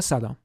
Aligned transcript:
سلام. 0.00 0.36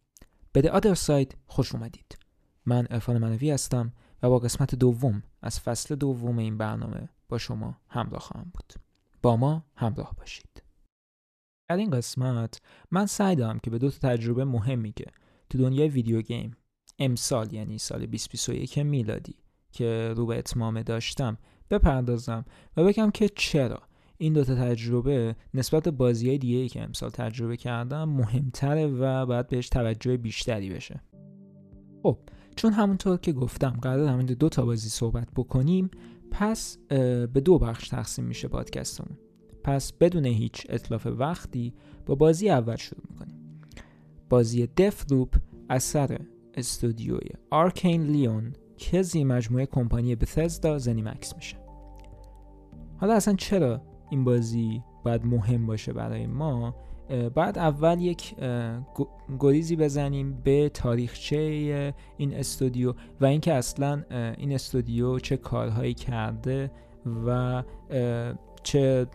به 0.53 0.61
The 0.61 0.81
Other 0.81 0.95
Side 0.95 1.35
خوش 1.47 1.75
اومدید. 1.75 2.17
من 2.65 2.87
ارفان 2.89 3.17
منوی 3.17 3.51
هستم 3.51 3.93
و 4.23 4.29
با 4.29 4.39
قسمت 4.39 4.75
دوم 4.75 5.23
از 5.41 5.59
فصل 5.59 5.95
دوم 5.95 6.37
این 6.37 6.57
برنامه 6.57 7.09
با 7.29 7.37
شما 7.37 7.77
همراه 7.89 8.21
خواهم 8.21 8.51
بود. 8.53 8.73
با 9.21 9.37
ما 9.37 9.65
همراه 9.75 10.15
باشید. 10.17 10.63
در 11.69 11.77
این 11.77 11.89
قسمت 11.89 12.61
من 12.91 13.05
سعی 13.05 13.35
دارم 13.35 13.59
که 13.59 13.69
به 13.69 13.77
دو 13.77 13.89
تا 13.91 14.09
تجربه 14.09 14.45
مهمی 14.45 14.91
که 14.91 15.05
تو 15.49 15.57
دنیای 15.57 15.89
ویدیو 15.89 16.21
گیم 16.21 16.57
امسال 16.99 17.53
یعنی 17.53 17.77
سال 17.77 18.05
2021 18.05 18.77
میلادی 18.77 19.35
که 19.71 20.13
رو 20.17 20.25
به 20.25 20.37
اتمام 20.37 20.81
داشتم 20.81 21.37
بپردازم 21.69 22.45
و 22.77 22.83
بگم 22.83 23.11
که 23.11 23.29
چرا 23.29 23.81
این 24.21 24.33
دوتا 24.33 24.55
تجربه 24.55 25.35
نسبت 25.53 25.83
به 25.83 25.91
بازی 25.91 26.27
های 26.27 26.37
دیگه 26.37 26.57
ای 26.57 26.69
که 26.69 26.81
امسال 26.81 27.09
تجربه 27.09 27.57
کردم 27.57 28.09
مهمتره 28.09 28.87
و 28.87 29.25
باید 29.25 29.47
بهش 29.47 29.69
توجه 29.69 30.17
بیشتری 30.17 30.69
بشه. 30.69 31.01
خب 32.03 32.17
چون 32.55 32.73
همونطور 32.73 33.17
که 33.17 33.33
گفتم 33.33 33.69
قرار 33.69 34.07
همین 34.07 34.25
دو 34.25 34.49
تا 34.49 34.65
بازی 34.65 34.89
صحبت 34.89 35.27
بکنیم 35.35 35.91
پس 36.31 36.77
به 36.87 37.41
دو 37.45 37.59
بخش 37.59 37.89
تقسیم 37.89 38.25
میشه 38.25 38.47
پادکستمون. 38.47 39.17
پس 39.63 39.93
بدون 39.93 40.25
هیچ 40.25 40.65
اطلاف 40.69 41.07
وقتی 41.07 41.73
با 42.05 42.15
بازی 42.15 42.49
اول 42.49 42.75
شروع 42.75 43.03
می‌کنیم. 43.09 43.61
بازی 44.29 44.67
دف 44.67 45.11
لوپ 45.11 45.35
اثر 45.69 46.19
استودیوی 46.53 47.29
آرکین 47.51 48.03
لیون 48.03 48.53
که 48.77 49.01
زی 49.01 49.23
مجموعه 49.23 49.65
کمپانی 49.65 50.15
بثزدا 50.15 50.77
زنیمکس 50.77 51.35
میشه. 51.35 51.57
حالا 52.97 53.13
اصلا 53.13 53.33
چرا 53.33 53.81
این 54.09 54.23
بازی 54.23 54.83
باید 55.03 55.25
مهم 55.25 55.65
باشه 55.65 55.93
برای 55.93 56.27
ما. 56.27 56.75
بعد 57.35 57.57
اول 57.57 58.01
یک 58.01 58.35
گریزی 59.39 59.75
بزنیم 59.75 60.41
به 60.43 60.69
تاریخچه 60.69 61.93
این 62.17 62.33
استودیو 62.33 62.93
و 63.21 63.25
اینکه 63.25 63.53
اصلا 63.53 64.03
این 64.37 64.51
استودیو 64.51 65.19
چه 65.19 65.37
کارهایی 65.37 65.93
کرده 65.93 66.71
و 67.27 67.63
چه 68.63 69.07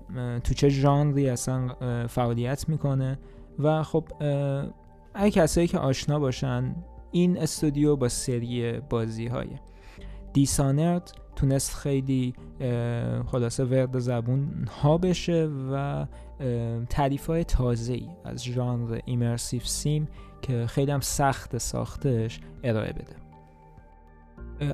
تو 0.45 0.55
چه 0.55 0.69
ژانری 0.69 1.29
اصلا 1.29 1.69
فعالیت 2.07 2.69
می‌کنه. 2.69 3.19
و 3.59 3.83
خب 3.83 4.05
اگه 5.15 5.31
کسایی 5.31 5.67
که 5.67 5.79
آشنا 5.79 6.19
باشن 6.19 6.75
این 7.11 7.39
استودیو 7.39 7.97
با 7.97 8.09
سری 8.09 8.81
بازی 8.81 9.27
های 9.27 9.49
دیسانرد 10.35 11.13
تونست 11.37 11.75
خیلی 11.75 12.35
خلاصه 13.27 13.65
ورد 13.65 13.99
زبون 13.99 14.69
ها 14.83 14.99
بشه 14.99 15.51
و 15.73 16.07
تعریف 16.91 17.27
های 17.27 17.45
تازه 17.45 17.93
ای 17.93 18.09
از 18.25 18.45
ژانر 18.45 18.99
ایمرسیف 19.05 19.69
سیم 19.69 20.09
که 20.43 20.67
خیلی 20.67 20.93
هم 20.93 21.01
سخت 21.01 21.59
ساختش 21.59 22.41
ارائه 22.65 22.93
بده. 22.93 23.25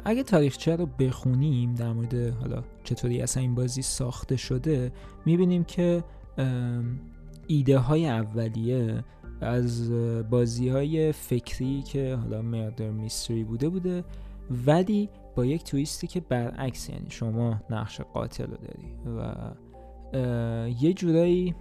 اگه 0.04 0.22
تاریخچه 0.22 0.76
رو 0.76 0.86
بخونیم 0.86 1.74
در 1.74 1.92
مورد 1.92 2.14
حالا 2.14 2.62
چطوری 2.84 3.22
اصلا 3.22 3.42
این 3.42 3.54
بازی 3.54 3.82
ساخته 3.82 4.36
شده 4.36 4.92
می‌بینیم 5.26 5.64
که 5.64 6.04
ایده 7.46 7.78
های 7.78 8.08
اولیه 8.08 9.04
از 9.40 9.92
بازی 10.30 10.68
های 10.68 11.12
فکری 11.12 11.82
که 11.82 12.16
حالا 12.22 12.42
مردر 12.42 12.90
میستری 12.90 13.44
بوده 13.44 13.68
بوده 13.68 14.04
ولی 14.66 15.08
با 15.36 15.44
یک 15.44 15.64
تویستی 15.64 16.06
که 16.06 16.20
برعکس 16.20 16.88
یعنی 16.88 17.10
شما 17.10 17.60
نقش 17.70 18.00
قاتل 18.00 18.46
رو 18.46 18.56
داری 18.56 18.94
و 19.18 19.34
یه 20.80 20.92
جورایی 20.92 21.54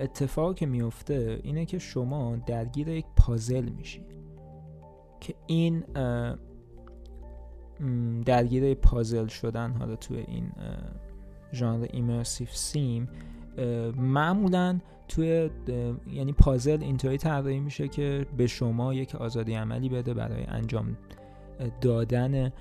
اتفاق 0.00 0.54
که 0.54 0.66
میفته 0.66 1.40
اینه 1.42 1.66
که 1.66 1.78
شما 1.78 2.36
درگیر 2.36 2.88
یک 2.88 3.06
پازل 3.16 3.68
میشی 3.68 4.06
که 5.20 5.34
این 5.46 5.84
درگیر 8.24 8.74
پازل 8.74 9.26
شدن 9.26 9.72
حالا 9.72 9.96
توی 9.96 10.18
این 10.18 10.52
ژانر 11.52 11.86
ایمرسیف 11.92 12.56
سیم 12.56 13.08
معمولا 13.96 14.80
توی 15.08 15.50
یعنی 16.12 16.32
پازل 16.32 16.78
اینطوری 16.82 17.18
طراحی 17.18 17.60
میشه 17.60 17.88
که 17.88 18.26
به 18.36 18.46
شما 18.46 18.94
یک 18.94 19.14
آزادی 19.14 19.54
عملی 19.54 19.88
بده 19.88 20.14
برای 20.14 20.44
انجام 20.44 20.96
دادن 21.80 22.52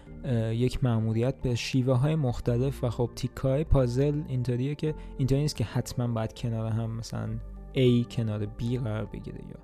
یک 0.52 0.84
ماموریت 0.84 1.35
به 1.42 1.56
شیوه 1.56 1.94
های 1.94 2.16
مختلف 2.16 2.84
و 2.84 2.90
خب 2.90 3.09
تیکای 3.16 3.64
پازل 3.64 4.22
اینطوریه 4.28 4.76
که 4.76 4.96
اینطوری 5.18 5.42
نیست 5.42 5.56
که 5.56 5.64
حتما 5.64 6.08
باید 6.08 6.34
کنار 6.34 6.72
هم 6.72 6.92
مثلا 6.92 7.30
A 7.76 8.08
کنار 8.09 8.46
B 8.46 8.78
قرار 8.84 9.06
بگیره 9.06 9.40
یا 9.50 9.59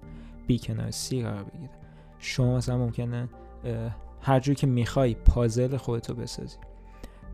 B 0.50 0.62
کنار 0.62 0.92
C 0.92 1.14
قرار 1.14 1.44
بگیره. 1.44 1.72
شما 2.20 2.58
مثلا 2.58 2.78
ممکنه 2.78 3.30
هر 4.22 4.40
جور 4.40 4.56
که 4.56 4.68
می‌خوای 4.68 5.14
پازل 5.14 5.78
خودتو 5.78 6.14
بسازی. 6.14 6.58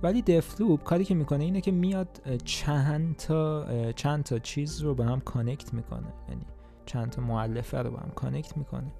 ولی 0.03 0.21
Deathloop 0.21 0.83
کاری 0.83 1.05
که 1.05 1.15
می‌کنه 1.15 1.43
اینه 1.43 1.61
که 1.61 1.71
میاد 1.71 2.21
چند 2.43 3.15
تا 3.15 3.65
چند 3.91 4.23
تا 4.23 4.39
چیز 4.39 4.81
رو 4.81 4.95
به 4.95 5.05
هم 5.05 5.19
connect 5.19 5.73
می‌کنه. 5.73 6.13
یعنی 6.29 6.45
چند 6.85 7.09
تا 7.09 7.21
مولفه 7.21 7.77
رو 7.77 7.91
به 7.91 7.97
هم 7.97 8.09
connect 8.15 8.57
می‌کنه 8.57 8.91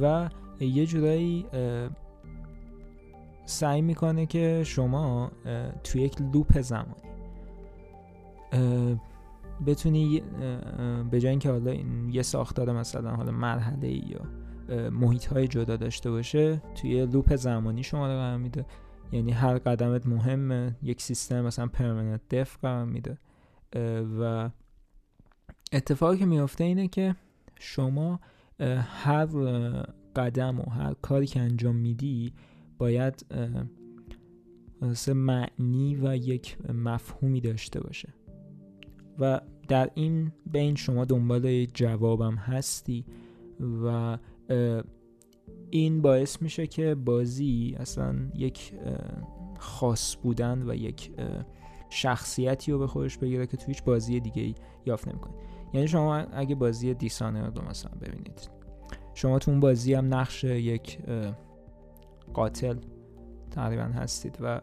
و 0.00 0.28
یه 0.60 0.86
جورایی 0.86 1.46
سعی 3.50 3.82
می‌کنه 3.82 4.26
که 4.26 4.62
شما 4.66 5.32
توی 5.84 6.02
یک 6.02 6.20
لوپ 6.20 6.60
زمانی 6.60 7.10
بتونی 9.66 10.22
به 11.10 11.20
جای 11.20 11.30
اینکه 11.30 11.50
حالا 11.50 11.74
یه 12.10 12.22
ساختار 12.22 12.72
مثلا 12.72 13.10
حالا 13.10 13.32
مرحله 13.32 13.88
یا 13.90 14.20
محیط 14.90 15.26
های 15.26 15.48
جدا 15.48 15.76
داشته 15.76 16.10
باشه 16.10 16.62
توی 16.74 17.06
لوپ 17.06 17.36
زمانی 17.36 17.82
شما 17.82 18.06
رو 18.06 18.12
قرار 18.12 18.36
میده. 18.36 18.66
یعنی 19.12 19.32
هر 19.32 19.58
قدمت 19.58 20.06
مهمه 20.06 20.76
یک 20.82 21.02
سیستم 21.02 21.40
مثلا 21.40 21.66
پرمننت 21.66 22.20
دف 22.30 22.58
قرار 22.62 22.84
میده. 22.84 23.18
و 24.20 24.50
اتفاقی 25.72 26.18
که 26.18 26.26
میافته 26.26 26.64
اینه 26.64 26.88
که 26.88 27.14
شما 27.58 28.20
هر 29.04 29.26
قدم 30.16 30.60
و 30.60 30.70
هر 30.70 30.94
کاری 31.02 31.26
که 31.26 31.40
انجام 31.40 31.76
میدی 31.76 32.32
باید 32.80 33.26
معنی 35.14 35.96
و 36.02 36.16
یک 36.16 36.56
مفهومی 36.74 37.40
داشته 37.40 37.80
باشه. 37.80 38.14
و 39.18 39.40
در 39.68 39.90
این 39.94 40.32
بین 40.46 40.74
شما 40.74 41.04
دنبال 41.04 41.64
جوابم 41.64 42.34
هستی 42.34 43.04
و 43.84 44.18
این 45.70 46.02
باعث 46.02 46.42
میشه 46.42 46.66
که 46.66 46.94
بازی 46.94 47.76
اصلا 47.78 48.16
یک 48.34 48.72
خاص 49.58 50.16
بودن 50.22 50.70
و 50.70 50.74
یک 50.74 51.10
شخصیتی 51.90 52.72
رو 52.72 52.78
به 52.78 52.86
خودش 52.86 53.18
بگیره 53.18 53.46
که 53.46 53.56
تو 53.56 53.66
هیچ 53.66 53.84
بازی 53.84 54.20
دیگه 54.20 54.54
یافت 54.86 55.08
نمی‌کنه. 55.08 55.32
یعنی 55.74 55.88
شما 55.88 56.16
اگه 56.16 56.54
بازی 56.54 56.94
دیسانر 56.94 57.50
رو 57.50 57.68
مثلا 57.68 57.92
ببینید 58.00 58.50
شما 59.14 59.38
تو 59.38 59.50
اون 59.50 59.60
بازی 59.60 59.94
هم 59.94 60.14
نقش 60.14 60.44
یک 60.44 60.98
قاتل 62.34 62.76
تقریبا 63.50 63.82
هستید 63.82 64.38
و 64.40 64.60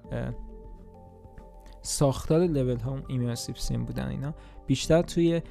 ساختار 1.82 2.40
لول 2.40 2.80
ها 2.80 2.98
ایمرسیو 3.08 3.56
سیم 3.56 3.86
بودن 3.86 4.08
اینا 4.08 4.34
بیشتر 4.68 5.02
توی 5.02 5.42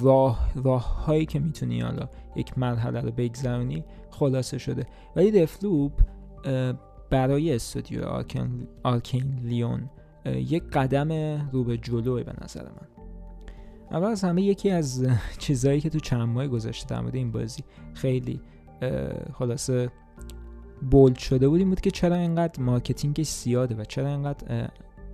راه 0.00 0.52
راه 0.64 1.04
هایی 1.04 1.26
که 1.26 1.38
می‌تونی 1.38 1.80
حالا 1.80 2.08
یک 2.36 2.58
مرحله 2.58 3.00
رو 3.00 3.10
بگذرونی 3.10 3.84
خلاصه 4.10 4.58
شده. 4.58 4.86
ولی 5.16 5.30
دفلوپ 5.30 5.92
برای 7.10 7.54
استودیو 7.54 8.04
Arkane, 8.04 8.66
Arkane 8.82 9.40
Lyon 9.42 9.90
یک 10.26 10.62
قدم 10.62 11.12
رو 11.52 11.64
به 11.64 11.78
جلوه 11.78 12.22
به 12.22 12.32
نظر 12.44 12.62
من. 12.62 12.88
اول 13.90 14.08
از 14.08 14.24
همه 14.24 14.42
یکی 14.42 14.70
از 14.70 15.06
چیزهایی 15.38 15.80
که 15.80 15.90
تو 15.90 16.00
چند 16.00 16.28
ماه 16.28 16.46
گذشته 16.46 17.02
در 17.02 17.10
این 17.12 17.32
بازی 17.32 17.64
خیلی 17.94 18.40
خلاصه 19.32 19.90
bold 20.90 21.18
شده 21.18 21.48
بود 21.48 21.58
این 21.58 21.68
بود 21.68 21.80
که 21.80 21.90
چرا 21.90 22.16
اینقدر 22.16 22.62
marketing 22.62 23.16
ش 23.16 23.28
زیاده 23.28 23.74
و 23.74 23.84
چرا 23.84 24.08
اینقدر 24.08 24.70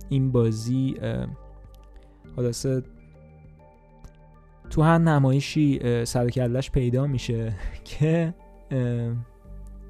این 0.09 0.31
بازی 0.31 0.95
خلاصه 2.35 2.83
تو 4.69 4.81
هر 4.81 4.97
نمایشی 4.97 5.79
سر 6.05 6.21
و 6.21 6.30
کلش 6.30 6.71
پیدا 6.71 7.07
میشه 7.07 7.53
که 7.99 8.33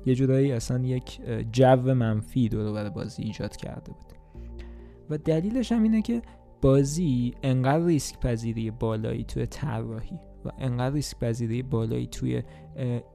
یه 0.06 0.16
جورایی 0.16 0.52
اصلا 0.52 0.84
یک 0.84 1.22
جو 1.52 1.94
منفی 1.94 2.50
دور 2.50 2.90
بازی 2.90 3.24
ایجاد 3.24 3.56
کرده 3.56 3.92
بود. 3.92 4.14
و 5.10 5.18
دلیلش 5.18 5.72
هم 5.72 5.84
اینه 5.84 6.02
که 6.02 6.22
بازی 6.62 7.34
انقدر 7.44 7.86
ریسک 7.86 8.20
پذیری 8.20 8.72
بالایی 8.72 9.24
توی 9.24 9.46
طراحی 9.46 10.20
و 10.46 10.50
انقدر 10.60 10.96
ریسک 10.96 11.20
پذیری 11.20 11.64
بالایی 11.64 12.08
توی 12.08 12.44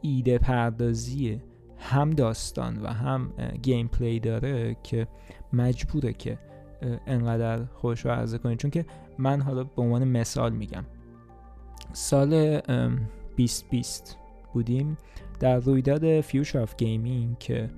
ایده 0.01 0.39
پردازی 0.39 1.41
هم 1.83 2.11
داستان 2.11 2.83
و 2.83 2.87
هم 2.87 3.33
gameplay 3.63 4.21
داره 4.21 4.77
که 4.83 5.07
مجبوره 5.53 6.13
که 6.13 6.39
انقدر 7.07 7.65
خودش 7.65 8.01
رو 8.07 8.11
عرضه 8.11 8.39
کنه 8.39 8.59
چون 8.59 8.71
که 8.71 8.85
من 9.19 9.41
حالا 9.41 9.65
به 9.65 9.83
عنوان 9.83 10.05
مثال 10.09 10.53
میگم. 10.53 10.85
سال 11.93 12.61
2020 13.37 14.17
بودیم 14.53 14.97
در 15.41 15.59
رویداد 15.59 16.21
Future 16.21 16.59
of 16.59 16.77
Gaming 16.77 17.39
که 17.39 17.71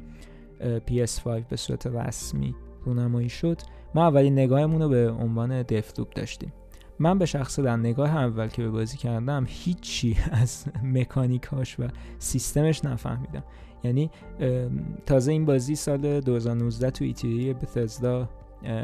PS5 0.60 1.26
به 1.48 1.56
صورت 1.56 1.86
رسمی 1.86 2.54
رونمایی 2.84 3.28
شد 3.28 3.60
ما 3.94 4.06
اولین 4.06 4.32
نگاهمون 4.32 4.82
رو 4.82 4.88
به 4.88 5.10
عنوان 5.10 5.62
Deathloop 5.62 6.12
داشتیم. 6.12 6.52
من 6.98 7.18
به 7.18 7.26
شخصه 7.26 7.62
در 7.62 7.76
نگاه 7.76 8.16
اول 8.16 8.48
که 8.48 8.62
به 8.62 8.70
بازی 8.70 8.96
کردم 8.96 9.44
هیچی 9.48 10.16
از 10.42 10.64
مکانیکاش 10.82 11.80
و 11.80 11.88
سیستمش 12.18 12.84
نفهمیدم. 12.84 13.44
یعنی 13.84 14.10
تازه 15.06 15.32
این 15.32 15.44
بازی 15.44 15.74
سال 15.74 16.20
2019 16.20 16.90
تو 16.90 17.04
E3 17.04 17.52
ی 17.52 17.61
Bethesda 17.61 18.28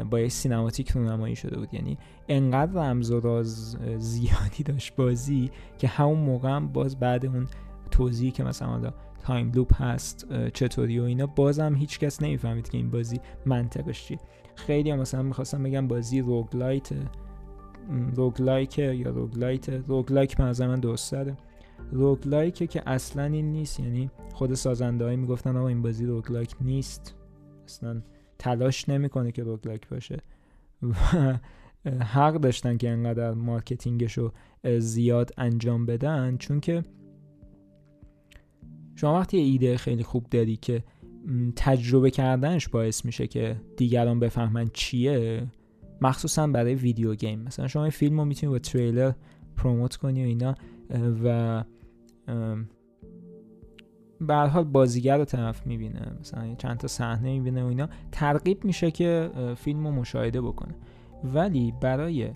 با 0.09 0.19
یک 0.19 0.31
cinematic 0.31 0.91
رونمایی 0.91 1.35
شده 1.35 1.57
بود. 1.57 1.73
یعنی 1.73 1.97
انقدر 2.29 2.71
رمز 2.71 3.11
و 3.11 3.19
راز 3.19 3.77
زیادی 3.97 4.63
داشت 4.63 4.95
بازی 4.95 5.51
که 5.77 5.87
همون 5.87 6.17
موقع 6.17 6.49
هم 6.49 6.67
باز 6.67 6.99
بعد 6.99 7.25
اون 7.25 7.47
توضیحی 7.91 8.31
که 8.31 8.43
مثلا 8.43 8.67
حالا 8.67 8.93
time 9.23 9.51
loop 9.51 9.81
هست 9.81 10.27
چطوری 10.53 10.99
و 10.99 11.03
اینا 11.03 11.27
بازم 11.27 11.75
هیچکس 11.75 12.21
نمی‌فهمید 12.21 12.69
که 12.69 12.77
این 12.77 12.91
بازی 12.91 13.19
منطقش 13.45 14.05
چیه. 14.05 14.19
خیلی 14.55 14.91
هم 14.91 14.99
مثلا 14.99 15.23
می‌خواستم 15.23 15.63
بگم 15.63 15.87
بازی 15.87 16.21
roguelite 16.21 16.89
roguelike 18.15 18.79
یا 18.79 19.09
roguelite 19.09 19.69
roguelike 19.69 20.37
به 20.37 20.67
من 20.67 20.79
درست 20.79 21.11
داره 21.11 21.37
roguelike 21.91 22.69
که 22.69 22.89
اصلا 22.89 23.23
این 23.23 23.51
نیست. 23.51 23.79
یعنی 23.79 24.11
خود 24.33 24.53
سازنده 24.53 25.05
هایی 25.05 25.17
می‌گفتن 25.17 25.57
آقا 25.57 25.67
این 25.67 25.81
بازی 25.81 26.05
roguelike 26.05 26.55
نیست. 26.61 27.15
اصلا 27.67 28.01
تلاش 28.39 28.89
نمی‌کنه 28.89 29.31
که 29.31 29.43
roguelike 29.43 29.87
باشه. 29.87 30.17
و 30.81 30.93
حق 32.03 32.33
داشتن 32.33 32.77
که 32.77 32.89
انقدر 32.89 33.33
marketing 33.33 34.02
ش 34.02 34.17
رو 34.17 34.31
زیاد 34.79 35.31
انجام 35.37 35.85
بدن. 35.85 36.37
چون 36.37 36.59
که 36.59 36.83
شما 38.95 39.19
وقتی 39.19 39.37
ایده 39.37 39.77
خیلی 39.77 40.03
خوب 40.03 40.25
داری 40.31 40.55
که 40.55 40.83
تجربه 41.55 42.11
کردنش 42.11 42.67
باعث 42.69 43.05
میشه 43.05 43.27
که 43.27 43.61
دیگران 43.77 44.19
بفهمن 44.19 44.69
چیه 44.73 45.47
مخصوصا 46.01 46.47
برای 46.47 46.75
video 46.75 47.15
game. 47.15 47.39
مثلا 47.39 47.67
شما 47.67 47.83
این 47.83 47.91
فیلم 47.91 48.19
رو 48.19 48.25
می‌تونی 48.25 48.51
با 48.51 48.59
تریلر 48.59 49.11
promote 49.55 49.95
کنی 49.95 50.23
و 50.23 50.27
اینا 50.27 50.55
و 51.23 51.63
به 54.21 54.35
حال 54.35 54.63
بازیگر 54.63 55.17
رو 55.17 55.25
طرف 55.25 55.67
می‌بینه 55.67 56.15
مثلا 56.19 56.55
چند 56.55 56.77
تا 56.77 56.87
صحنه 56.87 57.31
می‌بینه 57.31 57.63
و 57.63 57.67
اینا. 57.67 57.89
ترغیب 58.11 58.65
میشه 58.65 58.91
که 58.91 59.31
فیلم 59.57 59.87
رو 59.87 59.93
مشاهده 59.93 60.41
بکنه. 60.41 60.75
ولی 61.23 61.73
برای 61.81 62.29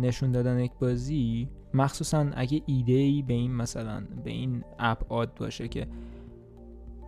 نشون 0.00 0.32
دادن 0.32 0.60
یک 0.60 0.72
بازی 0.80 1.48
مخصوصا 1.74 2.26
اگه 2.36 2.62
ایده 2.66 2.92
ای 2.92 3.22
به 3.22 3.34
این 3.34 3.54
مثلا 3.54 4.02
به 4.24 4.30
این 4.30 4.64
ابعاد 4.78 5.34
باشه 5.34 5.68
که 5.68 5.86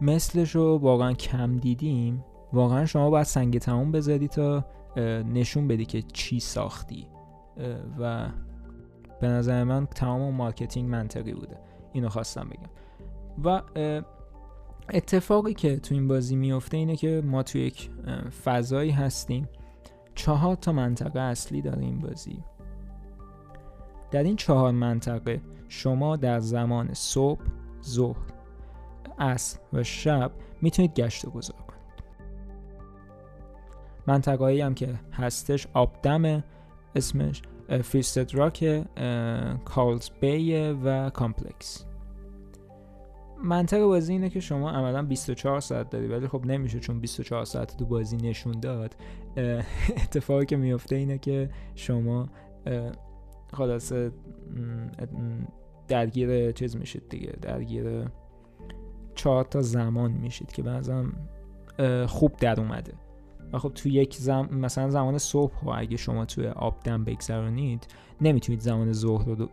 مثلش 0.00 0.54
رو 0.54 0.78
واقعا 0.78 1.12
کم 1.12 1.56
دیدیم 1.56 2.24
واقعا 2.52 2.86
شما 2.86 3.10
باید 3.10 3.26
سنگ 3.26 3.58
تموم 3.58 3.92
بذاری 3.92 4.28
تا 4.28 4.64
نشون 5.32 5.68
بدی 5.68 5.84
که 5.84 6.02
چی 6.02 6.40
ساختی. 6.40 7.06
و 8.00 8.28
به 9.20 9.28
نظر 9.28 9.64
من 9.64 9.86
تمام 9.86 10.34
marketing 10.34 10.90
منطقی 10.90 11.32
بوده. 11.32 11.58
اینو 11.92 12.08
خواستم 12.08 12.48
بگم. 12.48 12.70
و 13.44 13.62
اتفاقی 14.90 15.54
که 15.54 15.76
تو 15.76 15.94
این 15.94 16.08
بازی 16.08 16.36
میفته 16.36 16.76
اینه 16.76 16.96
که 16.96 17.22
ما 17.24 17.42
تو 17.42 17.58
یک 17.58 17.90
فضایی 18.44 18.90
هستیم. 18.90 19.48
چهار 20.14 20.56
تا 20.56 20.72
منطقه 20.72 21.20
اصلی 21.20 21.62
داره 21.62 21.82
این 21.82 21.98
بازی. 21.98 22.44
در 24.10 24.22
این 24.22 24.36
چهار 24.36 24.72
منطقه 24.72 25.40
شما 25.68 26.16
در 26.16 26.40
زمان 26.40 26.94
صبح، 26.94 27.40
ظهر، 27.84 28.16
عصر 29.18 29.58
و 29.72 29.82
شب 29.82 30.30
می‌تونید 30.62 30.94
گشت 30.94 31.24
و 31.24 31.30
گذار 31.30 31.56
کنید. 31.56 31.78
منطقه 34.06 34.64
هم 34.64 34.74
که 34.74 34.94
هستش 35.12 35.66
Updaam 35.74 36.44
اسمش 36.94 37.42
Fristad 37.82 38.34
Rock 38.34 38.84
Karl's 39.64 40.10
Bay 40.20 40.56
و 40.56 41.10
Complex 41.10 41.84
منطقه 43.42 43.86
بازی 43.86 44.12
اینه 44.12 44.30
که 44.30 44.40
شما 44.40 44.70
عملا 44.70 45.02
24 45.02 45.60
ساعت 45.60 45.90
داری 45.90 46.06
ولی 46.06 46.28
خب 46.28 46.46
نمیشه 46.46 46.80
چون 46.80 47.00
24 47.00 47.44
ساعت 47.44 47.76
تو 47.76 47.86
بازی 47.86 48.16
نشون 48.16 48.60
داد. 48.60 48.96
اتفاقی 50.04 50.46
که 50.46 50.56
میفته 50.56 50.96
اینه 50.96 51.18
که 51.18 51.50
شما 51.74 52.28
خلاصه 53.52 54.12
درگیر 55.88 56.52
چیز 56.52 56.76
میشید 56.76 57.08
دیگه 57.08 57.32
درگیر 57.42 58.04
چهار 59.14 59.44
تا 59.44 59.62
زمان 59.62 60.10
میشید 60.10 60.52
که 60.52 60.62
بعضم 60.62 61.12
خوب 62.06 62.36
در 62.36 62.60
اومده. 62.60 62.92
و 63.52 63.58
خب 63.58 63.72
تو 63.74 63.88
یک 63.88 64.14
زم... 64.14 64.48
مثلا 64.52 64.90
زمان 64.90 65.18
صبح 65.18 65.64
و 65.64 65.70
اگه 65.76 65.96
شما 65.96 66.24
توی 66.24 66.46
آب 66.46 66.80
دم 66.84 67.04
بگذرانید 67.04 67.86
نمی‌تونید 68.20 68.60
زمان 68.60 68.92
ظهر 68.92 69.24
رو 69.24 69.48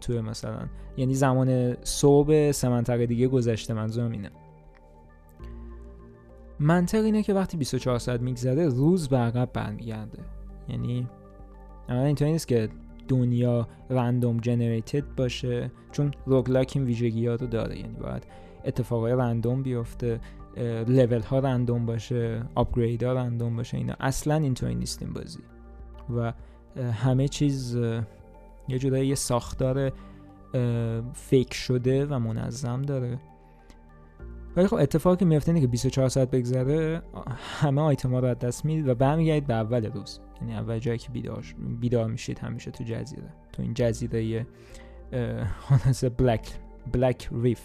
توی 0.00 0.20
مثلا 0.20 0.68
یعنی 0.96 1.14
زمان 1.14 1.76
صبح 1.84 2.52
سه 2.52 2.68
منطقه 2.68 3.06
دیگه 3.06 3.28
گذشته 3.28 3.74
منظورم 3.74 4.10
اینه. 4.10 4.30
منطق 6.60 7.04
اینه 7.04 7.22
که 7.22 7.34
وقتی 7.34 7.56
24 7.56 7.98
ساعت 7.98 8.20
میگذره 8.20 8.68
روز 8.68 9.08
به 9.08 9.16
عقب 9.16 9.52
برمیگرده. 9.52 10.18
یعنی 10.68 11.08
اینطوری 11.88 12.32
نیست 12.32 12.48
که 12.48 12.68
دنیا 13.08 13.68
رندوم 13.90 14.36
جنریتد 14.36 15.14
باشه 15.16 15.70
چون 15.92 16.10
روگلاک 16.26 16.72
این 16.74 16.84
ویژگی 16.84 17.26
ها 17.26 17.34
رو 17.34 17.46
داره. 17.46 17.78
یعنی 17.78 17.96
باید 17.96 18.26
اتفاقای 18.64 19.12
رندوم 19.12 19.62
بیفته. 19.62 20.20
لول 20.88 21.20
ها 21.20 21.38
رندوم 21.38 21.86
باشه 21.86 22.42
آپگرید 22.54 23.02
ها 23.02 23.12
رندوم 23.12 23.56
باشه 23.56 23.76
اینا 23.76 23.94
اصلا 24.00 24.34
اینطوری 24.34 24.74
نیست 24.74 25.02
این 25.02 25.12
بازی. 25.12 25.40
و 26.16 26.32
همه 26.92 27.28
چیز 27.28 27.74
یه 28.68 28.78
جورایی 28.78 29.08
یه 29.08 29.14
ساختار 29.14 29.92
فیک 31.14 31.54
شده 31.54 32.06
و 32.06 32.18
منظم 32.18 32.82
داره. 32.82 33.18
ولی 34.56 34.66
خب 34.66 34.76
اتفاقی 34.76 35.24
میفته 35.24 35.48
اینه 35.48 35.60
که 35.60 35.66
24 35.66 36.08
ساعت 36.08 36.30
بگذره 36.30 37.02
همه 37.60 37.80
آیتم 37.80 38.14
رو 38.14 38.24
از 38.24 38.38
دست 38.38 38.64
می‌دید 38.64 38.88
و 38.88 38.94
برمیگردید 38.94 39.46
به 39.46 39.54
اول 39.54 39.86
روز. 39.86 40.20
یعنی 40.40 40.54
اول 40.54 40.78
جایی 40.78 40.98
که 40.98 41.10
بیدار 41.10 41.44
بیدار 41.80 42.06
میشید 42.06 42.38
همیشه 42.38 42.70
تو 42.70 42.84
جزیره. 42.84 43.32
تو 43.52 43.62
این 43.62 43.74
جزیره 43.74 44.46
خلاصه 45.58 46.08
Black 46.08 46.52
Blackreef 46.92 47.60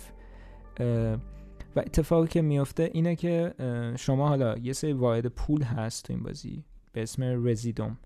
و 1.76 1.80
اتفاقی 1.80 2.28
که 2.28 2.42
میفته 2.42 2.90
اینه 2.94 3.16
که 3.16 3.54
شما 3.98 4.28
حالا 4.28 4.58
یه 4.58 4.74
سری 4.74 4.94
واحد 4.94 5.28
پول 5.28 5.62
هست 5.62 6.06
تو 6.06 6.14
این 6.14 6.24
بازی 6.24 6.64
به 6.94 7.04
اسم 7.04 7.48
Residuum 7.48 7.98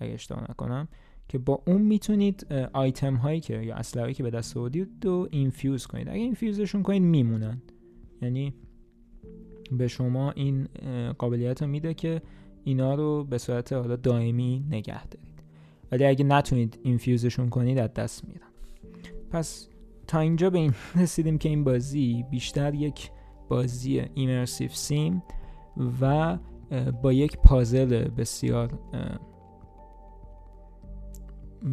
اگه 0.00 0.12
اشتباه 0.12 0.50
نکنم 0.50 0.88
که 1.28 1.38
با 1.38 1.62
اون 1.66 1.82
می‌تونید 1.82 2.46
آیتم 2.72 3.14
هایی 3.14 3.40
که 3.40 3.62
یا 3.62 3.74
اسلحه‌ای 3.74 4.14
که 4.14 4.22
به 4.22 4.30
دست 4.30 4.56
آوردید 4.56 4.88
رو 5.04 5.28
infuse 5.30 5.86
کنید. 5.86 6.08
اگه 6.08 6.18
infuse 6.18 6.56
شون 6.56 6.82
کنید 6.82 7.02
میمونن. 7.02 7.62
یعنی 8.22 8.54
به 9.72 9.88
شما 9.88 10.30
این 10.30 10.68
قابلیت 11.18 11.62
رو 11.62 11.68
میده 11.68 11.94
که 11.94 12.22
اینا 12.64 12.94
رو 12.94 13.24
به 13.24 13.38
صورت 13.38 13.72
حالا 13.72 13.96
دائمی 13.96 14.64
نگه 14.70 15.06
دارید. 15.06 15.42
ولی 15.92 16.04
اگه 16.04 16.24
نتونید 16.24 16.78
infuse 16.82 17.22
شون 17.22 17.48
کنید 17.48 17.78
از 17.78 17.94
دست 17.94 18.24
میرن. 18.28 18.48
پس 19.30 19.68
تا 20.08 20.18
اینجا 20.18 20.50
به 20.50 20.58
این 20.58 20.74
رسیدیم 21.02 21.38
که 21.38 21.48
این 21.48 21.64
بازی 21.64 22.24
بیشتر 22.30 22.74
یک 22.74 23.10
بازی 23.48 24.02
immersive 24.14 24.68
sim 24.68 25.22
و 26.00 26.38
با 27.02 27.12
یک 27.12 27.38
پازل 27.38 28.08
بسیار 28.08 28.78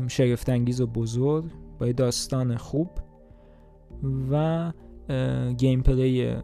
شگفتانگیز 0.07 0.81
و 0.81 0.87
بزرگ 0.87 1.51
با 1.79 1.91
داستان 1.91 2.57
خوب 2.57 2.89
و 4.31 4.71
gameplay 5.57 6.35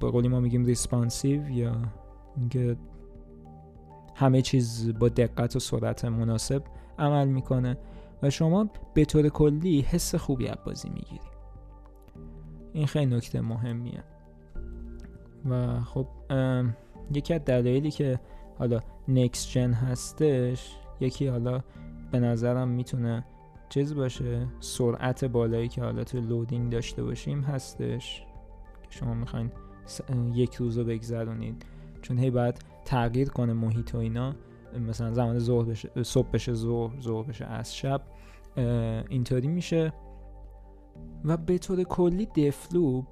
به 0.00 0.10
قولی 0.10 0.28
ما 0.28 0.40
میگیم 0.40 0.64
responsive 0.64 1.50
یا 1.50 1.76
اینکه 2.36 2.76
همه 4.14 4.42
چیز 4.42 4.98
با 4.98 5.08
دقت 5.08 5.56
و 5.56 5.58
سرعت 5.58 6.04
مناسب 6.04 6.62
عمل 6.98 7.28
می‌کنه. 7.28 7.76
و 8.22 8.30
شما 8.30 8.70
به 8.94 9.04
طور 9.04 9.28
کلی 9.28 9.80
حس 9.80 10.14
خوبی 10.14 10.48
از 10.48 10.56
بازی 10.66 10.88
می‌گیری. 10.88 11.20
این 12.72 12.86
خیلی 12.86 13.16
نکته 13.16 13.40
مهمیه. 13.40 14.04
و 15.50 15.80
خب 15.80 16.06
یکی 17.14 17.34
از 17.34 17.44
دلایلی 17.44 17.90
که 17.90 18.20
حالا 18.58 18.80
نکس 19.08 19.48
جن 19.50 19.72
هستش 19.72 20.76
یکی 21.00 21.26
حالا 21.26 21.60
به 22.12 22.20
نظرم 22.20 22.68
می‌تونه 22.68 23.24
چیز 23.68 23.94
باشه 23.94 24.46
سرعت 24.60 25.24
بالایی 25.24 25.68
که 25.68 25.82
حالا 25.82 26.04
تو 26.04 26.20
لودینگ 26.20 26.72
داشته 26.72 27.02
باشیم 27.02 27.40
هستش. 27.40 28.24
که 28.82 28.88
شما 28.90 29.14
می‌خواین 29.14 29.50
یک 30.34 30.54
روز 30.54 30.78
رو 30.78 30.84
بگذرونید. 30.84 31.66
چون 32.02 32.18
هی 32.18 32.30
باید 32.30 32.58
تغییر 32.84 33.28
کنه 33.28 33.52
محیط 33.52 33.94
و 33.94 33.98
اینا. 33.98 34.34
مثلا 34.78 35.12
زمان 35.14 35.38
ظهر 35.38 35.64
بشه 35.64 36.02
صبح 36.02 36.30
بشه 36.30 36.54
ظهر 36.54 37.00
ظهر 37.00 37.22
بشه 37.28 37.44
از 37.44 37.76
شب 37.76 38.02
اینطوری 39.08 39.48
میشه. 39.48 39.92
و 41.24 41.36
به 41.36 41.58
طور 41.58 41.82
کلی 41.82 42.26
دفلوپ 42.26 43.06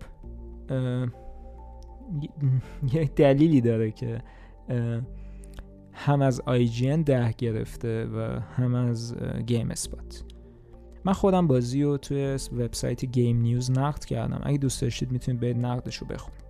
یک 2.93 3.15
دلیلی 3.15 3.61
داره 3.61 3.91
که 3.91 4.23
هم 5.93 6.23
از 6.23 6.43
IGN 6.47 7.05
ده 7.05 7.33
گرفته 7.33 8.07
و 8.07 8.41
هم 8.41 8.75
از 8.75 9.17
گیم 9.47 9.71
اسپات 9.71 10.25
من 11.05 11.12
خودم 11.12 11.47
بازی 11.47 11.83
رو 11.83 11.97
توی 11.97 12.38
وبسایت 12.53 13.05
گیم 13.05 13.41
نیوز 13.41 13.71
نقد 13.71 14.05
کردم. 14.05 14.41
اگه 14.43 14.59
دوست 14.59 14.83
داشتید 14.83 15.12
می‌تونید 15.12 15.41
برید 15.41 15.59
نقدش 15.59 15.97
رو 15.97 16.07
بخونید. 16.07 16.48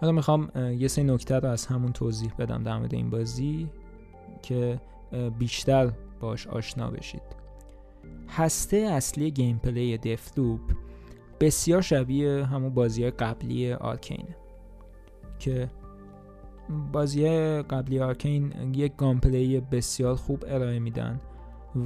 حالا 0.00 0.12
می‌خوام 0.12 0.50
یه 0.78 0.88
سری 0.88 1.04
نکته 1.04 1.38
رو 1.38 1.48
از 1.48 1.66
همون 1.66 1.92
توضیح 1.92 2.32
بدم 2.38 2.62
در 2.62 2.78
مورد 2.78 2.94
این 2.94 3.10
بازی 3.10 3.68
که 4.42 4.80
بیشتر 5.38 5.92
باش 6.20 6.46
آشنا 6.46 6.90
بشید. 6.90 7.22
هسته 8.28 8.76
اصلی 8.76 9.30
gameplay 9.30 9.98
Deathloop 9.98 10.60
بسیار 11.40 11.82
شبیه 11.82 12.44
همون 12.44 12.74
بازی 12.74 13.10
قبلی 13.10 13.72
Arkane 13.72 14.27
ه 14.27 14.36
که 15.38 15.70
بازی 16.92 17.28
قبلی 17.62 18.00
Arkane 18.00 18.52
یک 18.74 18.92
gameplay 18.96 19.60
بسیار 19.60 20.14
خوب 20.14 20.44
ارائه 20.48 20.78
میدن 20.78 21.20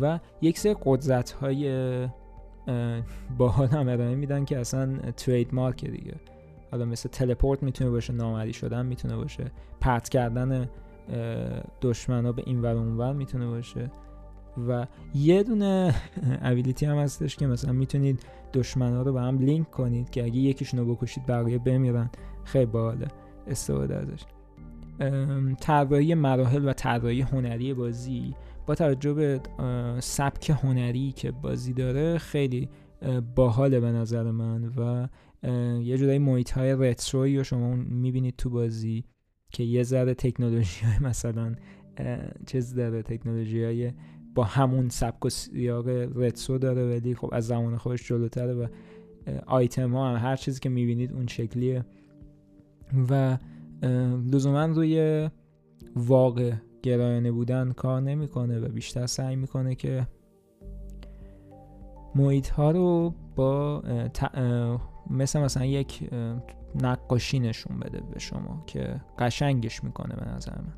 و 0.00 0.18
یک 0.42 0.58
سری 0.58 0.76
قدرت 0.84 1.30
های 1.30 2.08
باحال 3.38 3.68
هم 3.68 3.88
ارائه 3.88 4.14
میدن 4.14 4.44
که 4.44 4.58
اصلا 4.58 4.96
trademark 5.16 5.84
دیگه. 5.84 6.14
حالا 6.72 6.84
مثل 6.84 7.08
teleport 7.08 7.62
می‌تونه 7.62 7.90
باشه 7.90 8.12
نامرئی 8.12 8.52
شدن 8.52 8.86
می‌تونه 8.86 9.16
باشه. 9.16 9.52
پرت 9.80 10.08
کردن 10.08 10.68
دشمن 11.82 12.26
ها 12.26 12.32
به 12.32 12.42
این 12.46 12.62
ور 12.62 12.76
اونور 12.76 13.12
می‌تونه 13.12 13.46
باشه. 13.46 13.90
و 14.68 14.86
یه 15.14 15.42
دونه 15.42 15.94
ability 16.42 16.86
هم 16.86 16.96
هستش 16.96 17.36
که 17.36 17.46
مثلا 17.46 17.72
می‌تونید 17.72 18.20
دشمن 18.52 18.92
ها 18.92 19.02
رو 19.02 19.12
به 19.12 19.20
هم 19.20 19.38
لینک 19.38 19.70
کنید 19.70 20.10
که 20.10 20.24
اگه 20.24 20.36
یکیشون 20.36 20.80
رو 20.80 20.94
بکشید 20.94 21.26
بقیه 21.26 21.58
بمیرن. 21.58 22.10
خیلی 22.44 22.66
باحاله 22.66 23.08
استفاده 23.46 23.96
ازش. 23.96 24.24
طراحی 25.60 26.14
مراحل 26.14 26.68
و 26.68 26.72
طراحی 26.72 27.20
هنری 27.20 27.74
بازی. 27.74 28.34
با 28.66 28.74
توجه 28.74 29.12
به 29.12 29.40
سبک 30.00 30.50
هنری 30.50 31.12
که 31.12 31.30
بازی 31.30 31.72
داره 31.72 32.18
خیلی 32.18 32.68
باحاله 33.36 33.80
به 33.80 33.92
نظر 33.92 34.30
من 34.30 34.64
و 34.64 35.06
یه 35.82 35.98
جورایی 35.98 36.18
محیط 36.18 36.50
های 36.50 36.72
رتروی 36.72 37.36
رو 37.36 37.44
شما 37.44 37.74
می‌بینید 37.74 38.36
تو 38.36 38.50
بازی 38.50 39.04
که 39.52 39.64
یه 39.64 39.82
ذره 39.82 40.14
تکنولوژی 40.14 40.86
های 40.86 40.98
مثلا 41.10 41.54
چیز 42.46 42.74
داره 42.74 43.02
تکنولوژی 43.02 43.64
های 43.64 43.92
با 44.34 44.44
همون 44.44 44.88
سبک 44.88 45.24
و 45.24 45.28
سیاق 45.28 45.88
رترو 45.88 46.58
داره 46.58 46.90
ولی 46.90 47.14
خب 47.14 47.28
از 47.32 47.46
زمان 47.46 47.76
خودش 47.76 48.08
جلوتره 48.08 48.54
و 48.54 48.66
آیتم 49.46 49.92
ها 49.92 50.10
هم 50.10 50.28
هر 50.28 50.36
چیزی 50.36 50.60
که 50.60 50.68
می‌بینید 50.68 51.12
اون 51.12 51.26
شکلیه. 51.26 51.84
و 53.10 53.38
لزوما 54.32 54.64
روی 54.64 55.28
واقع 55.96 56.52
گرایانه 56.82 57.32
بودن 57.32 57.72
کار 57.72 58.00
نمی‌کنه 58.00 58.60
و 58.60 58.68
بیشتر 58.68 59.06
سعی 59.06 59.36
می‌کنه 59.36 59.74
که 59.74 60.06
محیط 62.14 62.48
ها 62.48 62.70
رو 62.70 63.14
با 63.36 63.82
مثل 65.10 65.40
مثلا 65.40 65.64
یک 65.64 66.10
نقاشی 66.82 67.40
نشون 67.40 67.80
بده 67.80 68.00
به 68.00 68.18
شما 68.18 68.62
که 68.66 69.00
قشنگش 69.18 69.84
می‌کنه 69.84 70.16
به 70.16 70.28
نظر 70.28 70.58
من. 70.58 70.74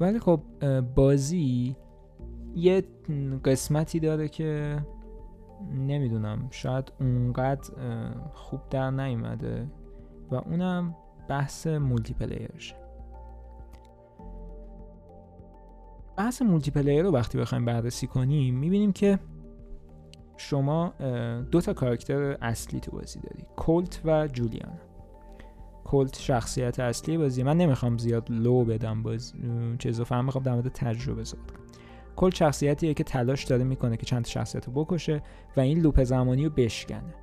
ولی 0.00 0.18
خب 0.18 0.40
بازی 0.80 1.76
یه 2.54 2.82
قسمتی 3.44 4.00
داره 4.00 4.28
که 4.28 4.78
نمی‌دونم 5.74 6.48
شاید 6.50 6.92
اونقدر 7.00 7.70
خوب 8.32 8.60
در 8.70 8.90
نیومده 8.90 9.70
و 10.30 10.34
اونم 10.34 10.96
بحث 11.28 11.66
multiplayer 11.66 12.14
شه 12.14 12.76
بحث 16.16 16.42
multiplayer 16.42 17.02
رو 17.02 17.10
وقتی 17.10 17.38
بخوایم 17.38 17.64
بررسی 17.64 18.06
کنیم 18.06 18.58
می‌بینیم 18.58 18.92
که 18.92 19.18
شما 20.42 20.92
دو 21.50 21.60
تا 21.60 21.72
کاراکتر 21.72 22.36
اصلی 22.42 22.80
تو 22.80 22.90
بازی 22.90 23.20
داری 23.20 23.44
Colt 23.56 24.00
و 24.04 24.26
Julianna. 24.26 24.78
Colt 25.84 26.18
شخصیت 26.18 26.80
اصلی 26.80 27.18
بازی 27.18 27.42
من 27.42 27.56
نمی‌خوام 27.56 27.98
زیاد 27.98 28.30
لو 28.30 28.64
بدم 28.64 29.02
باز 29.02 29.34
چیزو 29.78 30.04
فهم 30.04 30.24
می‌خوام 30.24 30.44
در 30.44 30.52
مورد 30.52 30.68
تجربه 30.68 31.24
صحبت 31.24 31.50
کنم. 32.16 32.30
شخصیتیه 32.30 32.94
که 32.94 33.04
تلاش 33.04 33.44
داره 33.44 33.64
می‌کنه 33.64 33.96
که 33.96 34.06
چند 34.06 34.26
شخصیت 34.26 34.66
رو 34.66 34.84
بکشه 34.84 35.22
و 35.56 35.60
این 35.60 35.80
لوپ 35.80 36.04
زمانی 36.04 36.44
رو 36.44 36.50
بشکنه. 36.50 37.14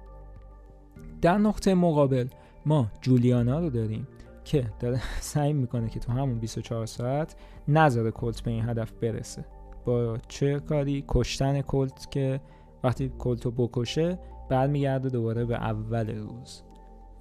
در 1.22 1.38
نقطه 1.38 1.74
مقابل 1.74 2.28
ما 2.66 2.88
جولیانا 3.02 3.60
رو 3.60 3.70
داریم 3.70 4.08
که 4.44 4.68
داره 4.80 5.02
سعی 5.20 5.54
می‌کنه 5.54 5.90
که 5.90 6.00
تو 6.00 6.12
همون 6.12 6.40
24 6.40 6.86
ساعت 6.86 7.36
نذاره 7.68 8.12
کلت 8.12 8.42
به 8.42 8.52
این 8.52 8.70
هدف 8.70 8.92
برسه. 8.92 9.46
با 9.86 10.18
چه 10.28 10.60
کاری؟ 10.60 11.04
کشتن 11.08 11.62
کلت 11.62 12.12
که 12.12 12.42
وقتی 12.88 13.12
کلت 13.20 13.46
رو 13.46 13.52
بکشه 13.52 14.20
برمیگرده 14.50 15.10
دوباره 15.10 15.46
به 15.46 15.56
اول 15.56 16.16
روز. 16.18 16.64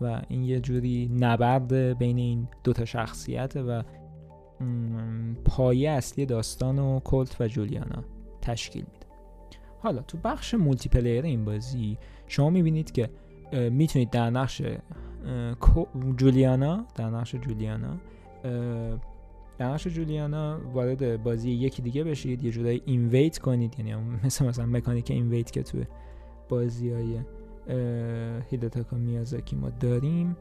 و 0.00 0.22
این 0.28 0.44
یه 0.44 0.60
جوری 0.60 1.10
نبرد 1.20 1.72
بین 1.98 2.18
این 2.18 2.48
دوتا 2.64 2.84
شخصیت 2.84 3.56
و 3.56 3.82
پایه 5.44 5.90
اصلی 5.90 6.26
داستان 6.26 6.78
و 6.78 7.00
Colt 7.00 7.40
و 7.40 7.48
Julianna 7.48 8.04
تشکیل 8.42 8.84
میده. 8.92 9.06
حالا 9.82 10.02
تو 10.02 10.18
بخش 10.24 10.54
multiplayer 10.54 11.24
این 11.24 11.44
بازی 11.44 11.98
شما 12.26 12.50
می‌بینید 12.50 12.92
که 12.92 13.10
می‌تونید 13.70 14.10
در 14.10 14.30
نقش 14.30 14.62
Julianna 16.16 16.84
در 16.94 17.10
نقش 17.10 17.34
Julianna 17.34 17.96
در 19.58 19.72
نقش 19.72 19.86
Julianna 19.86 20.60
وارد 20.72 21.22
بازی 21.22 21.50
یکی 21.50 21.82
دیگه 21.82 22.04
بشید 22.04 22.44
یه 22.44 22.50
جورایی 22.50 22.82
invade 22.84 23.38
کنید 23.38 23.74
یعنی 23.78 23.94
مثل 24.24 24.46
مثلا 24.46 24.66
مکانیک 24.66 25.10
invade 25.10 25.50
که 25.50 25.62
تو 25.62 25.78
بازی 26.48 26.90
های 26.90 27.18
هیدتاکا 28.50 28.96
میازاکی 28.96 29.56
ما 29.56 29.70
داریم 29.70 30.36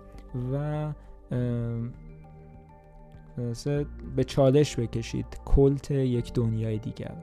و 0.53 0.93
به 4.15 4.23
چالش 4.23 4.79
بکشید. 4.79 5.25
کلت 5.45 5.91
یک 5.91 6.33
دنیای 6.33 6.77
دیگر. 6.77 7.15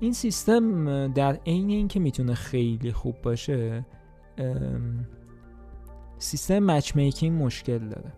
این 0.00 0.12
سیستم 0.12 1.12
در 1.12 1.38
عین 1.46 1.70
اینکه 1.70 2.00
می‌تونه 2.00 2.34
خیلی 2.34 2.92
خوب 2.92 3.22
باشه 3.22 3.84
سیستم 6.18 6.58
مچ 6.58 6.96
میکینگ 6.96 7.42
مشکل 7.42 7.78
داره. 7.78 8.12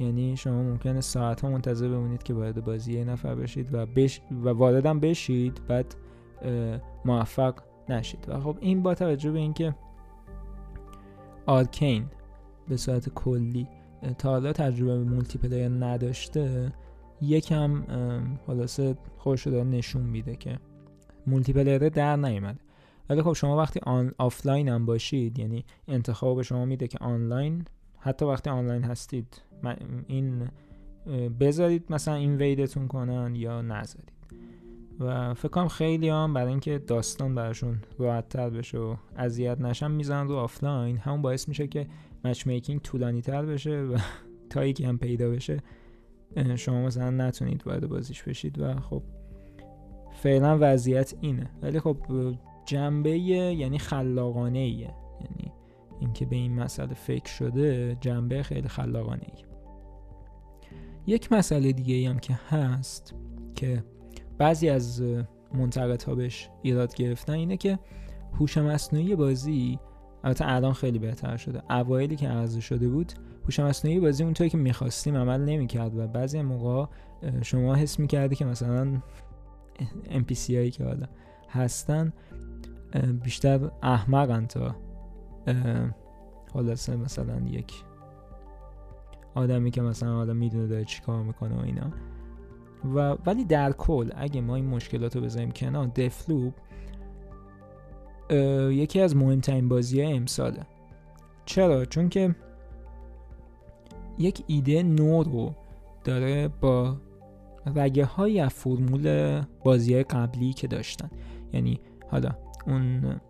یعنی 0.00 0.36
شما 0.36 0.62
ممکنه 0.62 1.00
ساعت 1.00 1.40
ها 1.40 1.50
منتظر 1.50 1.88
بمونید 1.88 2.22
که 2.22 2.34
وارد 2.34 2.64
بازی 2.64 2.92
یه 2.92 3.04
نفر 3.04 3.34
بشید 3.34 3.74
و, 3.74 3.86
بش 3.86 4.20
و 4.44 4.48
واردم 4.48 5.00
بشید 5.00 5.60
بعد 5.68 5.94
موفق 7.04 7.54
نشید. 7.88 8.24
و 8.28 8.40
خب 8.40 8.56
این 8.60 8.82
با 8.82 8.94
توجه 8.94 9.30
به 9.30 9.38
اینکه 9.38 9.74
Arkane 11.46 12.06
به 12.68 12.76
صورت 12.76 13.08
کلی 13.08 13.68
تا 14.18 14.30
حالا 14.30 14.52
تجربه 14.52 14.98
multiplayer 14.98 15.68
نداشته 15.68 16.72
یکم 17.22 17.82
خلاصه 18.46 18.96
خودش 19.18 19.46
رو 19.46 19.64
نشون 19.64 20.02
میده 20.02 20.36
که 20.36 20.58
multiplayer 21.26 21.88
در 21.88 22.16
نیومده. 22.16 22.60
ولی 23.10 23.22
خب 23.22 23.32
شما 23.32 23.56
وقتی 23.56 23.80
آن 23.82 24.12
آفلاین 24.18 24.68
هم 24.68 24.86
باشید 24.86 25.38
یعنی 25.38 25.64
انتخاب 25.88 26.42
شما 26.42 26.64
میده 26.64 26.88
که 26.88 26.98
آنلاین 27.00 27.64
حتی 27.98 28.24
وقتی 28.24 28.50
آنلاین 28.50 28.84
هستید 28.84 29.42
این 30.06 30.48
بذارید 31.40 31.84
مثلا 31.90 32.14
invade 32.14 32.36
تون 32.36 32.88
کنن 32.88 33.34
یا 33.34 33.62
نذارید. 33.62 34.12
و 35.00 35.34
فکر 35.34 35.48
کنم 35.48 35.68
خیلی 35.68 36.08
هم 36.08 36.34
برای 36.34 36.48
اینکه 36.48 36.78
داستان 36.78 37.34
براشون 37.34 37.78
راحت 37.98 38.28
تر 38.28 38.50
بشه 38.50 38.78
و 38.78 38.96
اذیت 39.16 39.60
نشن 39.60 39.90
می‌زنن 39.90 40.28
رو 40.28 40.34
آفلاین. 40.34 40.98
همون 40.98 41.22
باعث 41.22 41.48
میشه 41.48 41.66
که 41.66 41.86
matchmaking 42.24 42.80
طولانی 42.80 43.22
تر 43.22 43.46
بشه 43.46 43.80
و 43.80 43.98
تا 44.50 44.64
یکی 44.64 44.84
هم 44.84 44.98
پیدا 44.98 45.30
بشه 45.30 45.58
شما 46.56 46.82
مثلا 46.82 47.10
نتونید 47.10 47.66
وارد 47.66 47.86
بازیش 47.86 48.22
بشید. 48.22 48.58
و 48.58 48.74
خب 48.80 49.02
فعلا 50.12 50.58
وضعیت 50.60 51.14
اینه. 51.20 51.50
ولی 51.62 51.80
خب 51.80 51.96
جنبه 52.66 53.18
یعنی 53.18 53.78
خلاقانه 53.78 54.58
ایه 54.58 54.94
یعنی 55.20 55.52
اینکه 56.00 56.26
به 56.26 56.36
این 56.36 56.54
مسئله 56.54 56.94
فکر 56.94 57.32
شده 57.32 57.96
جنبه 58.00 58.42
خیلی 58.42 58.68
خلاقانه 58.68 59.22
ایه. 59.36 59.47
یک 61.08 61.32
مسئله 61.32 61.72
دیگه 61.72 61.94
ای 61.94 62.06
هم 62.06 62.18
که 62.18 62.34
هست 62.50 63.14
که 63.54 63.84
بعضی 64.38 64.68
از 64.68 65.02
منتقدها 65.54 66.14
بهش 66.14 66.48
ایراد 66.62 66.94
گرفتن 66.94 67.32
اینه 67.32 67.56
که 67.56 67.78
هوش 68.32 68.58
مصنوعی 68.58 69.16
بازی 69.16 69.78
البته 70.24 70.44
الان 70.48 70.72
خیلی 70.72 70.98
بهتر 70.98 71.36
شده 71.36 71.72
اوایلی 71.72 72.16
که 72.16 72.28
عرضه 72.28 72.60
شده 72.60 72.88
بود 72.88 73.12
هوش 73.44 73.60
مصنوعی 73.60 74.00
بازی 74.00 74.24
اونطوری 74.24 74.50
که 74.50 74.58
می‌خواستیم 74.58 75.16
عمل 75.16 75.40
نمی‌کرد 75.40 75.98
و 75.98 76.06
بعضی 76.06 76.42
موقع 76.42 76.86
شما 77.42 77.74
حس 77.74 77.98
می‌کردی 77.98 78.36
که 78.36 78.44
مثلا 78.44 79.02
NPC 80.04 80.50
هایی 80.50 80.70
که 80.70 80.84
حالا 80.84 81.06
هستن 81.48 82.12
بیشتر 83.22 83.70
احمقن 83.82 84.46
تا 84.46 84.74
خلاصه 86.52 86.96
مثلا 86.96 87.40
یک 87.50 87.72
آدمی 89.38 89.70
که 89.70 89.82
مثلا 89.82 90.14
حالا 90.14 90.32
می‌دونه 90.32 90.66
داره 90.66 90.84
چی 90.84 91.02
کار 91.02 91.22
می‌کنه 91.22 91.56
و 91.56 91.60
اینا. 91.60 91.92
و 92.94 93.16
ولی 93.26 93.44
در 93.44 93.72
کل 93.72 94.10
اگه 94.16 94.40
ما 94.40 94.56
این 94.56 94.64
مشکلات 94.64 95.16
رو 95.16 95.22
بذاریم 95.22 95.50
کنار 95.50 95.86
دفلوب 95.86 96.54
یکی 98.70 99.00
از 99.00 99.16
مهمترین 99.16 99.68
بازی 99.68 100.02
های 100.02 100.12
امساله. 100.12 100.66
چرا؟ 101.44 101.84
چون 101.84 102.08
که 102.08 102.34
یک 104.18 104.44
ایده 104.46 104.82
نو 104.82 105.22
رو 105.22 105.54
داره 106.04 106.48
با 106.48 106.96
رگه 107.76 108.04
های 108.04 108.48
فرمول 108.48 109.40
بازی 109.64 110.02
قبلی 110.02 110.52
که 110.52 110.66
داشتن. 110.66 111.10
یعنی 111.52 111.80
حالا 112.10 112.30
اون 112.66 113.20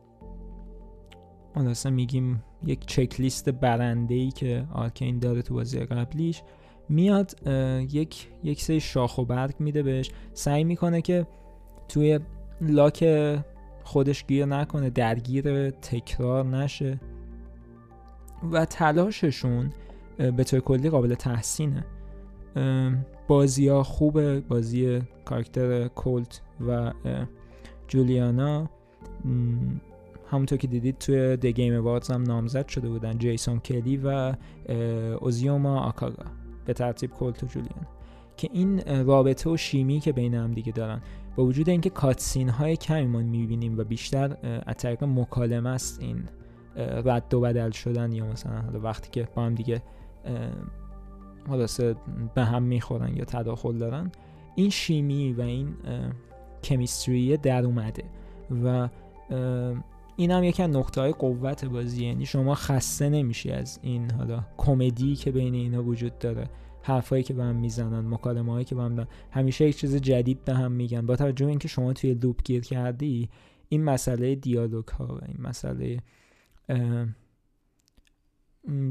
حالا 1.59 1.75
میگیم 1.91 2.43
یک 2.65 2.87
چک 2.87 3.21
لیست 3.21 3.49
برنده 3.49 4.15
ای 4.15 4.31
که 4.31 4.67
آرکین 4.73 5.19
داره 5.19 5.43
تو 5.43 5.55
بازی 5.55 5.79
قبلیش 5.79 6.43
میاد 6.89 7.49
یک 7.93 8.29
یک 8.45 8.63
سری 8.63 8.81
شاخ 8.81 9.19
و 9.19 9.25
برگ 9.25 9.55
میده 9.59 9.83
بهش. 9.83 10.11
سعی 10.33 10.65
می‌کنه 10.65 11.03
که 11.03 11.27
توی 11.89 12.21
لاک 12.61 13.05
خودش 13.85 14.27
گیر 14.27 14.47
نکنه 14.47 14.91
درگیر 14.91 15.71
تکرار 15.71 16.45
نشه 16.47 17.01
و 18.53 18.65
تلاششون 18.65 19.71
به 20.19 20.45
طور 20.45 20.61
کلی 20.61 20.91
قابل 20.91 21.15
تحسینه. 21.15 21.85
بازی 23.29 23.69
ها 23.69 23.83
خوبه 23.83 24.41
بازی 24.41 25.01
کارکتر 25.25 25.89
کولت 25.89 26.43
و 26.67 26.93
جولیانا. 27.89 28.71
همونطور 30.31 30.59
که 30.59 30.67
دیدید 30.67 30.99
توی 30.99 31.37
د 31.37 31.47
گیم 31.47 31.89
هم 31.89 32.23
نامزد 32.23 32.69
شده 32.69 32.89
بودن 32.89 33.19
جیسون 33.19 33.59
کلی 33.59 33.97
و 33.97 34.35
اوزیوما 35.21 35.81
آکاگا 35.81 36.25
به 36.65 36.73
ترتیب 36.73 37.11
کولت 37.11 37.45
و 37.45 37.47
جولیانا 37.47 37.89
که 38.37 38.49
این 38.53 38.81
رابطه 39.07 39.51
و 39.51 39.57
شیمی 39.57 40.01
که 40.01 40.13
بین 40.13 40.35
هم 40.35 40.53
دیگه 40.55 40.73
دارن. 40.73 41.01
با 41.37 41.45
وجود 41.45 41.69
اینکه 41.69 41.91
کاتسین 41.91 42.49
های 42.49 42.77
کمی 42.77 43.07
ما 43.07 43.19
می‌بینیم 43.19 43.79
و 43.79 43.85
بیشتر 43.85 44.37
از 44.67 44.77
طریق 44.77 45.05
مکالمه 45.05 45.69
است 45.69 46.01
این 46.01 46.25
رد 46.77 47.35
و 47.35 47.41
بدل 47.41 47.71
شدن 47.71 48.13
یا 48.13 48.27
مثلا 48.27 48.61
حالا 48.61 48.81
وقتی 48.81 49.11
که 49.11 49.29
با 49.35 49.43
هم 49.43 49.55
دیگه 49.55 49.83
حالاسه 51.49 51.97
به 52.35 52.45
هم 52.45 52.63
می‌خورن 52.63 53.17
یا 53.17 53.25
تداخل 53.25 53.79
دارن 53.79 54.13
این 54.55 54.71
شیمی 54.71 55.33
و 55.33 55.41
این 55.41 55.75
کمیستری 56.65 57.37
در 57.37 57.65
اومده 57.65 58.05
و 58.65 58.89
این 60.19 60.31
هم 60.31 60.45
یکی 60.45 60.63
از 60.63 60.71
نقطه 60.71 61.01
های 61.01 61.13
قوت 61.13 61.65
بازی 61.65 62.07
یعنی 62.07 62.27
شما 62.27 62.55
خسته 62.55 63.09
نمیشی 63.09 63.51
از 63.51 63.79
این 63.83 64.11
حالا 64.11 64.45
کمدی 64.57 65.17
که 65.17 65.33
بین 65.33 65.55
اینا 65.55 65.83
وجود 65.83 66.19
داره. 66.19 66.51
حرفایی 66.83 67.23
که 67.23 67.35
به 67.35 67.45
هم 67.45 67.57
می‌زنن 67.57 68.09
مکالمه 68.09 68.53
هایی 68.53 68.65
که 68.65 68.75
به 68.75 68.83
هم 68.83 68.95
دارن. 68.95 69.09
همیشه 69.31 69.69
یک 69.69 69.77
چیز 69.77 69.97
جدید 69.97 70.45
به 70.45 70.55
هم 70.55 70.73
میگن. 70.73 71.07
با 71.07 71.17
توجه 71.17 71.45
به 71.45 71.51
اینکه 71.51 71.69
شما 71.69 71.93
توی 71.93 72.15
لوپ 72.15 72.43
گیر 72.45 72.61
کردی 72.61 73.29
این 73.69 73.85
مسئله 73.85 74.35
دیالوگ 74.35 74.89
ها 74.89 75.07
و 75.07 75.21
این 75.29 75.37
مسئله 75.39 75.99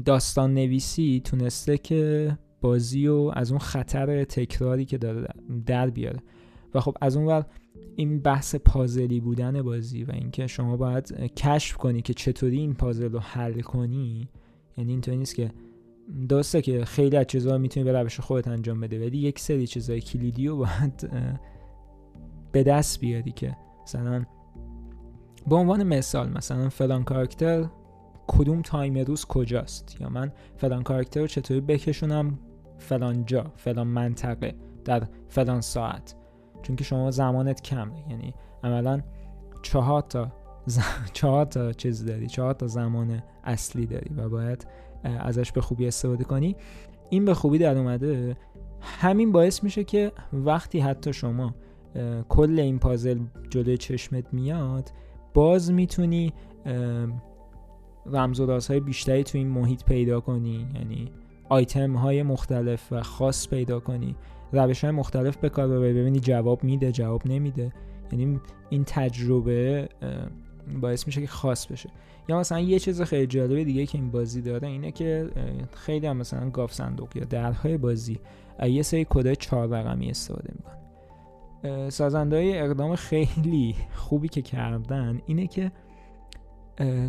داستان 0.04 0.54
نویسی 0.54 1.20
تونسته 1.24 1.78
که 1.78 2.32
بازی 2.60 3.06
و 3.08 3.32
از 3.34 3.50
اون 3.50 3.58
خطر 3.58 4.24
تکراری 4.24 4.84
که 4.84 4.98
داره 4.98 5.28
در 5.66 5.90
بیاره. 5.90 6.20
و 6.74 6.80
خب 6.80 6.96
از 7.00 7.16
اون 7.16 7.26
ور 7.26 7.46
این 7.96 8.20
بحث 8.20 8.54
پازلی 8.54 9.20
بودن 9.20 9.62
بازی 9.62 10.04
و 10.04 10.10
اینکه 10.12 10.46
شما 10.46 10.76
باید 10.76 11.34
کشف 11.36 11.76
کنی 11.76 12.02
که 12.02 12.14
چطوری 12.14 12.58
این 12.58 12.74
پازل 12.74 13.12
رو 13.12 13.18
حل 13.18 13.60
کنی 13.60 14.28
یعنی 14.76 14.92
اینطوری 14.92 15.16
نیست 15.16 15.34
که 15.34 15.50
درسته 16.28 16.62
که 16.62 16.84
خیلی 16.84 17.16
از 17.16 17.26
چیزها 17.26 17.58
می‌تونی 17.58 17.84
به 17.84 17.92
روش 17.92 18.20
خودت 18.20 18.48
انجام 18.48 18.80
بده 18.80 19.06
ولی 19.06 19.18
یک 19.18 19.38
سری 19.38 19.66
چیزهای 19.66 20.00
کلیدی 20.00 20.48
رو 20.48 20.56
باید 20.56 21.10
به 22.52 22.62
دست 22.62 23.00
بیاری 23.00 23.32
که 23.32 23.56
مثلا 23.82 24.24
به 25.48 25.56
عنوان 25.56 25.82
مثال 25.82 26.30
مثلا 26.30 26.68
فلان 26.68 27.04
کاراکتر 27.04 27.68
کدوم 28.26 28.62
تایم 28.62 28.98
روز 28.98 29.24
کجاست؟ 29.24 29.96
یا 30.00 30.08
من 30.08 30.32
فلان 30.56 30.82
کاراکتر 30.82 31.20
رو 31.20 31.26
چطوری 31.26 31.60
بکشونم 31.60 32.38
فلان 32.78 33.24
جا 33.26 33.52
فلان 33.56 33.86
منطقه 33.86 34.54
در 34.84 35.08
فلان 35.28 35.60
ساعت؟ 35.60 36.14
چون 36.62 36.76
که 36.76 36.84
شما 36.84 37.10
زمانت 37.10 37.62
کمه. 37.62 38.04
یعنی 38.10 38.34
عملا 38.64 39.00
چهار 39.62 40.02
تا 40.02 40.32
چهار 41.12 41.44
تا 41.44 41.72
چیز 41.72 42.04
داری 42.04 42.26
چهار 42.26 42.54
تا 42.54 42.66
زمان 42.66 43.22
اصلی 43.44 43.86
داری 43.86 44.14
و 44.14 44.28
باید 44.28 44.66
ازش 45.04 45.52
به 45.52 45.60
خوبی 45.60 45.86
استفاده 45.86 46.24
کنی. 46.24 46.56
این 47.10 47.24
به 47.24 47.34
خوبی 47.34 47.58
در 47.58 47.78
اومده. 47.78 48.36
همین 48.80 49.32
باعث 49.32 49.62
میشه 49.64 49.84
که 49.84 50.12
وقتی 50.32 50.80
حتی 50.80 51.12
شما 51.12 51.54
کل 52.28 52.60
این 52.60 52.78
پازل 52.78 53.20
جلوی 53.50 53.76
چشمت 53.76 54.34
میاد 54.34 54.92
باز 55.34 55.72
می‌تونی 55.72 56.32
رمز 58.06 58.40
و 58.40 58.46
رازهای 58.46 58.80
بیشتری 58.80 59.24
تو 59.24 59.38
این 59.38 59.48
محیط 59.48 59.84
پیدا 59.84 60.20
کنی. 60.20 60.68
یعنی 60.74 61.12
آیتم 61.48 61.96
های 61.96 62.22
مختلف 62.22 62.92
و 62.92 63.02
خاص 63.02 63.48
پیدا 63.48 63.80
کنی. 63.80 64.16
روش 64.52 64.84
های 64.84 64.90
مختلف 64.90 65.36
به 65.36 65.48
کار 65.48 65.68
ببری. 65.68 65.92
ببینی 65.92 66.20
جواب 66.20 66.64
میده 66.64 66.92
جواب 66.92 67.22
نمیده. 67.26 67.72
یعنی 68.12 68.40
این 68.70 68.84
تجربه 68.84 69.88
باعث 70.80 71.06
میشه 71.06 71.20
که 71.20 71.26
خاص 71.26 71.66
بشه. 71.66 71.90
یا 72.28 72.38
مثلا 72.38 72.60
یه 72.60 72.78
چیز 72.78 73.02
خیلی 73.02 73.26
جالب 73.26 73.62
دیگه 73.62 73.86
که 73.86 73.98
این 73.98 74.10
بازی 74.10 74.42
داره 74.42 74.68
اینه 74.68 74.92
که 74.92 75.30
خیلی 75.72 76.06
هم 76.06 76.16
مثلا 76.16 76.50
گاف 76.50 76.72
صندوق 76.72 77.16
یا 77.16 77.24
درهای 77.24 77.76
بازی 77.78 78.20
یه 78.62 78.82
سری 78.82 79.06
کدای 79.10 79.36
چهار 79.36 79.68
رقمی 79.68 80.10
استفاده 80.10 80.54
می‌کنه 80.56 81.90
سازنده 81.90 82.52
اقدام 82.54 82.96
خیلی 82.96 83.74
خوبی 83.94 84.28
که 84.28 84.42
کردن 84.42 85.20
اینه 85.26 85.46
که 85.46 85.72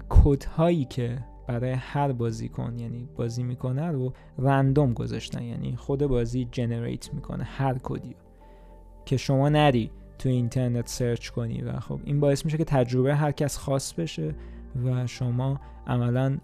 کد 0.10 0.44
که 0.90 1.18
برای 1.50 1.72
هر 1.72 2.12
بازیکن 2.12 2.80
یعنی 2.80 3.08
بازی 3.16 3.44
می‌کنه 3.44 3.88
رو 3.92 4.14
random 4.38 4.94
گذاشتن 4.94 5.44
یعنی 5.44 5.76
خود 5.76 6.06
بازی 6.06 6.48
generate 6.52 7.14
می‌کنه 7.14 7.44
هر 7.44 7.78
کدی 7.78 8.16
که 9.06 9.18
شما 9.18 9.50
نری 9.50 9.92
تو 10.20 10.30
اینترنت 10.30 10.88
search 10.88 11.30
کنی 11.30 11.62
و 11.62 11.80
خب 11.80 12.00
این 12.04 12.20
باعث 12.20 12.46
میشه 12.46 12.58
که 12.58 12.64
تجربه 12.64 13.16
هر 13.16 13.32
کس 13.32 13.58
خاص 13.58 13.94
بشه 13.94 14.36
و 14.86 15.08
شما 15.08 15.60
عملا 15.88 16.38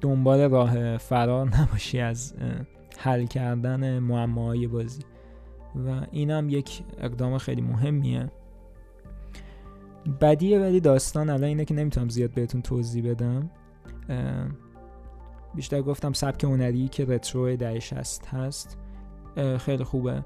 دنبال 0.00 0.40
راه 0.40 0.96
فرار 0.96 1.56
نباشی 1.60 2.00
از 2.00 2.34
حل 2.98 3.26
کردن 3.26 3.98
معماهای 3.98 4.66
بازی. 4.66 5.02
و 5.86 6.06
اینم 6.10 6.48
یک 6.48 6.82
اقدام 6.98 7.38
خیلی 7.38 7.62
مهمیه. 7.62 8.30
بدیه 10.20 10.60
ولی 10.60 10.80
داستان 10.80 11.30
الان 11.30 11.44
اینه 11.44 11.64
که 11.64 11.74
نمی‌تونم 11.74 12.08
زیاد 12.08 12.30
بهتون 12.30 12.62
توضیح 12.62 13.10
بدم. 13.10 13.50
بیشتر 15.54 15.82
گفتم 15.82 16.12
سبک 16.12 16.44
هنری 16.44 16.88
که 16.88 17.04
رترو 17.04 17.56
دهش 17.56 17.92
هست. 17.92 18.26
هست 18.26 18.78
خیلی 19.58 19.84
خوبه. 19.84 20.24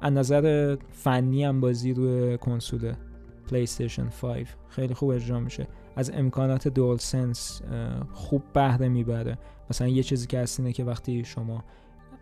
از 0.00 0.12
نظر 0.12 0.76
فنی 0.90 1.44
هم 1.44 1.60
بازی 1.60 1.94
روی 1.94 2.38
کنسول 2.38 2.94
پلی 3.50 3.66
5 4.22 4.46
خیلی 4.68 4.94
خوب 4.94 5.10
اجرا 5.10 5.40
میشه. 5.40 5.66
از 5.96 6.10
امکانات 6.14 6.68
دول 6.68 6.96
سنس 6.96 7.62
خوب 8.12 8.42
بهره 8.52 8.88
می‌بره. 8.88 9.38
مثلا 9.70 9.88
یه 9.88 10.02
چیزی 10.02 10.26
که 10.26 10.38
هست 10.38 10.60
اینه 10.60 10.72
که 10.72 10.84
وقتی 10.84 11.24
شما 11.24 11.64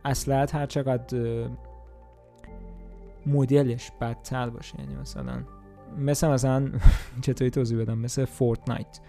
اصلا 0.04 0.46
هر 0.52 0.66
چقدر 0.66 1.48
مدلش 3.26 3.90
بدتر 4.00 4.50
باشه. 4.50 4.80
یعنی 4.80 4.94
مثلا 4.94 5.42
مثل 5.98 6.28
مثلا 6.28 6.70
چطوری 7.22 7.50
توضیح 7.50 7.78
بدم؟ 7.78 7.98
مثل 7.98 8.24
فورتنایت. 8.24 9.00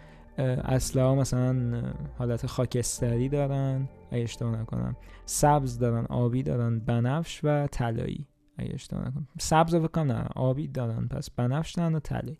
اصلا 0.63 1.15
مثلا 1.15 1.81
حالت 2.17 2.45
خاکستری 2.45 3.29
دارن 3.29 3.89
اگه 4.11 4.23
اشتباه 4.23 4.61
نکنم. 4.61 4.95
سبز 5.25 5.79
دارن 5.79 6.05
آبی 6.05 6.43
دارن 6.43 6.79
بنفش 6.79 7.39
و 7.43 7.67
طلایی. 7.67 8.27
اگه 8.57 8.73
اشتباه 8.73 9.07
نکنم. 9.07 9.27
سبز 9.39 9.73
و 9.73 10.03
نه 10.03 10.25
آبی 10.35 10.67
دارن. 10.67 11.07
پس 11.07 11.29
بنفش 11.29 11.71
دارن 11.71 11.95
و 11.95 11.99
طلایی. 11.99 12.39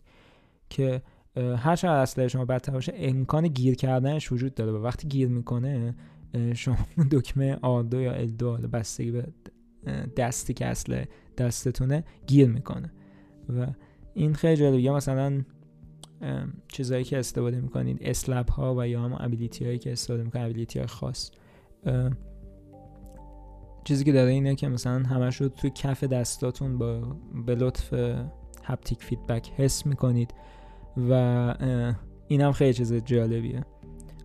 که 0.70 1.02
هر 1.36 1.76
چقدر 1.76 1.96
اصلا 1.96 2.28
شما 2.28 2.44
بدتر 2.44 2.72
باشه 2.72 2.92
امکان 2.96 3.48
گیر 3.48 3.74
کردنش 3.74 4.32
وجود 4.32 4.54
داره. 4.54 4.72
و 4.72 4.76
وقتی 4.76 5.08
گیر 5.08 5.28
می‌کنه 5.28 5.94
شما 6.54 6.76
دکمه 7.12 7.58
آدو 7.62 8.00
یا 8.00 8.12
الدو 8.12 8.56
بستگی 8.56 9.10
به 9.10 9.26
دستی 10.16 10.54
که 10.54 10.66
اصل 10.66 11.04
دستتونه 11.38 12.04
گیر 12.26 12.48
می‌کنه. 12.48 12.92
و 13.48 13.66
این 14.14 14.34
خیلی 14.34 14.56
جالب 14.56 14.78
یا 14.78 14.94
مثلا 14.94 15.42
چیزهایی 16.68 17.04
که 17.04 17.18
استفاده 17.18 17.60
می‌کنید 17.60 17.98
اسلب 18.00 18.48
ها 18.48 18.74
و 18.78 18.88
یا 18.88 19.00
هم 19.00 19.16
ابیلیتی 19.20 19.64
هایی 19.64 19.78
که 19.78 19.92
استفاده 19.92 20.22
می‌کنید 20.22 20.44
ابیلیتی 20.44 20.78
های 20.78 20.88
خاص 20.88 21.30
چیزی 23.84 24.04
که 24.04 24.12
داره 24.12 24.30
اینه 24.30 24.54
که 24.54 24.68
مثلا 24.68 25.02
همش 25.02 25.36
رو 25.36 25.48
توی 25.48 25.70
کف 25.70 26.04
دستاتون 26.04 26.78
با 26.78 27.00
به 27.46 27.54
لطف 27.54 27.94
haptic 28.64 29.02
feedback 29.02 29.50
حس 29.56 29.86
می‌کنید 29.86 30.34
و 31.10 31.54
این 32.28 32.40
هم 32.40 32.52
خیلی 32.52 32.74
چیز 32.74 32.94
جالبیه. 32.94 33.64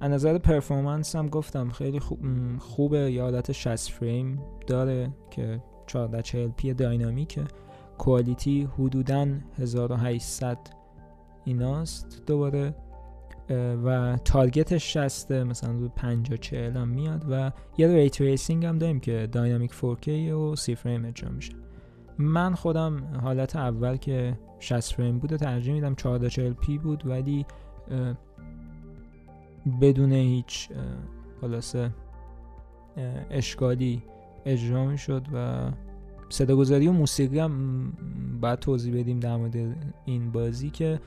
از 0.02 0.12
نظر 0.12 0.38
performance 0.38 1.16
هم 1.16 1.30
گفتم 1.30 1.70
خیلی 1.70 2.00
خوب 2.00 2.20
خوبه. 2.60 3.12
یه 3.12 3.22
حالت 3.22 3.52
60 3.52 3.92
فریم 3.92 4.40
داره 4.68 5.10
که 5.32 5.62
1440 5.88 6.50
p 6.50 6.74
dynamic 6.74 7.28
ه. 7.28 7.44
quality 7.98 8.70
حدودا 8.78 9.28
1800 9.58 10.58
ایناست 11.46 12.24
دوباره 12.26 12.76
و 13.86 14.18
target 14.26 14.77
ش 14.77 14.94
60 14.94 15.32
مثلا 15.32 15.72
رو 15.72 15.90
50 15.90 16.38
40 16.38 16.78
هم 16.78 16.88
میاد 16.88 17.26
و 17.30 17.52
یه 17.78 17.88
ray 17.88 18.10
tracing 18.10 18.66
هم 18.66 18.78
داریم 18.78 19.00
که 19.00 19.30
dynamic 19.32 19.72
4K 19.72 20.08
و 20.10 20.56
سی 20.56 20.76
فریم 20.76 21.06
اجرا 21.06 21.30
میشه. 21.30 21.54
من 22.18 22.56
خودم 22.56 23.20
حالت 23.22 23.56
اول 23.56 23.98
که 23.98 24.40
60 24.60 24.94
فریم 24.94 25.20
بوده 25.20 25.38
ترجیح 25.38 25.74
میدم 25.74 25.94
1440 25.94 26.54
پی 26.54 26.78
بود 26.78 27.06
ولی 27.06 27.46
بدون 29.82 30.12
هیچ 30.12 30.70
خلاصه 31.42 31.92
اشکالی 33.30 34.04
اجرا 34.46 34.86
می 34.86 34.98
شد 34.98 35.26
و 35.34 35.70
صداگذاری 36.30 36.88
و 36.88 36.92
موسیقی 36.92 37.40
هم 37.40 37.94
بعد 38.42 38.60
توضیح 38.60 39.00
بدیم 39.00 39.20
در 39.20 39.38
مورد 39.38 39.56
این 40.06 40.32
بازی 40.32 40.70
که 40.70 41.00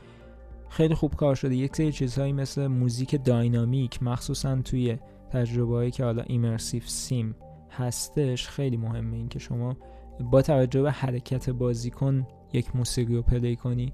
خیلی 0.68 0.94
خوب 0.94 1.14
کار 1.14 1.35
شده. 1.35 1.56
یک 1.56 1.76
سری 1.76 1.92
چیزهایی 1.92 2.33
مثل 2.33 2.66
موزیک 2.66 3.24
داینامیک 3.24 4.02
مخصوصا 4.02 4.62
توی 4.62 4.98
تجربه 5.30 5.74
هایی 5.74 5.90
که 5.90 6.04
حالا 6.04 6.22
ایمرسیف 6.22 6.88
سیم 6.88 7.35
هستش 7.70 8.48
خیلی 8.48 8.76
مهمه 8.76 9.16
این 9.16 9.28
که 9.28 9.38
شما 9.38 9.76
با 10.20 10.42
توجه 10.42 10.83
به 10.83 10.90
حرکت 10.90 11.50
بازیکن 11.50 12.26
یک 12.52 12.76
موسیقی 12.76 13.14
رو 13.14 13.22
پلی 13.22 13.56
کنی 13.56 13.92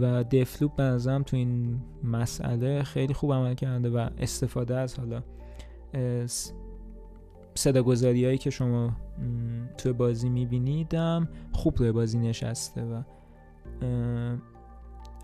و 0.00 0.24
دفلوپ 0.24 0.76
به 0.76 0.82
نظرم 0.82 1.22
تو 1.22 1.36
این 1.36 1.80
مسئله 2.04 2.82
خیلی 2.82 3.14
خوب 3.14 3.32
عمل 3.32 3.54
کرده 3.54 3.90
و 3.90 4.08
استفاده 4.18 4.76
از 4.76 4.98
حالا 4.98 5.22
صداگذاری 7.54 8.24
هایی 8.24 8.38
که 8.38 8.50
شما 8.50 8.96
توی 9.78 9.92
بازی 9.92 10.28
میبینیدم 10.28 11.28
خوب 11.52 11.78
روی 11.78 11.92
بازی 11.92 12.18
نشسته 12.18 12.84
و 12.84 13.02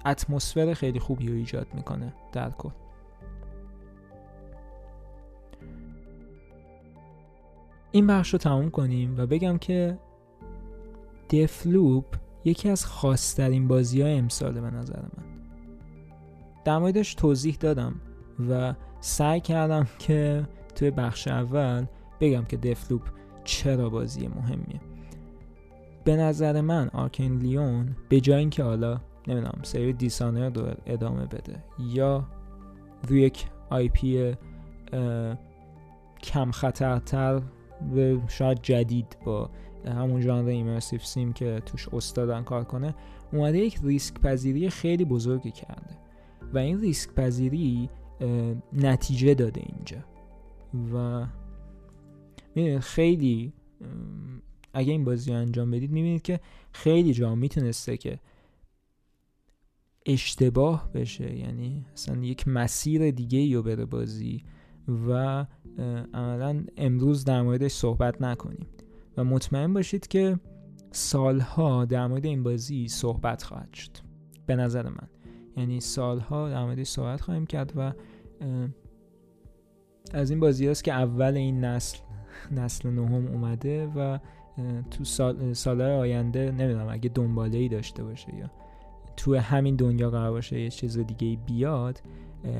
اتمسفر 0.06 0.74
خیلی 0.74 0.98
خوبی 0.98 1.28
رو 1.28 1.34
ایجاد 1.34 1.66
می‌کنه 1.74 2.12
در 2.32 2.50
کل. 2.50 2.70
این 7.92 8.06
بخش 8.06 8.32
رو 8.32 8.38
تموم 8.38 8.70
کنیم 8.70 9.14
و 9.18 9.26
بگم 9.26 9.58
که 9.58 9.98
دفلوپ 11.30 12.04
یکی 12.44 12.68
از 12.68 12.86
خاصترین 12.86 13.68
بازی 13.68 14.02
های 14.02 14.18
امساله 14.18 14.60
به 14.60 14.70
نظر 14.70 15.02
من. 15.02 15.24
در 16.64 16.78
موردش 16.78 17.14
توضیح 17.14 17.56
دادم 17.60 18.00
و 18.50 18.74
سعی 19.00 19.40
کردم 19.40 19.86
که 19.98 20.48
توی 20.74 20.90
بخش 20.90 21.28
اول 21.28 21.86
بگم 22.20 22.44
که 22.44 22.56
دفلوپ 22.56 23.02
چرا 23.44 23.90
بازی 23.90 24.28
مهمیه. 24.28 24.80
به 26.04 26.16
نظر 26.16 26.60
من 26.60 26.88
آرکین 26.88 27.38
لیون 27.38 27.96
به 28.08 28.20
جای 28.20 28.38
اینکه 28.38 28.62
حالا 28.62 29.00
نمی‌دونم 29.28 29.60
سری 29.62 29.92
دیسانر 29.92 30.50
رو 30.50 30.74
ادامه 30.86 31.26
بده 31.26 31.64
یا 31.78 32.24
روی 33.08 33.22
یک 33.22 33.46
IP 33.70 34.34
کم 36.22 36.50
خطرتر 36.50 37.42
و 37.96 38.28
شاید 38.28 38.62
جدید 38.62 39.16
با 39.24 39.50
همون 39.86 40.20
ژانر 40.20 40.48
immersive 40.48 40.98
sim 41.00 41.32
که 41.32 41.62
توش 41.66 41.88
استادن 41.88 42.42
کار 42.42 42.64
کنه 42.64 42.94
اومده 43.32 43.58
یک 43.58 43.78
ریسک 43.82 44.20
پذیری 44.20 44.70
خیلی 44.70 45.04
بزرگی 45.04 45.50
کرده 45.50 45.96
و 46.54 46.58
این 46.58 46.80
ریسک 46.80 47.14
پذیری 47.14 47.90
نتیجه 48.72 49.34
داده 49.34 49.62
اینجا 49.66 49.98
و 50.94 51.26
می‌دونید 52.54 52.80
خیلی 52.80 53.52
اگه 54.72 54.92
این 54.92 55.04
بازی 55.04 55.30
رو 55.30 55.36
انجام 55.36 55.70
بدید 55.70 55.90
می‌بینید 55.90 56.22
که 56.22 56.40
خیلی 56.72 57.12
جا 57.12 57.34
می‌تونسته 57.34 57.96
که 57.96 58.20
اشتباه 60.06 60.92
بشه. 60.92 61.36
یعنی 61.36 61.86
اصلا 61.92 62.24
یک 62.24 62.48
مسیر 62.48 63.10
دیگه 63.10 63.56
رو 63.56 63.62
بره 63.62 63.84
بازی 63.84 64.44
و 65.08 65.46
عملا 66.14 66.64
امروز 66.76 67.24
در 67.24 67.42
موردش 67.42 67.72
صحبت 67.72 68.22
نکنیم. 68.22 68.66
و 69.16 69.24
مطمئن 69.24 69.72
باشید 69.72 70.06
که 70.06 70.40
سالها 70.90 71.84
در 71.84 72.06
مورد 72.06 72.24
این 72.24 72.42
بازی 72.42 72.88
صحبت 72.88 73.42
خواهد 73.42 73.74
شد. 73.74 73.90
به 74.46 74.56
نظر 74.56 74.88
من. 74.88 75.08
یعنی 75.56 75.80
سالها 75.80 76.48
در 76.48 76.64
موردش 76.64 76.86
صحبت 76.86 77.20
خواهیم 77.20 77.46
کرد 77.46 77.72
و 77.76 77.92
از 80.12 80.30
این 80.30 80.40
بازی 80.40 80.68
هست 80.68 80.84
که 80.84 80.92
اول 80.92 81.36
این 81.36 81.64
نسل 81.64 81.98
نسل 82.50 82.90
نهم 82.90 83.26
اومده 83.26 83.86
و 83.86 84.18
تو 84.90 85.04
سال 85.04 85.52
سالهای 85.52 85.92
آینده 85.92 86.50
نمی‌دونم 86.50 86.88
اگه 86.88 87.10
دنباله 87.14 87.58
ای 87.58 87.68
داشته 87.68 88.04
باشه 88.04 88.34
یا 88.34 88.50
تو 89.16 89.36
همین 89.36 89.76
دنیا 89.76 90.10
قرار 90.10 90.30
باشه 90.30 90.60
یه 90.60 90.70
چیز 90.70 90.98
دیگه 90.98 91.42
بیاد 91.46 92.02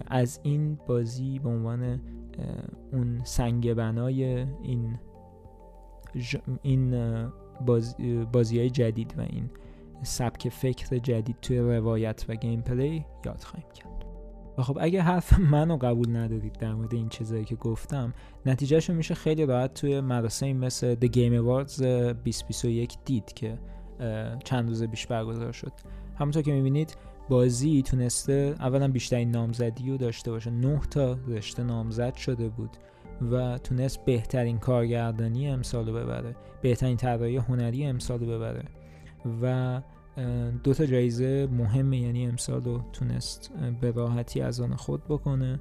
از 0.07 0.41
این 0.43 0.79
بازی 0.87 1.39
به 1.39 1.49
عنوان 1.49 2.01
اون 2.93 3.21
سنگ 3.25 3.75
بنای 3.75 4.47
این 4.63 4.99
این 6.63 6.95
بازی 8.33 8.59
های 8.59 8.71
جدید 8.71 9.15
و 9.19 9.21
این 9.21 9.51
سبک 10.03 10.49
فکر 10.49 10.99
جدید 10.99 11.37
توی 11.43 11.59
روایت 11.59 12.25
و 12.29 12.35
گیم 12.35 12.61
پلی 12.61 13.05
یاد 13.27 13.41
خواهیم 13.41 13.69
کرد. 13.75 14.10
خب 14.63 14.79
اگه 14.81 15.03
حرف 15.03 15.39
منو 15.53 15.77
قبول 15.77 16.17
ندارید 16.17 16.53
در 16.53 16.75
مورد 16.75 16.95
این 16.95 17.09
چیزایی 17.09 17.45
که 17.45 17.57
گفتم 17.57 18.15
نتیجهشو 18.47 18.93
میشه 18.93 19.15
خیلی 19.15 19.47
راحت 19.47 19.75
توی 19.75 20.01
مراسمی 20.01 20.53
مثل 20.53 20.95
The 20.95 21.09
Game 21.09 21.67
Awards 21.67 21.79
2021 21.79 22.99
دید 23.05 23.33
که 23.33 23.59
چند 24.45 24.69
روز 24.69 24.83
بیش 24.83 25.07
برگزار 25.07 25.53
شد. 25.53 25.73
همونطور 26.19 26.43
که 26.43 26.53
می‌بینید 26.53 26.97
بازی 27.29 27.83
تونسته 27.83 28.55
اولا 28.61 28.89
بیشترین 28.89 29.31
نامزدی 29.31 29.91
رو 29.91 29.97
داشته 29.97 30.31
باشه. 30.31 30.51
9 30.51 30.81
تا 30.91 31.19
رشته 31.29 31.63
نامزد 31.63 32.15
شده 32.15 32.49
بود 32.49 32.71
و 33.31 33.59
تونست 33.59 34.05
بهترین 34.05 34.59
کارگردانی 34.59 35.49
امسال 35.49 35.87
رو 35.87 35.95
ببره. 35.95 36.37
بهترین 36.63 36.97
طراحی 36.97 37.37
هنری 37.37 37.85
امسال 37.85 38.21
رو 38.21 38.27
ببره. 38.27 38.65
و 39.43 39.81
دو 40.65 40.75
تا 40.75 40.87
جایزه 40.87 41.49
مهمه 41.53 41.99
یعنی 41.99 42.27
امسال 42.27 42.65
رو 42.65 42.81
تونست 42.93 43.51
به 43.81 43.91
راحتی 43.91 44.41
از 44.41 44.61
آن 44.61 44.77
خود 44.77 45.05
بکنه. 45.05 45.61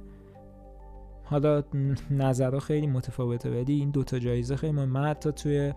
حالا 1.24 1.62
نظرها 2.10 2.60
خیلی 2.60 2.86
متفاوته 2.86 3.50
ولی 3.50 3.72
این 3.72 3.90
دوتا 3.90 4.18
جایزه 4.18 4.56
خیلی 4.56 4.72
مهمه. 4.72 5.00
من 5.00 5.06
حتی 5.06 5.32
توی 5.32 5.74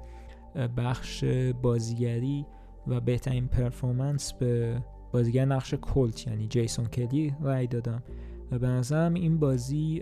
بخش 0.78 1.24
بازیگری 1.62 2.46
و 2.88 3.00
بهترین 3.00 3.48
پرفورمنس 3.48 4.34
به 4.34 4.82
بازیگر 5.12 5.46
نقش 5.46 5.74
کلت 5.74 6.28
یعنی 6.28 6.48
جیسون 6.48 6.86
کلی 6.86 7.36
رای 7.42 7.68
دادم. 7.68 8.04
و 8.52 8.60
به 8.60 8.68
نظرم 8.68 9.14
این 9.14 9.38
بازی 9.38 10.02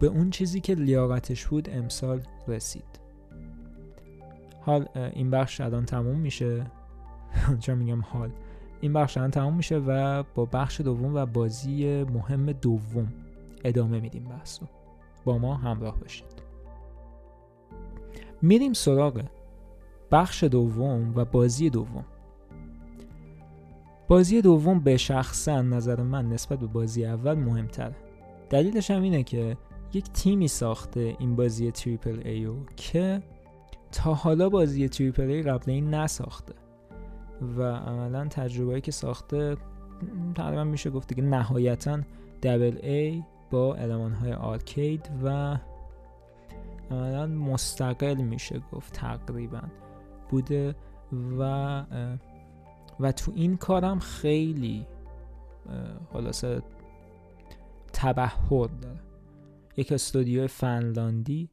به 0.00 0.06
اون 0.06 0.30
چیزی 0.30 0.60
که 0.60 0.74
لیاقتش 0.74 1.46
بود 1.46 1.70
امسال 1.70 2.20
رسید. 2.48 3.05
حال 4.66 4.88
این 4.94 5.30
بخش 5.30 5.60
الان 5.60 5.84
تموم 5.84 6.18
میشه. 6.18 6.66
چرا 7.60 7.74
میگم 7.74 8.00
حال؟ 8.00 8.30
این 8.80 8.92
بخش 8.92 9.16
الان 9.16 9.30
تموم 9.30 9.56
میشه 9.56 9.78
و 9.78 10.22
با 10.34 10.44
بخش 10.44 10.80
دوم 10.80 11.14
و 11.14 11.26
بازی 11.26 12.04
مهم 12.04 12.52
دوم 12.52 13.12
ادامه 13.64 14.00
میدیم 14.00 14.24
بحث 14.24 14.62
رو. 14.62 14.68
با 15.24 15.38
ما 15.38 15.54
همراه 15.54 16.00
باشید. 16.00 16.42
میریم 18.42 18.72
سراغ 18.72 19.22
بخش 20.10 20.44
دوم 20.44 21.12
و 21.16 21.24
بازی 21.24 21.70
دوم. 21.70 22.04
بازی 24.08 24.42
دوم 24.42 24.80
به 24.80 24.96
شخصا 24.96 25.62
نظر 25.62 26.02
من 26.02 26.28
نسبت 26.28 26.58
به 26.58 26.66
بازی 26.66 27.06
اول 27.06 27.34
مهمتره. 27.34 27.96
دلیلش 28.50 28.90
هم 28.90 29.02
اینه 29.02 29.22
که 29.22 29.56
یک 29.92 30.12
تیمی 30.12 30.48
ساخته 30.48 31.16
این 31.18 31.36
بازی 31.36 31.70
triple 31.70 32.20
A 32.24 32.32
ئه 32.32 32.54
که 32.76 33.22
تا 33.92 34.14
حالا 34.14 34.48
بازی 34.48 34.88
triple 34.88 35.30
A 35.30 35.42
قبل 35.42 35.70
از 35.70 35.78
این 35.78 35.94
نساخته 35.94 36.54
و 37.56 37.62
عملا 37.62 38.28
تجربه 38.28 38.80
که 38.80 38.92
ساخته 38.92 39.56
تقریبا 40.34 40.64
میشه 40.64 40.90
گفت 40.90 41.14
که 41.14 41.22
نهایتا 41.22 42.00
دبل 42.42 42.78
ای 42.82 43.22
با 43.50 43.76
علمان 43.76 44.12
های 44.12 44.32
آرکید 44.32 45.10
و 45.24 45.58
عملا 46.90 47.26
مستقل 47.26 48.14
میشه 48.14 48.62
گفت 48.72 48.92
تقریبا 48.92 49.62
بوده 50.30 50.74
و 51.38 51.84
و 53.00 53.12
تو 53.12 53.32
این 53.34 53.56
کارم 53.56 53.98
خیلی 53.98 54.86
خلاصه 56.12 56.62
تبهر 57.92 58.68
داره. 58.82 59.00
یک 59.76 59.92
استودیو 59.92 60.46
فنلاندی 60.46 61.50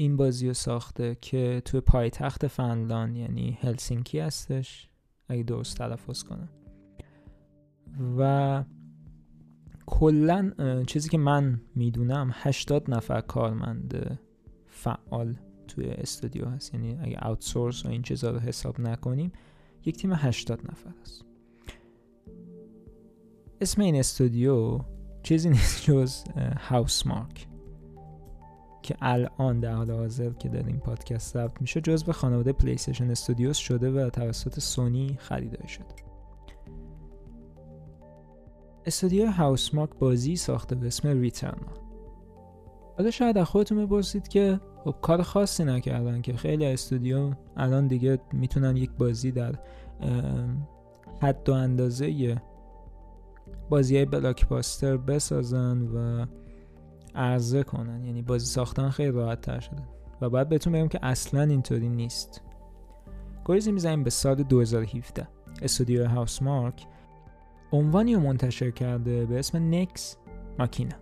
این 0.00 0.16
بازی 0.16 0.48
رو 0.48 0.54
ساخته 0.54 1.16
که 1.20 1.62
توی 1.64 1.80
پایتخت 1.80 2.46
فنلان 2.46 3.16
یعنی 3.16 3.58
هلسینکی 3.60 4.18
هستش 4.18 4.88
اگه 5.28 5.42
درست 5.42 5.76
تلفظ 5.76 6.22
کنم. 6.22 6.48
و 8.18 8.64
کلا 9.86 10.52
چیزی 10.86 11.08
که 11.08 11.18
من 11.18 11.60
می‌دونم 11.74 12.30
80 12.32 12.90
نفر 12.90 13.20
کارمند 13.20 14.18
فعال 14.66 15.36
توی 15.68 15.86
استودیو 15.86 16.44
هست. 16.44 16.74
یعنی 16.74 16.98
اگه 17.02 17.18
outsource 17.18 17.86
و 17.86 17.88
این 17.88 18.02
چیزا 18.02 18.30
رو 18.30 18.38
حساب 18.38 18.80
نکنیم 18.80 19.32
یک 19.84 19.96
تیم 19.96 20.12
80 20.12 20.70
نفره 20.70 20.90
است 21.02 21.24
اسم 23.60 23.82
این 23.82 23.96
استودیو 23.96 24.80
چیزی 25.22 25.50
نیست 25.50 25.84
جز 25.84 26.24
Housemarque 26.58 27.46
که 28.82 28.96
الان 29.00 29.60
در 29.60 29.72
حال 29.72 29.90
حاضر 29.90 30.30
که 30.30 30.50
این 30.66 30.78
پادکست 30.78 31.34
ضبط 31.34 31.60
میشه 31.60 31.80
به 31.80 32.12
خانواده 32.12 32.52
PlayStation 32.52 33.10
Studios 33.10 33.56
شده 33.56 33.90
و 33.90 34.10
توسط 34.10 34.60
سونی 34.60 35.16
خریداری 35.20 35.68
شده. 35.68 36.08
استودیو 38.86 39.26
هاوس 39.26 39.74
مارک 39.74 39.90
بازی 39.98 40.36
ساخته 40.36 40.74
به 40.74 40.86
اسم 40.86 41.20
ریترنال 41.20 41.78
حالا 42.98 43.10
شاید 43.10 43.38
از 43.38 43.46
خودتون 43.46 43.86
بپرسید 43.86 44.28
که 44.28 44.60
خب 44.84 44.94
کار 45.02 45.22
خاصی 45.22 45.64
نکردن 45.64 46.20
که 46.20 46.32
خیلی 46.32 46.66
استودیو 46.66 47.32
الان 47.56 47.86
دیگه 47.86 48.18
می‌تونن 48.32 48.76
یک 48.76 48.90
بازی 48.90 49.32
در 49.32 49.54
حد 51.22 51.48
و 51.48 51.52
اندازه 51.52 52.36
بازی 53.68 53.96
های 53.96 54.04
بلاکباستر 54.04 54.96
بسازن 54.96 55.82
و 55.82 56.26
عرضه 57.18 57.62
کنن. 57.62 58.04
یعنی 58.04 58.22
بازی 58.22 58.46
ساختن 58.46 58.88
خیلی 58.88 59.10
راحت 59.10 59.40
تر 59.40 59.60
شده. 59.60 59.82
و 60.20 60.30
باید 60.30 60.48
بهتون 60.48 60.72
بگم 60.72 60.88
که 60.88 60.98
اصلا 61.02 61.42
اینطوری 61.42 61.88
نیست. 61.88 62.42
گریزی 63.46 63.72
می‌زنیم 63.72 64.04
به 64.04 64.10
سال 64.10 64.42
2017 64.42 65.28
استودیو 65.62 66.06
Housemarque 66.06 66.86
عنوانی 67.72 68.14
رو 68.14 68.20
منتشر 68.20 68.70
کرده 68.70 69.26
به 69.26 69.38
اسم 69.38 69.74
Nex 69.74 70.16
Machina. 70.58 70.96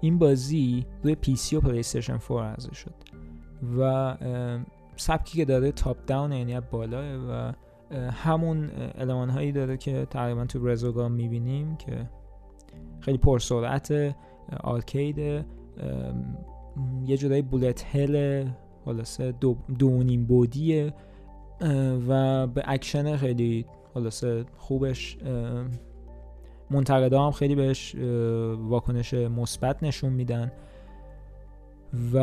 این 0.00 0.18
بازی 0.18 0.86
روی 1.02 1.14
PC 1.14 1.56
و 1.56 1.60
PlayStation 1.60 2.18
4 2.18 2.44
عرضه 2.44 2.74
شد. 2.74 2.94
و 3.78 4.16
سبکی 4.96 5.38
که 5.38 5.44
داره 5.44 5.72
top-down 5.72 6.32
یعنی 6.32 6.60
بالائه 6.60 7.16
و 7.16 7.52
همون 8.10 8.70
المان 8.70 9.30
هایی 9.30 9.52
داره 9.52 9.76
که 9.76 10.06
تقریبا 10.10 10.44
تو 10.44 10.68
Resogun 10.68 11.12
می‌بینیم 11.12 11.76
که 11.76 12.10
خیلی 13.00 13.18
پرسرعت 13.18 14.14
arcade 14.62 15.18
یه 17.06 17.16
جورایی 17.16 17.42
bullet 17.42 17.96
hell 17.96 18.44
خلاصه 18.84 19.32
دو, 19.32 19.56
دو 19.78 20.02
نیم 20.02 20.26
بودیه 20.26 20.94
و 22.08 22.46
به 22.46 22.62
اکشن 22.64 23.16
خیلی 23.16 23.66
خلاصه 23.94 24.44
خوبش 24.56 25.18
منتقدا 26.70 27.24
هم 27.24 27.30
خیلی 27.30 27.54
بهش 27.54 27.94
واکنش 28.58 29.14
مثبت 29.14 29.82
نشون 29.82 30.12
میدن. 30.12 30.52
و 32.14 32.18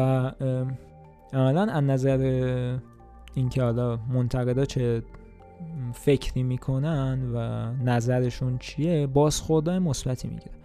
عملا 1.34 1.72
از 1.72 1.84
نظر 1.84 2.18
اینکه 3.36 3.64
حالا 3.64 4.00
منتقدا 4.14 4.66
چه 4.66 5.04
فکری 5.94 6.44
می‌کنن 6.44 7.32
و 7.34 7.72
نظرشون 7.84 8.58
چیه 8.58 9.08
بازخوردهای 9.08 9.80
مثبتی 9.80 10.28
می‌گیره 10.28 10.61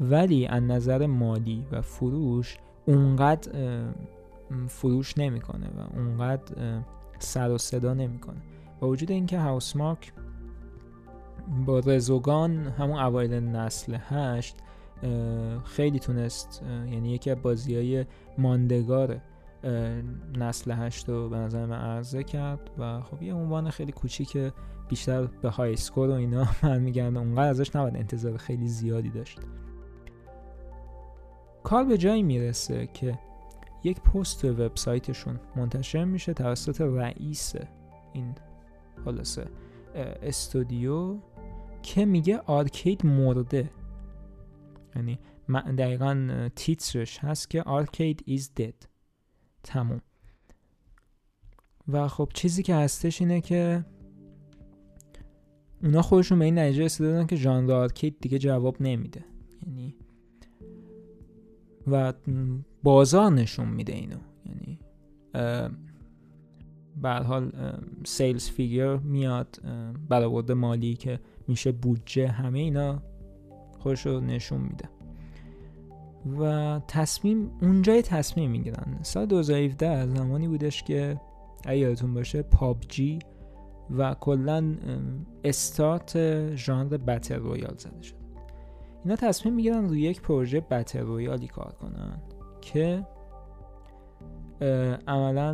ولی 0.00 0.46
از 0.46 0.62
نظر 0.62 1.06
مالی 1.06 1.66
و 1.72 1.82
فروش 1.82 2.58
اونقدر 2.86 3.82
فروش 4.68 5.18
نمی‌کنه 5.18 5.66
و 5.66 5.98
اونقدر 5.98 6.82
سر 7.18 7.50
و 7.50 7.58
صدا 7.58 7.94
نمی‌کنه. 7.94 8.38
با 8.80 8.88
وجود 8.88 9.10
اینکه 9.10 9.38
هاوس 9.38 9.76
مارک 9.76 10.12
با 11.66 11.78
رزوگان 11.78 12.56
همون 12.56 12.98
اوایل 12.98 13.34
نسل 13.34 13.96
هشت 14.08 14.56
خیلی 15.64 15.98
تونست 15.98 16.62
یعنی 16.90 17.10
یکی 17.10 17.30
از 17.30 17.42
بازی 17.42 17.74
های 17.74 18.06
ماندگار 18.38 19.20
نسل 20.38 20.72
هشت 20.72 21.08
رو 21.08 21.28
به 21.28 21.36
نظر 21.36 21.66
من 21.66 21.78
عرضه 21.78 22.24
کرد 22.24 22.70
و 22.78 23.00
خب 23.00 23.22
یه 23.22 23.34
عنوان 23.34 23.70
خیلی 23.70 23.92
کوچیک 23.92 24.38
بیشتر 24.88 25.24
به 25.24 25.48
های 25.48 25.76
سکور 25.76 26.08
و 26.08 26.12
اینا 26.12 26.46
من 26.62 26.80
میگن 26.80 27.16
اونقدر 27.16 27.48
ازش 27.48 27.76
نباید 27.76 27.96
انتظار 27.96 28.36
خیلی 28.36 28.68
زیادی 28.68 29.10
داشت. 29.10 29.38
کار 31.62 31.84
به 31.84 31.98
جایی 31.98 32.22
می‌رسه 32.22 32.86
که 32.86 33.18
یک 33.84 34.00
پست 34.00 34.44
وبسایتشون 34.44 35.40
منتشر 35.56 36.04
میشه 36.04 36.34
توسط 36.34 36.80
رئیس 36.80 37.54
این 38.12 38.34
خلاصه 39.04 39.46
استودیو 40.22 41.18
که 41.82 42.04
میگه 42.04 42.38
arcade 42.38 43.06
مرده. 43.06 43.70
یعنی 44.96 45.18
دقیقا 45.78 46.48
تیترش 46.56 47.18
هست 47.18 47.50
که 47.50 47.62
Arcade 47.62 48.22
is 48.26 48.54
dead. 48.54 48.74
تموم. 49.62 50.00
و 51.88 52.08
خب 52.08 52.28
چیزی 52.34 52.62
که 52.62 52.74
هستش 52.74 53.20
اینه 53.20 53.40
که 53.40 53.84
اونا 55.82 56.02
خودشون 56.02 56.38
به 56.38 56.44
این 56.44 56.58
نتیجه 56.58 56.84
رسیدن 56.84 57.26
که 57.26 57.36
ژانر 57.36 57.72
arcade 57.72 58.20
دیگه 58.20 58.38
جواب 58.38 58.82
نمیده. 58.82 59.24
یعنی 59.66 59.94
و 61.90 62.12
بازار 62.82 63.32
نشون 63.32 63.68
میده 63.68 63.92
اینو. 63.92 64.16
یعنی 64.46 64.78
به 67.02 67.10
حال 67.10 67.52
سیلز 68.04 68.50
فیگر 68.50 68.96
میاد 68.96 69.58
برآورد 70.08 70.52
مالی 70.52 70.94
که 70.94 71.20
میشه 71.48 71.72
بودجه 71.72 72.28
همه 72.28 72.58
اینا 72.58 73.02
خودش 73.78 74.06
رو 74.06 74.20
نشون 74.20 74.60
میده. 74.60 74.88
و 76.38 76.80
تصمیم 76.88 77.50
اونجای 77.62 78.02
تصمیم 78.02 78.50
می‌گیرن. 78.50 78.98
سال 79.02 79.26
2017 79.26 80.06
زمانی 80.06 80.48
بودش 80.48 80.82
که 80.82 81.20
اگه 81.64 81.78
یادتون 81.78 82.14
باشه 82.14 82.42
پابجی 82.42 83.18
و 83.90 84.14
کلا 84.14 84.76
استارت 85.44 86.54
ژانر 86.54 86.96
battle 86.96 87.36
royale 87.36 87.74
زده 87.78 88.02
شد. 88.02 88.17
اینا 89.08 89.16
تصمیم 89.16 89.54
می‌گیرن 89.54 89.88
روی 89.88 90.00
یک 90.00 90.22
پروژه 90.22 90.60
battle 90.60 91.00
royale 91.00 91.39
ی 91.39 91.46
کار 91.46 91.72
کنن 91.72 92.22
که 92.60 93.06
عملا 95.06 95.52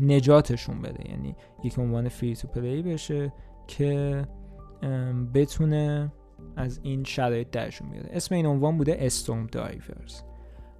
نجاتشون 0.00 0.82
بده. 0.82 1.10
یعنی 1.10 1.36
یک 1.64 1.78
عنوان 1.78 2.08
free-to-play 2.08 2.82
بشه 2.82 3.32
که 3.66 4.24
بتونه 5.34 6.12
از 6.56 6.80
این 6.82 7.04
شرایط 7.04 7.50
درشون 7.50 7.90
بیاره. 7.90 8.08
اسم 8.12 8.34
این 8.34 8.46
عنوان 8.46 8.78
بوده 8.78 8.96
Stormdivers 9.00 10.22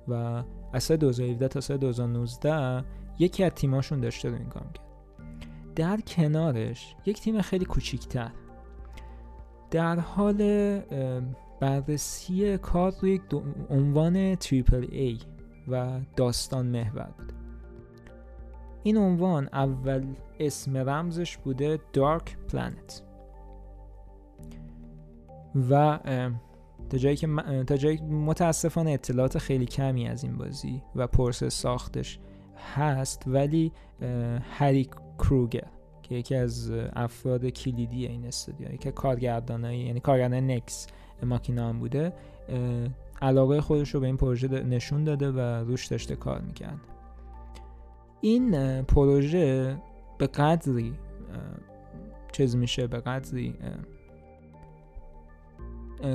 و 0.09 0.43
از 0.73 0.83
سال 0.83 0.97
2017 0.97 1.49
تا 1.49 1.61
سال 1.61 1.77
2019 1.77 2.85
یکی 3.19 3.45
از 3.45 3.53
تیماشون 3.53 4.01
داشته 4.01 4.29
رو 4.29 4.35
این 4.35 4.49
کرد 4.49 4.79
در 5.77 6.01
کنارش 6.01 6.97
یک 7.07 7.21
تیم 7.21 7.43
خیلی 7.43 7.65
کوچیکتر 7.65 8.31
در 9.77 10.01
حال 10.01 10.81
بررسی 11.61 12.59
کار 12.59 12.93
روی 13.01 13.15
یک 13.15 13.23
عنوان 13.71 14.35
تریپل 14.35 14.87
ای 14.91 15.19
و 15.69 16.01
داستان 16.17 16.67
محور 16.67 17.11
بود. 17.19 17.33
این 18.83 18.97
عنوان 18.97 19.49
اول 19.53 20.07
اسم 20.41 20.77
رمزش 20.77 21.37
بوده 21.37 21.79
دارک 21.93 22.37
پلنت 22.53 23.03
و 25.71 25.99
تا 26.91 26.99
جایی 26.99 27.17
که 27.17 27.27
تا 27.67 27.77
جایی 27.77 27.97
متاسفانه 28.01 28.91
اطلاعات 28.91 29.39
خیلی 29.39 29.67
کمی 29.67 30.09
از 30.09 30.25
این 30.25 30.37
بازی 30.37 30.83
و 30.95 31.07
پرس 31.07 31.45
ساختش 31.45 32.19
هست 32.75 33.23
ولی 33.27 33.73
هری 34.51 34.91
کروگر 35.19 35.76
که 36.09 36.15
یکی 36.15 36.35
از 36.35 36.71
افراد 36.93 37.47
کلیدی 37.47 38.07
این 38.07 38.27
استودیو 38.27 38.75
یکی 38.75 38.91
کارگردانای 38.91 39.79
یعنی 39.79 40.01
کارگردان 40.01 40.51
نکس 40.51 40.87
ماکینا 41.23 41.69
هم 41.69 41.79
بوده 41.79 42.13
علاقه 43.23 43.61
خودش 43.61 43.95
رو 43.95 44.01
به 44.01 44.07
این 44.07 44.17
پروژه 44.17 44.49
نشون 44.49 45.05
داده 45.05 45.31
و 45.31 45.41
روش 45.41 45.87
داشته 45.87 46.17
کار 46.17 46.41
می‌کرد. 46.41 46.81
این 48.21 48.83
پروژه 48.83 49.77
به 50.19 50.27
قدری 50.27 50.93
چیز 52.33 52.57
میشه 52.57 52.87
به 52.87 53.01
قدری 53.01 53.55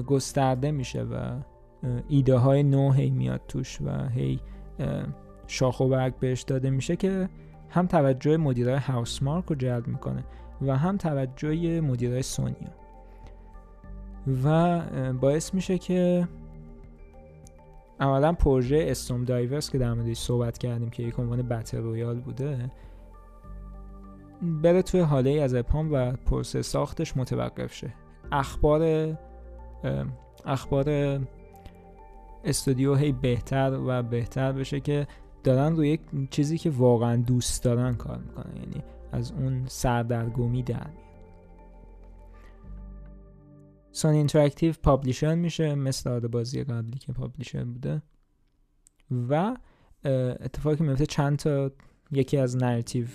گسترده 0.07 0.71
میشه 0.71 1.03
و 1.03 1.39
ایده 2.09 2.35
های 2.35 2.63
نو 2.63 2.91
هی 2.91 3.09
میاد 3.09 3.41
توش 3.47 3.81
و 3.81 4.09
هی 4.09 4.39
شاخ 5.47 5.79
و 5.79 5.87
برگ 5.87 6.15
بهش 6.15 6.41
داده 6.41 6.69
میشه 6.69 6.95
که 6.95 7.29
هم 7.71 7.87
توجه 7.87 8.37
مدیرای 8.37 8.77
Housemarque 8.77 9.45
رو 9.45 9.55
جلب 9.55 9.87
می‌کنه 9.87 10.23
و 10.61 10.77
هم 10.77 10.97
توجه 10.97 11.81
مدیرای 11.81 12.21
سونی 12.21 12.49
رو. 12.49 12.69
و 14.43 14.81
باعث 15.13 15.53
میشه 15.53 15.77
که 15.77 16.27
عملا 17.99 18.33
پروژه 18.33 18.85
Stormdivers 18.89 19.69
که 19.69 19.77
در 19.77 19.93
موردش 19.93 20.17
صحبت 20.17 20.57
کردیم 20.57 20.89
که 20.89 21.03
یک 21.03 21.19
عنوان 21.19 21.41
battle 21.41 21.77
royale 21.77 22.19
بوده 22.19 22.71
بره 24.41 24.81
توی 24.81 24.99
هاله 24.99 25.23
ای 25.23 25.31
از 25.31 25.55
ابهام 25.55 25.93
و 25.93 26.11
پروسه 26.11 26.61
ساختش 26.61 27.17
متوقف 27.17 27.73
شه. 27.73 27.93
اخبار 28.31 29.13
اخبار 30.45 31.19
استودیو 32.43 32.95
هی 32.95 33.11
بهتر 33.11 33.79
و 33.87 34.03
بهتر 34.03 34.51
بشه 34.51 34.79
که 34.79 35.07
دارن 35.43 35.75
روی 35.75 35.89
یک 35.89 36.01
چیزی 36.29 36.57
که 36.57 36.69
واقعا 36.69 37.15
دوست 37.15 37.63
دارن 37.63 37.95
کار 37.95 38.17
می‌کنن 38.17 38.55
یعنی 38.55 38.83
از 39.11 39.31
اون 39.31 39.63
سردرگمی 39.67 40.63
در 40.63 40.87
سون 43.91 44.13
اینتراکتیو 44.13 44.73
پابلیشر 44.83 45.35
میشه 45.35 45.75
مثل 45.75 46.19
بازی 46.19 46.63
قبلی 46.63 46.97
که 46.99 47.13
پابلیشر 47.13 47.63
بوده. 47.63 48.01
و 49.29 49.57
اتفاقی 50.05 50.75
که 50.75 50.83
میفته 50.83 51.05
چند 51.05 51.37
تا 51.37 51.71
یکی 52.11 52.37
از 52.37 52.57
نراتیو 52.57 53.05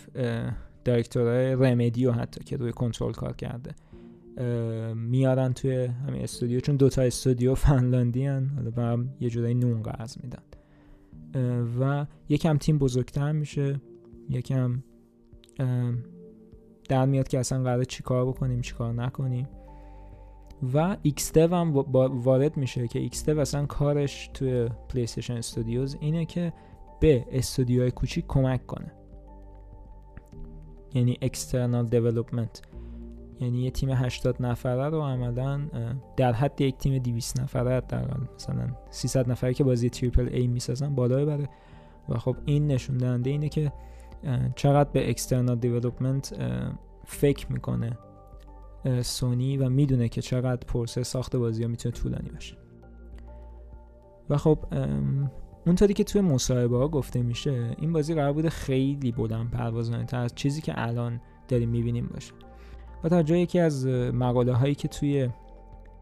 دایرکتورهای 0.85 1.53
رمدیو 1.55 2.13
حتی 2.13 2.45
که 2.45 2.57
روی 2.57 2.73
کنترل 2.73 3.13
کار 3.13 3.37
کرده. 3.37 3.75
میارن 4.95 5.53
توی 5.53 5.85
همین 5.85 6.23
استودیو 6.23 6.61
چون 6.61 6.77
دوتا 6.77 7.03
استودیو 7.03 7.55
فنلاندی 7.55 8.27
هن 8.27 8.51
حالا 8.57 8.71
به 8.71 8.83
هم 8.83 9.09
یه 9.21 9.31
جورایی 9.31 9.55
نون 9.55 9.83
قرض 9.83 10.19
میدن. 10.23 10.43
و 11.81 12.07
یکم 12.29 12.59
تیم 12.59 12.79
بزرگتر 12.79 13.33
میشه. 13.33 13.81
یکم 14.29 14.83
در 16.89 17.07
میاد 17.07 17.29
که 17.29 17.39
اصلا 17.39 17.63
قرار 17.63 17.85
چیکار 17.85 18.27
بکنیم 18.27 18.61
چیکار 18.61 18.93
نکنیم. 18.93 19.49
و 20.75 20.97
XDev 21.05 21.37
هم 21.37 21.73
وارد 22.25 22.57
میشه 22.57 22.89
که 22.89 23.09
XDev 23.09 23.29
اصلا 23.29 23.67
کارش 23.67 24.31
توی 24.35 24.69
پلیستیشن 24.89 25.37
استودیوز 25.37 25.97
اینه 26.01 26.25
که 26.25 26.53
به 27.01 27.27
استودیوهای 27.31 27.91
کوچیک 27.91 28.25
کمک 28.29 28.67
کنه. 28.67 28.93
یعنی 30.95 31.19
external 31.23 31.91
development. 31.91 32.76
یعنی 33.41 33.63
یه 33.63 33.71
تیم 33.71 33.91
80 33.91 34.37
نفره 34.43 34.89
رو 34.89 35.03
عملا 35.03 35.61
در 36.17 36.33
حد 36.33 36.61
یک 36.61 36.77
تیم 36.79 36.99
200 36.99 37.41
نفره 37.41 37.81
در 37.81 38.09
مثلا 38.35 38.69
300 38.91 39.31
نفره 39.31 39.55
که 39.55 39.65
بازی 39.65 39.91
تریپل 39.91 40.29
ای 40.33 40.47
می‌سازن 40.47 40.95
بالا 40.95 41.17
ببره 41.17 41.49
و 42.09 42.19
خب 42.19 42.37
این 42.45 42.67
نشون 42.67 42.97
دهنده 42.97 43.31
اینه 43.31 43.49
که 43.49 43.73
چقدر 44.57 44.91
به 44.91 45.15
external 45.15 45.65
development 45.65 46.35
فکر 47.05 47.53
می‌کنه 47.53 47.99
سونی 49.03 49.57
و 49.57 49.69
می‌دونه 49.69 50.09
که 50.09 50.23
چقدر 50.23 50.67
پروسه 50.67 51.03
ساخت 51.03 51.37
بازی 51.37 51.63
ها 51.63 51.69
می‌تونه 51.69 51.95
طولانی 51.95 52.31
باشه. 52.31 52.57
و 54.31 54.37
خب 54.37 54.59
اونطوری 55.67 55.95
که 55.95 56.05
توی 56.05 56.21
مصاحبه 56.21 56.77
ها 56.77 56.89
گفته 56.89 57.23
میشه 57.23 57.77
این 57.79 57.93
بازی 57.93 58.15
قرار 58.15 58.33
بوده 58.33 58.51
خیلی 58.51 59.13
بلند 59.13 59.51
پروازانه 59.51 60.07
از 60.13 60.35
چیزی 60.35 60.61
که 60.61 60.73
الان 60.77 61.21
داریم 61.49 61.69
می‌بینیم 61.69 62.11
باشه. 62.15 62.33
و 63.05 63.23
جایی 63.23 63.43
یکی 63.43 63.59
از 63.59 63.87
مقاله 63.87 64.53
هایی 64.53 64.75
که 64.75 64.89
توی 64.89 65.29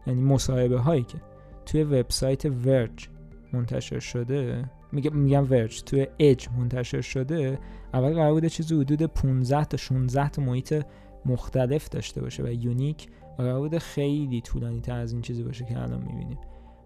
یعنی 0.07 0.21
مصاحبه 0.21 0.79
هایی 0.79 1.03
که 1.03 1.17
توی 1.65 1.83
وبسایت 1.83 2.45
ورج 2.45 3.09
منتشر 3.53 3.99
شده 3.99 4.65
میگم 4.91 5.15
میگم 5.15 5.51
ورج 5.51 5.83
توی 5.83 6.07
اج 6.19 6.47
منتشر 6.57 7.01
شده 7.01 7.59
اول 7.93 8.13
قرار 8.13 8.33
بوده 8.33 8.49
چیزی 8.49 8.75
حدود 8.75 9.03
15 9.03 9.65
تا 9.65 9.77
16 9.77 10.29
تا 10.29 10.41
محیط 10.41 10.83
مختلف 11.25 11.89
داشته 11.89 12.21
باشه 12.21 12.43
و 12.43 12.47
یونیک 12.47 13.07
و 13.39 13.41
قرار 13.41 13.59
بوده 13.59 13.79
خیلی 13.79 14.41
طولانی 14.41 14.81
تر 14.81 14.99
از 14.99 15.11
این 15.11 15.21
چیزی 15.21 15.43
باشه 15.43 15.65
که 15.65 15.81
الان 15.81 16.01
می‌بینیم. 16.01 16.37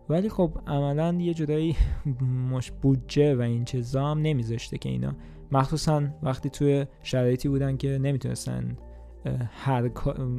ولی 0.09 0.29
خب 0.29 0.51
عملا 0.67 1.13
یه 1.19 1.33
جدایی 1.33 1.75
مش 2.51 2.71
بودجه 2.71 3.35
و 3.35 3.41
این 3.41 3.65
چیزا 3.65 4.05
هم 4.07 4.21
نمیذاشته 4.21 4.77
که 4.77 4.89
اینا. 4.89 5.15
مخصوصا 5.51 6.03
وقتی 6.23 6.49
توی 6.49 6.85
شرایطی 7.03 7.49
بودن 7.49 7.77
که 7.77 7.97
نمی‌تونستن 7.97 8.77
هر 9.51 9.89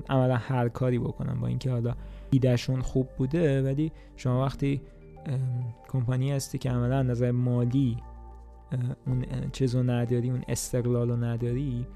عملا 0.09 0.37
هر 0.37 0.69
کاری 0.69 0.99
بکنن 0.99 1.40
با 1.40 1.47
اینکه 1.47 1.71
حالا 1.71 1.95
ایدهشون 2.31 2.81
خوب 2.81 3.09
بوده 3.19 3.62
ولی 3.62 3.93
شما 4.16 4.45
وقتی 4.45 4.81
کمپانی 5.88 6.33
هستی 6.33 6.59
که 6.59 6.71
عملا 6.71 7.03
نظر 7.03 7.31
مالی 7.31 7.97
اون 9.07 9.25
چیز 9.53 9.75
رو 9.75 9.83
نداری 9.83 10.31
اون 10.31 10.43
استقلال 10.49 11.11
رو 11.11 11.16
نداری 11.16 11.87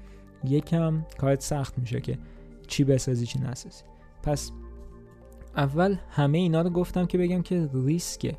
یکم 0.43 1.05
کارت 1.19 1.41
سخت 1.41 1.79
میشه 1.79 2.01
که 2.01 2.17
چی 2.67 2.83
بسازی 2.83 3.25
چی 3.25 3.39
نسازی. 3.39 3.83
پس 4.23 4.51
اول 5.57 5.95
همه 6.09 6.37
اینا 6.37 6.61
رو 6.61 6.69
گفتم 6.69 7.05
که 7.05 7.17
بگم 7.17 7.41
که 7.41 7.69
ریسک 7.73 8.35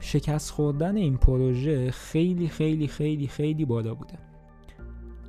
شکست 0.00 0.50
خوردن 0.50 0.96
این 0.96 1.16
پروژه 1.16 1.90
خیلی 1.90 2.48
خیلی 2.48 2.88
خیلی 2.88 3.26
خیلی 3.26 3.64
بالا 3.64 3.94
بوده. 3.94 4.18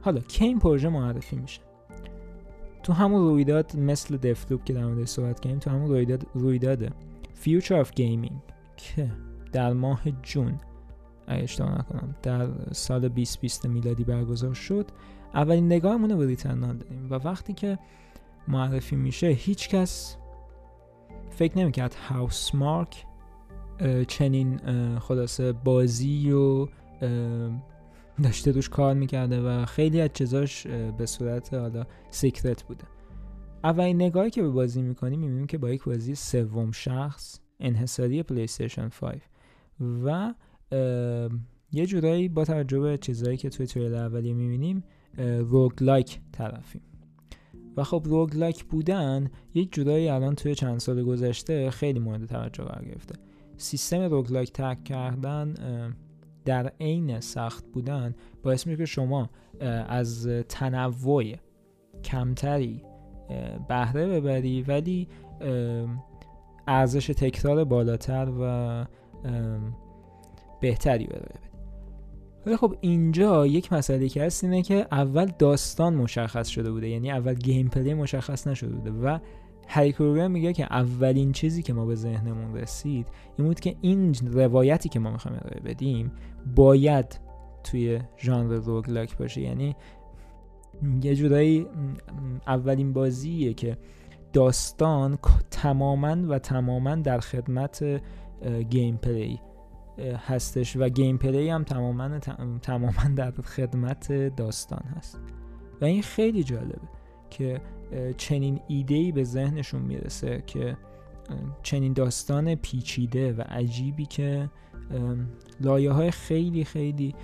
حالا 0.02 0.20
کی 0.20 0.46
این 0.46 0.60
پروژه 0.60 0.90
معرفی 0.90 1.36
میشه؟ 1.36 1.62
تو 2.84 2.94
همون 2.94 3.22
رویداد 3.22 3.78
مثل 3.78 4.18
دفلوپ 4.18 4.64
که 4.64 4.74
در 4.74 4.86
موردش 4.86 5.08
صحبت 5.08 5.40
کردیم 5.40 5.60
تو 5.60 5.70
همون 5.70 5.90
رویداد 5.90 6.28
رویداد 6.34 6.88
Future 7.44 7.86
of 7.86 7.88
Gaming 7.88 8.34
که 8.78 9.12
در 9.52 9.74
ماه 9.74 10.02
جون 10.24 10.60
اگه 11.28 11.44
اشتباه 11.44 11.80
نکنم 11.80 12.16
در 12.24 12.48
سال 12.72 13.00
2020 13.00 13.66
میلادی 13.66 14.04
برگزار 14.04 14.54
شد 14.54 14.88
اولین 15.34 15.66
نگاهمون 15.66 16.10
رو 16.10 16.18
به 16.18 16.26
Returnal 16.26 16.78
داریم 16.78 17.08
و 17.10 17.14
وقتی 17.14 17.54
که 17.54 17.80
معرفی 18.48 18.96
میشه 18.96 19.28
هیچ 19.28 19.70
کس 19.70 20.18
فکر 21.30 21.58
نمی‌کرد 21.58 21.94
Housemarque 22.10 23.06
چنین 24.08 24.60
خلاصه 25.00 25.52
بازی 25.52 26.32
و 26.32 26.68
داشته 28.22 28.52
روش 28.52 28.70
کار 28.70 28.94
می‌کرده 28.94 29.42
و 29.42 29.66
خیلی 29.66 30.02
از 30.02 30.10
چیزاش 30.14 30.68
به 30.68 31.06
صورت 31.06 31.54
حالا 31.54 31.86
secret 32.10 32.64
بوده. 32.64 32.84
اولین 33.64 33.96
نگاهی 33.96 34.30
که 34.30 34.42
به 34.42 34.50
بازی 34.50 34.82
می‌کنیم 34.82 35.20
می‌بینیم 35.20 35.48
که 35.48 35.58
با 35.58 35.70
یک 35.70 35.84
بازی 35.84 36.16
سوم 36.16 36.72
شخص 36.72 37.40
انحصاری 37.60 38.24
پلی 38.24 38.48
5 39.02 39.22
و 40.06 40.34
یه 41.72 41.86
جورایی 41.86 42.30
با 42.30 42.46
توجه 42.46 42.80
به 42.80 42.98
چیزهایی 42.98 43.38
که 43.38 43.50
توی 43.50 43.68
توی 43.68 43.86
اولیه 43.86 44.34
می‌بینیم 44.34 44.84
roguelike 45.40 46.20
طرفیم. 46.32 46.82
و 47.78 47.84
خب 47.84 48.04
roguelike 48.06 48.64
بودن 48.64 49.30
یک 49.54 49.74
جورایی 49.74 50.10
الان 50.10 50.36
توی 50.36 50.56
چند 50.56 50.80
سال 50.80 51.04
گذشته 51.04 51.72
خیلی 51.72 52.00
مورد 52.00 52.26
توجه 52.26 52.64
قرار 52.64 52.86
گرفته. 52.86 53.16
سیستم 53.58 54.02
roguelike 54.02 54.52
ترک 54.52 54.84
کردن 54.84 55.54
در 56.46 56.72
عین 56.80 57.20
سخت 57.20 57.66
بودن 57.74 58.16
باعث 58.44 58.68
میشه 58.68 58.78
که 58.78 58.86
شما 58.86 59.30
از 59.88 60.28
تنوع 60.50 61.24
کمتری 62.04 62.84
بهره 63.68 64.08
ببری 64.08 64.62
ولی 64.62 65.08
ارزش 66.68 67.08
تکرار 67.08 67.64
بالاتر 67.64 68.32
و 68.42 68.86
بهتری 70.62 71.08
بره 71.08 71.54
ولی 72.46 72.58
خب 72.58 72.76
اینجا 72.82 73.48
یک 73.48 73.74
مسئله 73.74 74.10
که 74.10 74.24
هست 74.24 74.44
اینه 74.44 74.62
که 74.62 74.88
اول 74.92 75.32
داستان 75.40 75.94
مشخص 75.94 76.48
شده 76.48 76.72
بوده 76.72 76.90
یعنی 76.90 77.12
اول 77.12 77.34
گیم 77.34 77.68
پلی 77.68 77.94
مشخص 77.94 78.48
نشده 78.48 78.76
بوده 78.76 78.92
و 78.92 79.20
هری 79.68 80.28
میگه 80.28 80.54
که 80.54 80.64
اولین 80.64 81.32
چیزی 81.32 81.64
که 81.64 81.74
ما 81.74 81.86
به 81.86 81.96
ذهنمون 81.96 82.56
رسید 82.56 83.08
این 83.38 83.48
بود 83.48 83.60
که 83.60 83.76
این 83.82 84.16
روایتی 84.24 84.90
که 84.90 85.00
ما 85.00 85.12
می‌خوایم 85.12 85.40
ارائه 85.42 85.60
بدیم 85.60 86.12
باید 86.56 87.20
توی 87.64 88.00
ژانر 88.18 88.54
روگلاک 88.54 89.18
باشه. 89.18 89.42
یعنی 89.42 89.76
یه 91.02 91.16
جورایی 91.16 91.68
اولین 92.48 92.94
بازیه 92.94 93.54
که 93.54 93.78
داستان 94.34 95.18
تماما 95.52 96.18
و 96.28 96.40
تماما 96.40 96.96
در 96.96 97.20
خدمت 97.20 98.02
gameplay 98.70 99.40
هستش 100.28 100.78
و 100.78 100.90
gameplay 100.90 101.50
هم 101.50 101.64
تماما 101.64 102.20
تماما 102.62 103.04
در 103.16 103.32
خدمت 103.32 104.36
داستان 104.36 104.84
هست. 104.98 105.20
و 105.82 105.86
این 105.86 106.02
خیلی 106.02 106.44
جالبه. 106.44 107.03
که 107.34 107.62
چنین 108.18 108.60
ایده 108.68 109.01
ای 109.01 109.12
به 109.12 109.24
ذهنشون 109.24 109.82
می‌رسه 109.82 110.44
که 110.48 110.78
چنین 111.64 111.94
داستان 111.94 112.56
پیچیده 112.56 113.34
و 113.34 113.42
عجیبی 113.42 114.06
که 114.06 114.50
لایه 115.62 115.92
های 115.92 116.12
خیلی 116.12 116.64
خیلی 116.64 117.16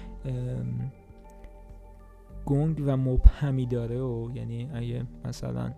گنگ 2.46 2.84
و 2.86 2.98
مبهمی 2.98 3.66
داره 3.66 4.02
و 4.02 4.30
یعنی 4.36 4.70
اگه 4.74 5.06
مثلا 5.26 5.74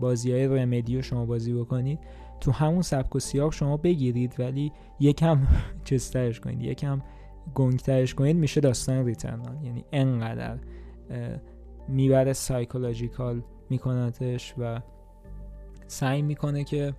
بازی 0.00 0.32
های 0.32 0.46
رمدی 0.46 0.96
رو 0.96 1.02
شما 1.02 1.26
بازی 1.26 1.52
بکنید 1.52 1.98
تو 2.40 2.52
همون 2.52 2.82
سبک 2.82 3.16
و 3.16 3.18
سیاق 3.18 3.52
شما 3.52 3.76
بگیرید 3.76 4.34
ولی 4.38 4.72
یکم 5.00 5.46
چسترش 5.84 6.40
کنید 6.40 6.62
یکم 6.62 7.02
گنگترش 7.54 8.14
کنید 8.14 8.36
میشه 8.36 8.60
داستان 8.60 9.06
ریترنال. 9.06 9.64
یعنی 9.64 9.84
انقدر 9.92 10.58
می‌بره 11.88 12.32
سایکولوژیکال 12.32 13.42
میکنتش 13.70 14.54
و 14.58 14.80
سعی 15.86 16.22
می‌کنه 16.22 16.64
که 16.64 16.94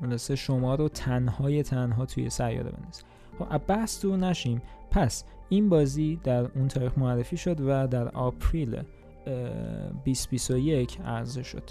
خلاصه 0.00 0.36
شما 0.36 0.74
رو 0.74 0.88
تنهای 0.88 1.62
تنها 1.62 2.06
توی 2.06 2.30
سیاره 2.30 2.70
بندازه 2.70 3.02
خب 3.38 3.58
بحث 3.58 4.02
دور 4.02 4.18
نشیم. 4.18 4.62
پس 4.90 5.24
این 5.48 5.68
بازی 5.68 6.20
در 6.24 6.44
اون 6.44 6.68
تاریخ 6.68 6.98
معرفی 6.98 7.36
شد 7.36 7.60
و 7.60 7.86
در 7.86 8.08
آپریل 8.08 8.82
2021 9.24 11.00
عرضه 11.00 11.42
شد. 11.42 11.62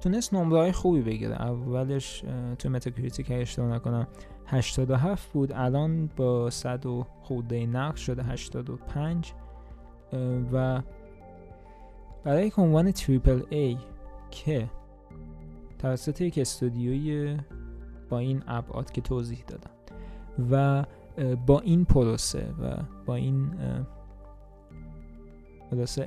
تونست 0.00 0.34
نمره 0.34 0.72
خوبی 0.72 1.00
بگیره. 1.00 1.42
اولش 1.42 2.24
تو 2.58 2.68
Metacritic 2.68 3.26
اشتباه 3.30 3.68
نکنم 3.68 4.06
87 4.46 5.32
بود. 5.32 5.52
الان 5.52 6.10
با 6.16 6.50
100 6.50 6.86
و 6.86 7.06
خورده 7.22 7.66
نقدش 7.66 8.06
شده 8.06 8.22
85 8.22 9.32
و 10.52 10.82
برای 12.24 12.46
یک 12.46 12.58
عنوان 12.58 12.92
triple 12.92 13.42
A 13.50 13.76
که 14.30 14.70
توسط 15.78 16.20
یک 16.20 16.38
استودیوی 16.38 17.38
با 18.08 18.18
این 18.18 18.42
ابعاد 18.46 18.92
که 18.92 19.00
توضیح 19.00 19.44
دادم 19.46 19.70
و 20.50 20.84
با 21.46 21.60
این 21.60 21.84
پروسه 21.84 22.54
و 22.62 22.76
با 23.06 23.14
این 23.14 23.50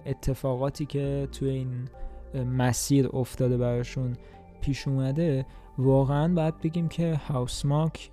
اتفاقاتی 0.05 0.85
که 0.85 1.27
توی 1.31 1.49
این 1.49 1.89
مسیر 2.33 3.09
افتاده 3.13 3.57
براشون 3.57 4.17
پیش 4.61 4.87
اومده 4.87 5.45
واقعا 5.77 6.33
باید 6.33 6.61
بگیم 6.61 6.87
که 6.87 7.15
هاوس 7.15 7.65
ماک 7.65 8.11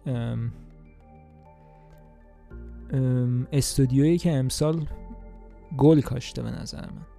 استودیویی 3.53 4.19
که 4.19 4.33
امسال 4.33 4.87
گل 5.79 6.01
کاشته 6.01 6.43
به 6.43 6.51
نظر 6.51 6.81
من. 6.81 7.10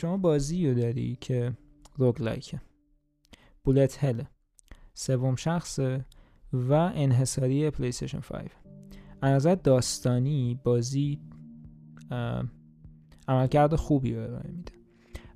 شما 0.00 0.16
بازی 0.16 0.68
رو 0.68 0.74
داری 0.74 1.18
که 1.20 1.52
roguelike 1.96 2.60
ـه 3.64 3.70
bullet 3.70 4.04
hell 4.04 4.23
ـه 4.23 4.28
سوم 4.94 5.36
شخصه 5.36 6.04
و 6.52 6.72
انحصاری 6.72 7.70
پلی‌استیشن 7.70 8.20
5 8.20 8.48
از 9.22 9.46
داستانی 9.62 10.60
بازی 10.64 11.20
عملکرد 13.28 13.74
خوبی 13.74 14.14
رو 14.14 14.22
ارائه 14.22 14.50
میده. 14.50 14.72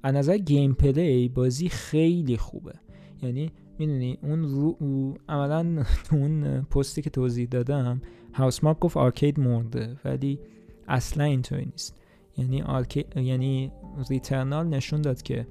از 0.03 0.15
نظر 0.15 0.39
gameplay 0.39 1.29
بازی 1.29 1.69
خیلی 1.69 2.37
خوبه. 2.37 2.75
یعنی 3.23 3.53
می‌دونی 3.79 4.19
اون 4.23 4.43
رو 4.43 5.15
عملا 5.29 5.85
اون 6.13 6.63
پستی 6.63 7.03
که 7.03 7.11
توضیح 7.11 7.49
دادم 7.49 8.01
Housemarque 8.35 8.79
گفت 8.79 8.97
arcade 8.97 9.41
مرده 9.41 9.97
ولی 10.05 10.41
اصلا 10.89 11.25
اینطوری 11.25 11.65
نیست. 11.65 12.01
یعنی 12.37 12.63
arca... 12.63 13.05
یعنی 13.17 13.73
Returnal 14.11 14.69
نشون 14.69 15.03
داد 15.03 15.23
که 15.23 15.47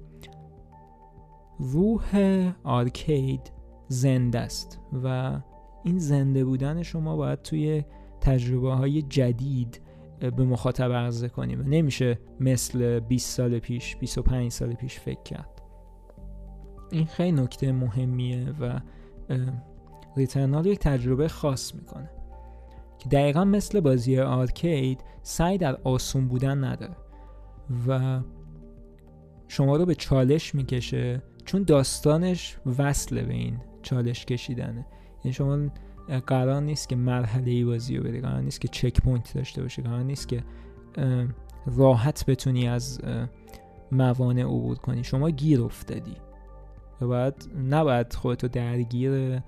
روح 1.59 2.51
arcade 2.63 3.51
زنده 3.87 4.39
است 4.39 4.79
و 5.03 5.37
این 5.83 5.97
زنده 5.97 6.45
بودن 6.45 6.83
شما 6.83 7.15
باید 7.15 7.41
توی 7.41 7.83
تجربه 8.21 8.73
های 8.73 9.01
جدید 9.01 9.81
به 10.19 10.45
مخاطب 10.45 10.91
عرضه 10.91 11.29
کنیم 11.29 11.59
و 11.59 11.63
نمیشه 11.63 12.19
مثل 12.39 12.99
20 12.99 13.37
سال 13.37 13.59
پیش 13.59 13.95
25 13.97 14.51
سال 14.51 14.73
پیش 14.73 14.99
فکر 14.99 15.23
کرد. 15.23 15.61
این 16.91 17.05
خیلی 17.05 17.41
نکته 17.41 17.71
مهمیه 17.71 18.53
و 18.59 18.79
Returnal 20.17 20.65
یک 20.65 20.79
تجربه 20.79 21.27
خاص 21.27 21.75
می‌کنه 21.75 22.09
که 22.99 23.09
دقیقا 23.09 23.45
مثل 23.45 23.79
بازی 23.79 24.19
arcade 24.19 25.03
سعی 25.21 25.57
در 25.57 25.75
آسون 25.75 26.27
بودن 26.27 26.63
نداره. 26.63 26.95
و 27.87 28.19
شما 29.47 29.75
رو 29.75 29.85
به 29.85 29.95
چالش 29.95 30.55
می‌کشه 30.55 31.21
چون 31.45 31.63
داستانش 31.63 32.57
وصله 32.79 33.23
به 33.23 33.33
این 33.33 33.57
چالش 33.81 34.25
کشیدنه. 34.25 34.85
یعنی 35.23 35.33
شما 35.33 35.67
قرار 36.27 36.61
نیست 36.61 36.89
که 36.89 36.95
مرحله 36.95 37.51
ای 37.51 37.63
بازی 37.63 37.97
رو 37.97 38.03
بری 38.03 38.21
قرار 38.21 38.41
نیست 38.41 38.61
که 38.61 38.67
checkpoint 38.67 39.33
داشته 39.33 39.61
باشی 39.61 39.81
قرار 39.81 40.03
نیست 40.03 40.27
که 40.27 40.43
راحت 41.65 42.25
بتونی 42.25 42.67
از 42.67 43.01
موانع 43.91 44.43
عبور 44.43 44.77
کنی. 44.77 45.03
شما 45.03 45.29
گیر 45.29 45.61
افتادی 45.61 46.15
و 47.01 47.07
باید 47.07 47.49
نباید 47.69 48.13
خودتو 48.13 48.47
درگیر 48.47 49.39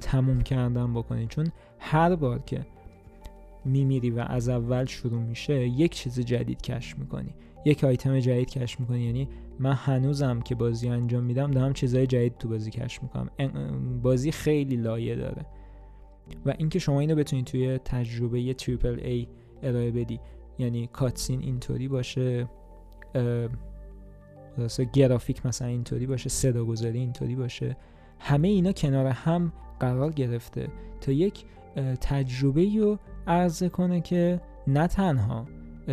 تموم 0.00 0.40
کردن 0.40 0.94
بکنی. 0.94 1.26
چون 1.26 1.46
هر 1.78 2.16
بار 2.16 2.38
که 2.38 2.66
میمیری 3.64 4.10
و 4.10 4.18
از 4.18 4.48
اول 4.48 4.84
شروع 4.84 5.22
میشه 5.22 5.54
یک 5.54 5.94
چیز 5.94 6.20
جدید 6.20 6.62
کشف 6.62 6.98
می‌کنی. 6.98 7.34
یک 7.64 7.84
آیتم 7.84 8.20
جدید 8.20 8.50
کشف 8.50 8.80
می‌کنی. 8.80 9.04
یعنی 9.04 9.28
من 9.58 9.72
هنوزم 9.72 10.40
که 10.40 10.54
بازی 10.54 10.88
انجام 10.88 11.24
میدم 11.24 11.50
دارم 11.50 11.72
چیزهای 11.72 12.06
جدید 12.06 12.38
تو 12.38 12.48
بازی 12.48 12.70
کشف 12.70 13.02
می‌کنم. 13.02 13.30
بازی 14.02 14.32
خیلی 14.32 14.76
لایه 14.76 15.16
داره. 15.16 15.46
و 16.46 16.54
اینکه 16.58 16.78
شما 16.78 17.00
اینو 17.00 17.14
بتونید 17.14 17.44
توی 17.44 17.78
تجربه 17.78 18.54
تریپل 18.54 19.00
ای 19.04 19.28
ارائه 19.62 19.90
بدی 19.90 20.20
یعنی 20.58 20.86
کاتسین 20.92 21.40
اینطوری 21.40 21.88
باشه 21.88 22.48
گرافیک 24.92 25.46
مثلا 25.46 25.68
اینطوری 25.68 26.06
باشه 26.06 26.28
صدا 26.28 26.64
گذاری 26.64 26.98
اینطوری 26.98 27.34
باشه. 27.34 27.76
همه 28.18 28.48
اینا 28.48 28.72
کنار 28.72 29.06
هم 29.06 29.52
قرار 29.80 30.12
گرفته 30.12 30.68
تا 31.00 31.12
یک 31.12 31.44
تجربه 32.00 32.78
رو 32.78 32.98
عرضه 33.26 33.68
کنه 33.68 34.00
که 34.00 34.40
نه 34.66 34.86
تنها 34.86 35.46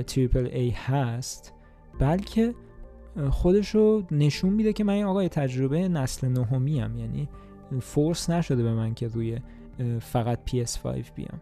تریپل 0.08 0.46
ای 0.46 0.70
هست 0.70 1.54
بلکه 2.00 2.56
خودش 3.30 3.70
رو 3.76 4.04
نشون 4.12 4.54
میده 4.54 4.74
که 4.74 4.84
من 4.84 4.94
این 4.94 5.06
آقای 5.06 5.30
تجربه 5.30 5.88
نسل 5.88 6.28
نهمی 6.28 6.80
هم 6.80 6.98
یعنی 6.98 7.30
فورس 7.82 8.30
نشده 8.30 8.64
به 8.64 8.74
من 8.74 8.94
که 8.94 9.08
روی 9.08 9.40
فقط 10.00 10.40
PS5 10.50 11.12
بیام. 11.16 11.42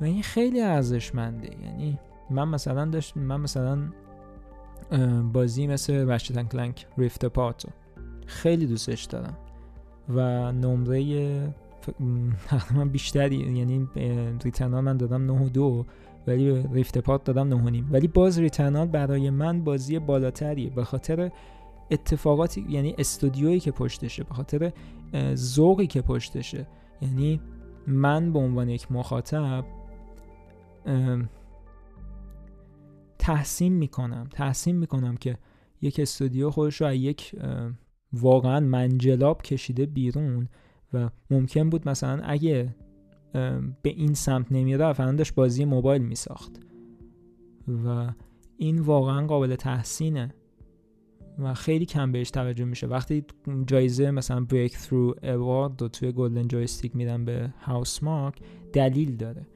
و 0.00 0.04
این 0.04 0.22
خیلی 0.22 0.60
ارزشمنده. 0.60 1.56
یعنی 1.62 1.98
من 2.30 2.48
مثلا 2.48 2.84
داشت 2.84 3.16
من 3.16 3.40
مثلا 3.40 3.82
بازی 5.32 5.66
مثل 5.66 6.08
رشتن 6.08 6.42
کلنک 6.42 6.86
ریفت 6.98 7.24
پاتو 7.24 7.68
خیلی 8.26 8.66
دوستش 8.66 9.04
دارم. 9.04 9.36
و 10.08 10.52
نمره 10.52 11.54
تقریبا 12.46 12.84
بیشتری 12.98 13.36
یعنی 13.36 13.88
ریترنال 14.44 14.84
من 14.84 14.96
دادم 14.96 15.22
9 15.22 15.32
و 15.32 15.48
2 15.48 15.86
ولی 16.26 16.62
ریفت 16.72 16.98
پات 16.98 17.24
دادم 17.24 17.48
9 17.48 17.70
نیم. 17.70 17.88
ولی 17.90 18.08
باز 18.08 18.38
ریترنال 18.38 18.86
برای 18.86 19.30
من 19.30 19.64
بازی 19.64 19.98
بالاتریه 19.98 20.70
به 20.70 20.84
خاطر 20.84 21.30
اتفاقاتی 21.90 22.66
یعنی 22.68 22.94
استودیویی 22.98 23.60
که 23.60 23.70
پشتشه 23.70 24.24
به 24.24 24.34
خاطر 24.34 24.72
ذوقی 25.34 25.86
که 25.86 26.02
پشتشه. 26.02 26.66
یعنی 27.00 27.40
من 27.86 28.32
به 28.32 28.38
عنوان 28.38 28.68
یک 28.68 28.92
مخاطب 28.92 29.64
تحسین 33.18 33.72
می‌کنم 33.72 34.28
تحسین 34.32 34.76
می‌کنم 34.76 35.16
که 35.16 35.38
یک 35.82 36.00
استودیو 36.00 36.50
خودش 36.50 36.80
رو 36.80 36.94
یک 36.94 37.34
واقعا 38.12 38.60
منجلاب 38.60 39.42
کشیده 39.42 39.86
بیرون. 39.86 40.48
و 40.92 41.10
ممکن 41.30 41.70
بود 41.70 41.88
مثلا 41.88 42.22
اگه 42.24 42.74
به 43.82 43.90
این 43.90 44.14
سمت 44.14 44.52
نمی‌رفت 44.52 45.00
الان 45.00 45.16
داشت 45.16 45.34
بازی 45.34 45.64
موبایل 45.64 46.02
میساخت. 46.02 46.60
و 47.84 48.12
این 48.56 48.78
واقعا 48.78 49.26
قابل 49.26 49.56
تحسینه 49.56 50.34
و 51.38 51.54
خیلی 51.54 51.86
کم 51.86 52.12
بهش 52.12 52.30
توجه 52.30 52.64
میشه. 52.64 52.86
وقتی 52.86 53.24
جایزه 53.66 54.10
مثلا 54.10 54.40
بریک 54.40 54.76
through 54.76 55.24
اوارد 55.24 55.82
رو 55.82 55.88
توی 55.88 56.12
گلدن 56.12 56.48
جویستیک 56.48 56.96
میدن 56.96 57.24
به 57.24 57.52
هاوس 57.60 58.02
مارک 58.02 58.40
دلیل 58.72 59.16
داره. 59.16 59.46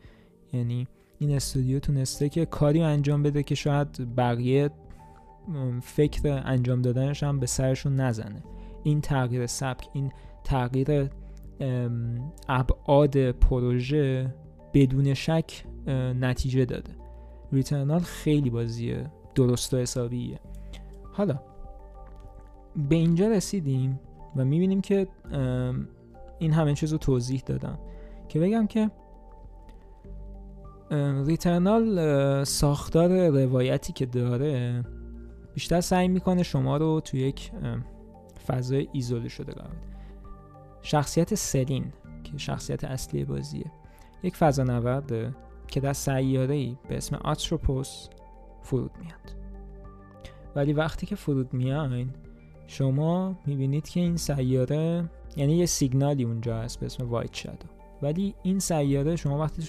یعنی 0.52 0.86
این 1.18 1.30
استودیو 1.30 1.78
تونسته 1.78 2.28
که 2.28 2.46
کاری 2.46 2.82
انجام 2.82 3.22
بده 3.22 3.42
که 3.42 3.54
شاید 3.54 4.14
بقیه 4.16 4.70
فکر 5.82 6.42
انجام 6.44 6.82
دادنش 6.82 7.22
هم 7.22 7.40
به 7.40 7.46
سرشون 7.46 7.96
نزنه. 7.96 8.42
این 8.84 9.00
تغییر 9.00 9.46
سبک 9.46 9.88
این 9.92 10.12
تغییر 10.44 11.08
ابعاد 12.48 13.30
پروژه 13.30 14.34
بدون 14.74 15.14
شک 15.14 15.64
نتیجه 16.20 16.64
داده. 16.64 16.92
ریترنال 17.52 18.00
خیلی 18.00 18.50
بازیه 18.50 19.10
درست 19.34 19.74
و 19.74 19.76
حسابیه. 19.76 20.40
حالا 21.12 21.38
به 22.88 22.94
اینجا 22.94 23.28
رسیدیم 23.28 24.00
و 24.36 24.44
می‌بینیم 24.44 24.80
که 24.80 25.08
این 26.38 26.52
همه 26.52 26.74
چیز 26.74 26.92
رو 26.92 26.98
توضیح 26.98 27.42
دادم. 27.46 27.78
که 28.28 28.40
بگم 28.40 28.66
که 28.66 28.90
ریترنال 31.26 32.44
ساختار 32.44 33.28
روایتی 33.28 33.92
که 33.92 34.06
داره 34.06 34.84
بیشتر 35.54 35.80
سعی 35.80 36.08
می‌کنه 36.08 36.42
شما 36.42 36.76
رو 36.76 37.00
توی 37.00 37.20
یک 37.20 37.50
فضای 38.46 38.88
ایزوله 38.92 39.28
شده 39.28 39.52
قرار 39.52 39.76
شخصیت 40.86 41.34
سلین 41.34 41.92
که 42.24 42.38
شخصیت 42.38 42.84
اصلی 42.84 43.24
بازیه. 43.24 43.72
یک 44.22 44.36
فضا 44.36 44.64
نورده 44.64 45.34
که 45.68 45.80
در 45.80 45.92
سیاره 45.92 46.76
به 46.88 46.96
اسم 46.96 47.16
آتروپوس 47.16 48.08
فرود 48.62 48.90
میاد. 49.00 49.36
ولی 50.56 50.72
وقتی 50.72 51.06
که 51.06 51.16
فرود 51.16 51.54
میاین 51.54 52.10
شما 52.66 53.36
می‌بینید 53.46 53.88
که 53.88 54.00
این 54.00 54.16
سیاره 54.16 55.10
یعنی 55.36 55.56
یه 55.56 55.66
سیگنالی 55.66 56.24
اونجا 56.24 56.58
هست 56.58 56.80
به 56.80 56.86
اسم 56.86 57.08
وایت 57.08 57.34
شادو. 57.34 57.66
ولی 58.02 58.34
این 58.42 58.58
سیاره 58.58 59.16
شما 59.16 59.38
وقتی 59.38 59.62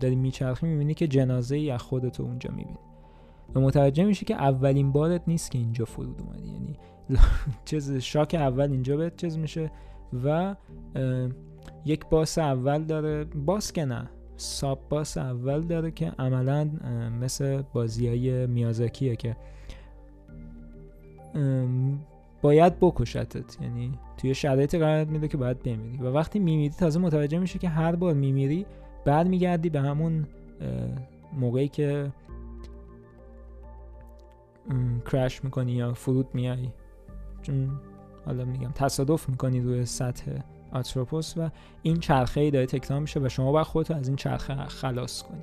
داری 0.00 0.16
میچرخی 0.16 0.66
می‌بینی 0.66 0.94
که 0.94 1.06
جنازه 1.06 1.56
ای 1.56 1.70
از 1.70 1.82
خودتو 1.82 2.22
اونجا 2.22 2.50
می‌بینی. 2.50 2.78
و 3.54 3.60
متوجه 3.60 4.04
میشه 4.04 4.24
که 4.24 4.34
اولین 4.34 4.92
بارت 4.92 5.22
نیست 5.26 5.50
که 5.50 5.58
اینجا 5.58 5.84
فرود 5.84 6.20
اومدی. 6.20 6.48
یعنی 6.48 6.76
چیز 7.64 7.92
شاک 7.92 8.34
اول 8.34 8.70
اینجا 8.70 8.96
بهت 8.96 9.16
چیز 9.16 9.38
میشه. 9.38 9.70
و 10.24 10.56
یک 11.84 12.06
باس 12.06 12.38
اول 12.38 12.82
داره. 12.84 13.24
باس 13.24 13.72
که 13.72 13.84
نه 13.84 14.10
ساب 14.36 14.80
باس 14.88 15.18
اول 15.18 15.60
داره 15.60 15.90
که 15.90 16.12
عملا 16.18 16.70
مثل 17.20 17.62
بازی 17.72 18.08
های 18.08 18.46
میازاکیه 18.46 19.16
که 19.16 19.36
باید 22.42 22.80
بکشتت. 22.80 23.62
یعنی 23.62 23.92
توی 24.16 24.34
شرایط 24.34 24.74
قرارت 24.74 25.08
میده 25.08 25.28
که 25.28 25.36
باید 25.36 25.62
بمیری. 25.62 25.98
و 25.98 26.06
وقتی 26.06 26.38
میمیری 26.38 26.74
تازه 26.74 27.00
متوجه 27.00 27.38
میشه 27.38 27.58
که 27.58 27.68
هر 27.68 27.96
بار 27.96 28.14
میمیری 28.14 28.66
بعد 29.04 29.28
میگردی 29.28 29.70
به 29.70 29.80
همون 29.80 30.26
موقعی 31.32 31.68
که 31.68 32.12
کرش 35.12 35.44
می‌کنی 35.44 35.72
یا 35.72 35.94
فرود 35.94 36.26
میای 36.34 36.68
چون 37.42 37.70
حالا 38.30 38.44
میگم 38.44 38.70
تصادف 38.74 39.28
می‌کنی 39.28 39.60
روی 39.60 39.84
سطح 39.84 40.30
آتروپوس 40.72 41.34
و 41.36 41.50
این 41.82 41.96
چرخه 41.96 42.40
ای 42.40 42.50
داره 42.50 42.66
تکرار 42.66 43.00
میشه 43.00 43.20
و 43.20 43.28
شما 43.28 43.52
باید 43.52 43.66
خودتو 43.66 43.94
از 43.94 44.08
این 44.08 44.16
چرخه 44.16 44.64
خلاص 44.64 45.22
کنی. 45.22 45.42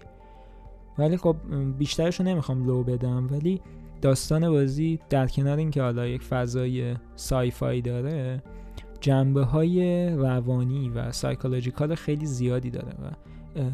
ولی 0.97 1.17
خب 1.17 1.35
بیشترشو 1.77 2.23
نمی‌خوام 2.23 2.67
لو 2.67 2.83
بدم 2.83 3.27
ولی 3.31 3.61
داستان 4.01 4.49
بازی 4.49 4.99
در 5.09 5.27
کنار 5.27 5.57
اینکه 5.57 5.81
حالا 5.81 6.07
یک 6.07 6.23
فضای 6.23 6.95
sci-fi 7.15 7.81
داره 7.81 8.43
جنبه 9.01 9.43
های 9.43 10.09
روانی 10.09 10.89
و 10.89 11.11
psychological 11.11 11.95
خیلی 11.95 12.25
زیادی 12.25 12.69
داره 12.69 12.93
و 13.03 13.11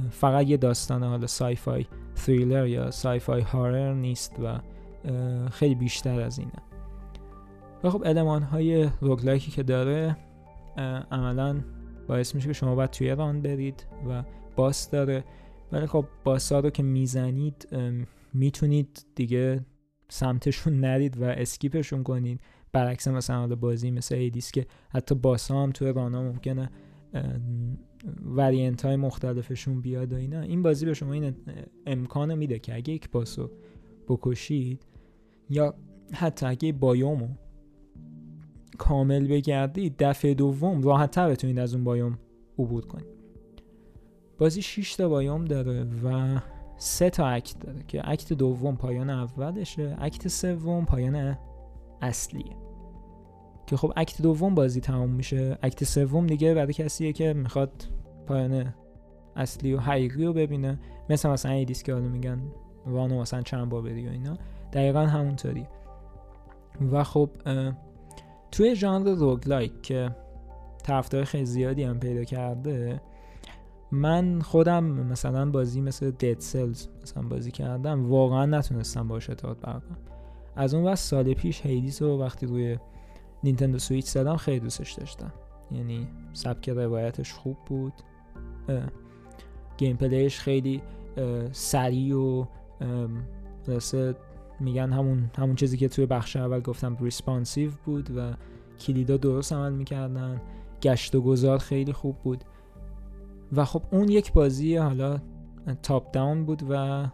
فقط 0.09 0.47
یه 0.47 0.57
داستان 0.57 1.03
حالا 1.03 1.27
sci-fi 1.27 1.85
thriller 2.15 2.67
یا 2.67 2.91
sci-fi 2.91 3.41
horror 3.41 3.93
نیست 3.93 4.35
و 4.43 4.59
خیلی 5.49 5.75
بیشتر 5.75 6.21
از 6.21 6.39
اینه. 6.39 6.72
و 7.83 7.89
خب 7.89 8.05
المان 8.05 8.43
های 8.43 8.89
roguelike 9.01 9.46
ی 9.46 9.51
که 9.51 9.63
داره 9.63 10.17
عملا 11.11 11.61
باعث 12.07 12.35
میشه 12.35 12.47
که 12.47 12.53
شما 12.53 12.75
باید 12.75 12.89
توی 12.89 13.09
run 13.09 13.41
برید 13.41 13.87
و 14.09 14.23
boss 14.55 14.89
داره. 14.89 15.23
ولی 15.71 15.85
خب 15.85 16.05
boss 16.23 16.51
ها 16.51 16.59
رو 16.59 16.69
که 16.69 16.83
می‌زنید 16.83 17.67
می‌تونید 18.33 19.05
دیگه 19.15 19.65
سمتشون 20.09 20.79
نرید 20.79 21.21
و 21.21 21.23
skip 21.23 21.63
شون 21.63 22.03
کنید. 22.03 22.41
برعکس 22.71 23.07
مثلا 23.07 23.55
بازی 23.55 23.91
مثل 23.91 24.15
Hades 24.15 24.51
که 24.51 24.65
حتی 24.89 25.15
boss 25.15 25.51
هم 25.51 25.71
توی 25.71 25.93
run 25.93 26.16
ا 26.16 26.23
ممکنه 26.23 26.69
variant 28.25 28.85
های 28.85 28.95
مختلفشون 28.95 29.81
بیاد 29.81 30.13
و 30.13 30.15
اینا. 30.15 30.41
این 30.41 30.61
بازی 30.61 30.85
به 30.85 30.93
شما 30.93 31.13
این 31.13 31.35
امکان 31.85 32.35
میده 32.35 32.59
که 32.59 32.75
اگه 32.75 32.93
یک 32.93 33.11
boss 33.11 33.39
رو 33.39 33.51
بکشید 34.07 34.85
یا 35.49 35.75
حتی 36.13 36.45
اگه 36.45 36.73
biome 36.73 37.18
و 37.18 37.27
کامل 38.77 39.27
بگردید 39.27 39.95
دفعه 39.99 40.33
دوم 40.33 40.81
راحت 40.81 41.11
تر 41.11 41.29
بتونید 41.29 41.59
از 41.59 41.73
اون 41.73 41.83
biome 41.83 42.17
عبور 42.59 42.85
کنید. 42.85 43.13
بازی 44.37 44.61
6 44.61 44.95
تا 44.95 45.09
بایوم 45.09 45.45
داره 45.45 45.83
و 46.03 46.39
سه 46.77 47.09
تا 47.09 47.27
اکت 47.27 47.59
داره 47.59 47.83
که 47.87 48.01
اکت 48.11 48.33
دوم 48.33 48.75
پایان 48.75 49.09
اولشه 49.09 49.95
اکت 49.99 50.27
سوم 50.27 50.85
پایان 50.85 51.37
اصلیه. 52.01 52.57
که 53.67 53.77
خب 53.77 53.93
اکت 53.95 54.21
دوم 54.21 54.55
بازی 54.55 54.81
تموم 54.81 55.09
میشه 55.09 55.57
اکت 55.61 55.83
سوم 55.83 56.27
دیگه 56.27 56.53
برای 56.53 56.73
کسیه 56.73 57.13
که 57.13 57.33
می‌خواد 57.33 57.71
پایان 58.27 58.73
اصلی 59.35 59.73
و 59.73 59.79
حقیقی 59.79 60.25
رو 60.25 60.33
ببینه. 60.33 60.79
مثل 61.09 61.29
مثلا 61.29 61.51
این 61.51 61.63
دیسک 61.63 61.89
حالا 61.89 62.07
میگن 62.07 62.41
وانو 62.85 63.21
مثلا 63.21 63.41
چند 63.41 63.69
بار 63.69 63.81
بری 63.81 64.07
و 64.07 64.11
اینا. 64.11 64.37
دقیقا 64.73 64.99
همونطوری. 64.99 65.67
و 66.91 67.03
خب 67.03 67.29
توی 68.53 68.75
ژانر 68.75 69.15
roguelike 69.15 69.81
که 69.81 70.15
طرفدار 70.83 71.23
خیلی 71.23 71.45
زیادی 71.45 71.83
هم 71.83 71.99
پیدا 71.99 72.23
کرده 72.23 73.01
من 73.91 74.41
خودم 74.41 74.83
مثلا 74.83 75.51
بازی 75.51 75.81
مثل 75.81 76.11
Dead 76.11 76.39
Cells 76.39 76.87
مثلا 77.03 77.23
بازی 77.23 77.51
کردم 77.51 78.09
واقعا 78.09 78.45
نتونستم 78.45 79.07
باش 79.07 79.29
ارتباط 79.29 79.57
برقرار 79.57 79.97
از 80.55 80.73
اون 80.73 80.83
وقت 80.83 80.97
سال 80.97 81.33
پیش 81.33 81.65
Hades 81.65 82.01
رو 82.01 82.21
وقتی 82.21 82.45
روی 82.45 82.77
Nintendo 83.43 83.79
Switch 83.79 84.05
زدم 84.05 84.35
خیلی 84.35 84.59
دوستش 84.59 84.91
داشتم. 84.91 85.33
یعنی 85.71 86.07
سبک 86.33 86.69
روایتش 86.69 87.33
خوب 87.33 87.57
بود. 87.65 87.93
gameplay 89.77 89.97
ش 89.97 90.39
خیلی 90.39 90.81
سریع 91.51 92.15
و 92.15 92.45
میگن 94.59 94.91
همون 94.93 95.31
همون 95.37 95.55
چیزی 95.55 95.77
که 95.77 95.87
توی 95.87 96.05
بخش 96.05 96.35
اول 96.35 96.59
گفتم 96.59 96.97
responsive 97.01 97.71
بود 97.85 98.17
و 98.17 98.33
کلیدا 98.79 99.17
درست 99.17 99.53
عمل 99.53 99.73
می‌کردن. 99.73 100.41
گشت 100.81 101.15
و 101.15 101.21
گذار 101.21 101.57
خیلی 101.57 101.93
خوب 101.93 102.17
بود. 102.17 102.43
و 103.53 103.65
خب 103.65 103.83
اون 103.91 104.09
یک 104.09 104.33
بازی 104.33 104.75
حالا 104.75 105.19
top-down 105.83 106.45
بود 106.45 106.63
و 106.69 107.05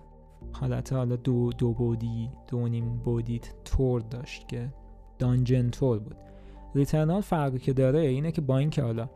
حالت 0.52 0.94
حالا 0.94 1.16
دو, 1.16 1.52
دو 1.58 1.74
بودی 1.74 2.30
دو 2.48 2.68
نیم 2.68 2.98
بودی 2.98 3.42
تور 3.66 4.02
داشت 4.02 4.48
که 4.48 4.74
dungeon 5.20 5.70
تور 5.70 6.00
بود. 6.00 6.16
Returnal 6.76 7.22
فرقی 7.22 7.60
که 7.60 7.74
داره 7.74 8.00
اینه 8.00 8.32
که 8.32 8.42
با 8.42 8.58
اینکه 8.58 8.82
حالا 8.82 9.10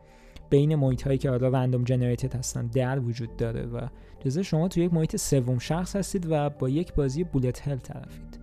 بین 0.50 0.74
محیط 0.74 1.02
هایی 1.02 1.18
که 1.18 1.30
حالا 1.30 1.48
random 1.48 1.84
generated 1.84 2.34
هستن 2.34 2.66
در 2.66 2.98
وجود 2.98 3.36
داره 3.36 3.66
و 3.66 3.80
جزه 4.20 4.42
شما 4.42 4.68
توی 4.68 4.84
یک 4.84 4.94
محیط 4.94 5.16
سوم 5.16 5.58
شخص 5.58 5.96
هستید 5.96 6.26
و 6.30 6.50
با 6.50 6.68
یک 6.68 6.94
بازی 6.94 7.24
bullet 7.24 7.68
hell 7.68 7.76
طرفید. 7.76 8.38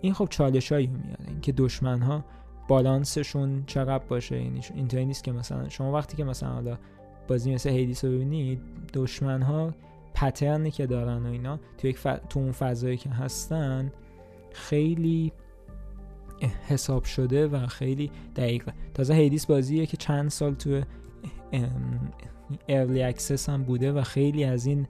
این 0.00 0.14
خب 0.14 0.26
چالش 0.30 0.72
هایی 0.72 0.86
میاره 0.86 1.24
اینکه 1.28 1.52
دشمن 1.52 2.02
ها 2.02 2.24
بالانسشون 2.68 3.64
چقدر 3.66 4.04
باشه 4.04 4.42
یعنی 4.42 4.60
اینطوری 4.74 5.04
نیست 5.04 5.24
که 5.24 5.32
مثلا 5.32 5.68
شما 5.68 5.92
وقتی 5.92 6.16
که 6.16 6.24
مثلا 6.24 6.48
حالا 6.48 6.78
بازی 7.28 7.54
مثل 7.54 7.70
Hades 7.70 8.04
رو 8.04 8.10
ببینید 8.10 8.60
دشمن 8.92 9.42
ها 9.42 9.74
pattern 10.14 10.63
ی 10.63 10.70
که 10.70 10.86
دارن 10.86 11.26
و 11.26 11.30
اینا 11.30 11.58
تو 11.78 11.86
یک 11.86 11.98
ف... 11.98 12.06
تو 12.28 12.40
اون 12.40 12.52
فضایی 12.52 12.96
که 12.96 13.10
هستن 13.10 13.92
خیلی 14.52 15.32
حساب 16.68 17.04
شده 17.04 17.46
و 17.46 17.66
خیلی 17.66 18.10
دقیقه. 18.36 18.72
تازه 18.94 19.14
Hades 19.14 19.46
بازیه 19.46 19.86
که 19.86 19.96
چند 19.96 20.30
سال 20.30 20.54
تو 20.54 20.80
early 22.68 23.02
access 23.02 23.48
هم 23.48 23.62
بوده 23.62 23.92
و 23.92 24.02
خیلی 24.02 24.44
از 24.44 24.66
این 24.66 24.86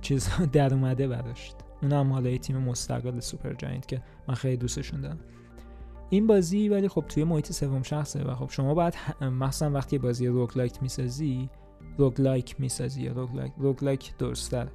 چیزها 0.00 0.46
در 0.56 0.74
اومده 0.74 1.08
برداشت 1.08 1.56
اون 1.82 1.92
هم 1.92 2.12
حالا 2.12 2.36
تیم 2.36 2.56
مستقل 2.58 3.20
Supergiant 3.20 3.88
که 3.88 4.02
من 4.28 4.34
خیلی 4.34 4.56
دوستشون 4.56 5.00
دارم. 5.00 5.18
این 6.10 6.26
بازی 6.26 6.68
ولی 6.68 6.88
خب 6.88 7.04
توی 7.08 7.24
محیط 7.24 7.52
سوم 7.52 7.82
شخصه 7.82 8.24
و 8.24 8.34
خب 8.34 8.50
شما 8.50 8.74
باید 8.74 8.94
مثلا 9.20 9.70
وقتی 9.70 9.98
بازی 9.98 10.26
روگ 10.26 10.58
لایک 10.58 10.82
می‌سازی 10.82 11.50
روگ 11.98 12.20
لایک 12.20 12.60
می‌سازی 12.60 13.08
روگ 13.08 13.34
لایک 13.34 13.52
روگ 13.58 13.84
لایک 13.84 14.16
درستر 14.18 14.68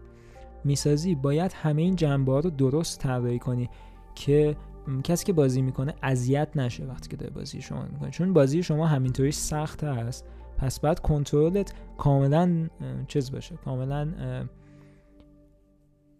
می‌سازی 0.64 1.16
باید 1.16 1.54
همه 1.54 1.82
این 1.82 1.96
جنبه 1.96 2.42
رو 2.42 2.50
درست 2.50 3.00
طراحی 3.00 3.40
کنی 3.40 3.70
که 4.16 4.56
کسی 5.04 5.26
که 5.26 5.34
بازی 5.34 5.62
می‌کنه 5.62 5.94
اذیت 6.04 6.50
نشه 6.56 6.86
وقتی 6.86 7.10
که 7.10 7.18
داره 7.18 7.34
بازی 7.34 7.62
شما 7.62 7.86
می‌کنه. 7.86 8.10
چون 8.10 8.34
بازی 8.34 8.64
شما 8.64 8.88
همینطوری 8.88 9.32
سخت 9.32 9.84
هست. 9.84 10.26
پس 10.64 10.80
باید 10.80 11.00
کنترلت 11.00 11.74
کاملا 11.98 12.70
چیز 13.08 13.32
باشه 13.32 13.56
کاملا 13.56 14.14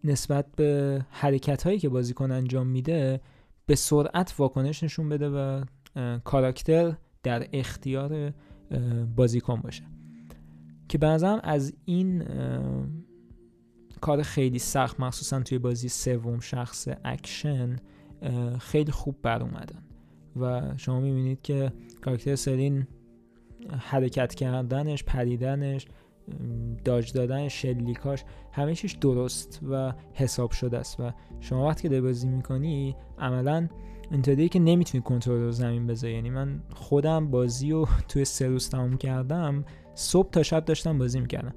نسبت 0.04 0.46
به 0.56 1.00
حرکت 1.10 1.62
هایی 1.62 1.78
که 1.78 1.88
بازیکن 1.88 2.30
انجام 2.30 2.66
میده 2.66 3.20
به 3.66 3.74
سرعت 3.74 4.34
واکنش 4.38 4.82
نشون 4.82 5.08
بده 5.08 5.28
و 5.28 5.64
character 6.24 6.94
در 7.22 7.46
اختیار 7.52 8.32
بازیکن 9.16 9.56
باشه. 9.56 9.84
که 10.88 10.98
بعضا 10.98 11.38
از 11.42 11.74
این 11.84 12.24
کار 14.00 14.22
خیلی 14.22 14.58
سخت 14.58 15.00
مخصوصا 15.00 15.40
توی 15.40 15.58
بازی 15.58 15.88
سوم 15.88 16.40
شخص 16.40 16.88
اکشن 17.04 17.76
خیلی 18.58 18.92
خوب 18.92 19.16
بر 19.22 19.42
اومدن 19.42 19.82
و 20.36 20.72
شما 20.76 21.00
می‌بینید 21.00 21.42
که 21.42 21.72
کاراکتر 22.00 22.34
سلین 22.34 22.86
حرکت 23.78 24.34
کردنش 24.34 25.04
پریدنش 25.04 25.86
داج 26.84 27.12
دادن 27.12 27.48
شلیکاش 27.48 28.24
همه 28.52 28.74
چیش 28.74 28.92
درست 28.92 29.60
و 29.70 29.92
حساب 30.12 30.50
شده 30.50 30.78
است. 30.78 31.00
و 31.00 31.12
شما 31.40 31.68
وقتی 31.68 31.88
که 31.88 32.00
بازی 32.00 32.28
می‌کنی 32.28 32.96
عملا 33.18 33.68
اینطوریه 34.10 34.48
که 34.48 34.58
نمی‌تونی 34.58 35.02
کنترل 35.02 35.40
رو 35.40 35.50
زمین 35.50 35.86
بذاری. 35.86 36.14
یعنی 36.14 36.30
من 36.30 36.62
خودم 36.74 37.30
بازی 37.30 37.70
رو 37.70 37.88
توی 38.08 38.24
سه 38.24 38.48
روز 38.48 38.70
تموم 38.70 38.96
کردم 38.96 39.64
صبح 39.94 40.30
تا 40.30 40.42
شب 40.42 40.64
داشتم 40.64 40.98
بازی 40.98 41.20
می‌کردم. 41.20 41.54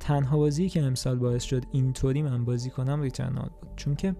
تنها 0.00 0.38
بازی 0.38 0.68
که 0.68 0.82
امسال 0.82 1.18
باعث 1.18 1.42
شد 1.42 1.62
اینطوری 1.72 2.22
من 2.22 2.44
بازی 2.44 2.70
کنم 2.70 3.00
ریترنال 3.00 3.50
بود. 3.60 3.70
چون 3.76 3.94
که 3.94 4.16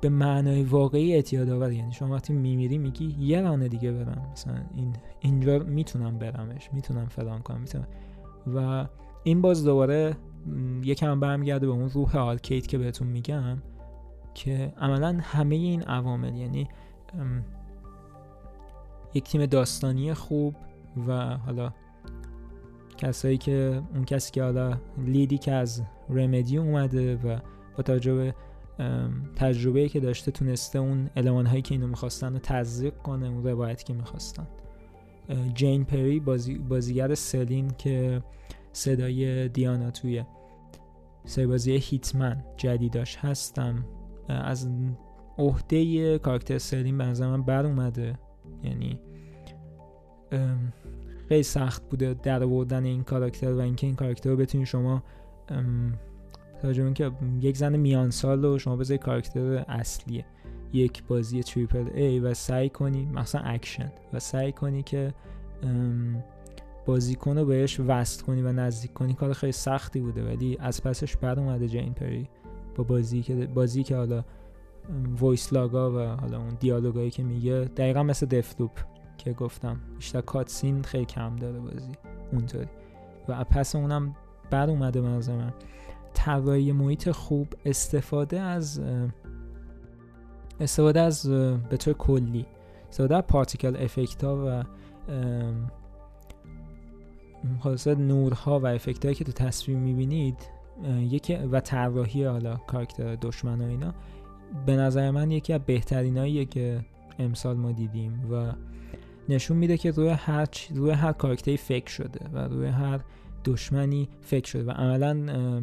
به 0.00 0.08
معنای 0.08 0.62
واقعی 0.62 1.14
اعتیاد 1.14 1.50
آور 1.50 1.72
یعنی 1.72 1.92
شما 1.92 2.14
وقتی 2.14 2.32
میمیری 2.32 2.78
میگی 2.78 3.16
یه 3.18 3.40
رانه 3.40 3.68
دیگه 3.68 3.92
برم. 3.92 4.28
مثلا 4.32 4.54
این 4.74 4.92
اینجا 5.20 5.58
می‌تونم 5.58 6.18
برمش. 6.18 6.68
می‌تونم 6.72 7.06
فلان 7.06 7.38
کنم. 7.42 7.60
می‌تونم. 7.60 7.86
و 8.54 8.86
این 9.24 9.40
باز 9.40 9.64
دوباره 9.64 10.16
یکم 10.82 11.20
برمیگرده 11.20 11.66
به 11.66 11.72
اون 11.72 11.90
روح 11.90 12.16
آلکیت 12.16 12.66
که 12.66 12.78
بهتون 12.78 13.08
میگم 13.08 13.58
که 14.34 14.72
عملا 14.80 15.18
همه 15.22 15.54
این 15.54 15.82
عوامل 15.82 16.34
یعنی 16.34 16.68
یک 19.14 19.24
تیم 19.24 19.46
داستانی 19.46 20.14
خوب 20.14 20.54
و 21.08 21.36
حالا 21.36 21.72
کسایی 22.96 23.38
که 23.38 23.82
اون 23.94 24.04
کسی 24.04 24.32
که 24.32 24.42
حالا 24.42 24.78
لیدی 24.98 25.38
که 25.38 25.52
از 25.52 25.82
رمدی 26.08 26.58
اومده 26.58 27.16
و 27.16 27.38
با 27.76 27.82
توجه 27.82 28.34
تجربه 29.36 29.88
که 29.88 30.00
داشته 30.00 30.30
تونسته 30.30 30.78
اون 30.78 31.10
علمان 31.16 31.46
هایی 31.46 31.62
که 31.62 31.74
اینو 31.74 31.86
می‌خواستن 31.86 32.32
رو 32.32 32.38
تزریق 32.38 32.96
کنه 32.96 33.28
اون 33.28 33.44
روایتی 33.46 33.84
که 33.84 33.94
می‌خواستن. 33.94 34.46
جین 35.54 35.84
پری 35.84 36.20
بازی 36.20 36.58
بازیگر 36.58 37.14
سلین 37.14 37.70
که 37.70 38.22
صدای 38.72 39.48
دیانا 39.48 39.90
توی 39.90 40.24
سری 41.24 41.76
هیتمن 41.76 42.44
جدیداش 42.56 43.16
هستم. 43.16 43.84
از 44.28 44.68
عهده 45.38 46.18
کاراکتر 46.18 46.58
سلین 46.58 46.98
به 46.98 47.04
نظر 47.04 47.26
من 47.26 47.42
بر 47.42 47.66
اومده 47.66 48.18
یعنی 48.62 49.00
خیلی 51.28 51.42
سخت 51.42 51.90
بوده 51.90 52.14
در 52.14 52.42
آوردن 52.42 52.84
این 52.84 53.02
کاراکتر 53.02 53.52
و 53.52 53.60
اینکه 53.60 53.86
این 53.86 53.96
کاراکتر 53.96 54.30
رو 54.30 54.36
بتونید 54.36 54.66
شما 54.66 55.02
توجه 56.62 56.92
که 56.92 57.10
یک 57.40 57.56
زن 57.56 57.76
میان 57.76 58.10
سال 58.10 58.42
رو 58.42 58.58
شما 58.58 58.76
بذارید 58.76 59.02
کاراکتر 59.02 59.64
اصلیه. 59.68 60.24
یک 60.72 61.04
بازی 61.04 61.42
تریپل 61.42 61.90
ای 61.94 62.20
و 62.20 62.34
سعی 62.34 62.68
کنی 62.68 63.06
مثلا 63.06 63.40
اکشن 63.40 63.92
و 64.12 64.18
سعی 64.18 64.52
کنی 64.52 64.82
که 64.82 65.14
بازیکن 66.86 67.38
رو 67.38 67.44
بهش 67.44 67.80
وست 67.80 68.22
کنی 68.22 68.42
و 68.42 68.52
نزدیک 68.52 68.92
کنی. 68.92 69.14
کار 69.14 69.32
خیلی 69.32 69.52
سختی 69.52 70.00
بوده 70.00 70.24
ولی 70.24 70.56
از 70.60 70.82
پسش 70.82 71.16
بر 71.16 71.40
اومده 71.40 71.68
جین 71.68 71.92
پری 71.92 72.28
با 72.74 72.84
بازی 72.84 73.22
که 73.22 73.34
بازی 73.34 73.82
که 73.82 73.96
حالا 73.96 74.24
وایس 75.18 75.52
لاگا 75.52 75.90
و 75.92 76.16
حالا 76.20 76.38
اون 76.38 76.56
دیالوگایی 76.60 77.10
که 77.10 77.22
میگه. 77.22 77.52
دقیقا 77.52 78.02
مثل 78.02 78.26
دفلوپ 78.26 78.70
که 79.18 79.32
گفتم. 79.32 79.80
بیشتر 79.96 80.20
کاتسین 80.20 80.82
خیلی 80.82 81.04
کم 81.04 81.36
داره 81.36 81.58
بازی. 81.58 81.92
اونطوری. 82.32 82.68
و 83.28 83.44
پس 83.44 83.76
اونم 83.76 84.16
بر 84.50 84.70
اومده 84.70 85.00
من. 85.00 85.52
طراحی 86.18 86.72
محیط 86.72 87.10
خوب 87.10 87.48
استفاده 87.64 88.40
از 88.40 88.82
استفاده 90.60 91.00
از 91.00 91.28
به 91.70 91.76
طور 91.78 91.94
کلی 91.94 92.46
استفاده 92.88 93.16
از 93.16 93.22
پارتیکل 93.22 93.76
افکت 93.76 94.24
ها 94.24 94.46
و 94.46 94.64
خلاصه 97.60 97.94
نورها 97.94 98.60
و 98.60 98.66
افکت 98.66 99.04
هایی 99.04 99.14
که 99.14 99.24
تو 99.24 99.32
تصویر 99.32 99.78
می‌بینید 99.78 100.36
یکی 101.00 101.34
و 101.34 101.60
طراحی 101.60 102.24
حالا 102.24 102.56
کاراکتر 102.56 103.14
دشمن 103.14 103.60
اینا 103.60 103.94
به 104.66 104.76
نظر 104.76 105.10
من 105.10 105.30
یکی 105.30 105.52
از 105.52 105.60
بهتریناییه 105.66 106.44
که 106.44 106.80
امسال 107.18 107.56
ما 107.56 107.72
دیدیم 107.72 108.32
و 108.32 108.52
نشون 109.28 109.56
میده 109.56 109.76
که 109.76 109.90
روی 109.90 110.08
هر 110.08 110.48
روی 110.74 110.90
هر 110.90 111.12
کاراکتری 111.12 111.56
فکر 111.56 111.90
شده 111.90 112.20
و 112.32 112.38
روی 112.38 112.66
هر 112.66 113.00
دشمنی 113.44 114.08
فکر 114.20 114.46
شده 114.48 114.64
و 114.64 114.70
عملا 114.70 115.62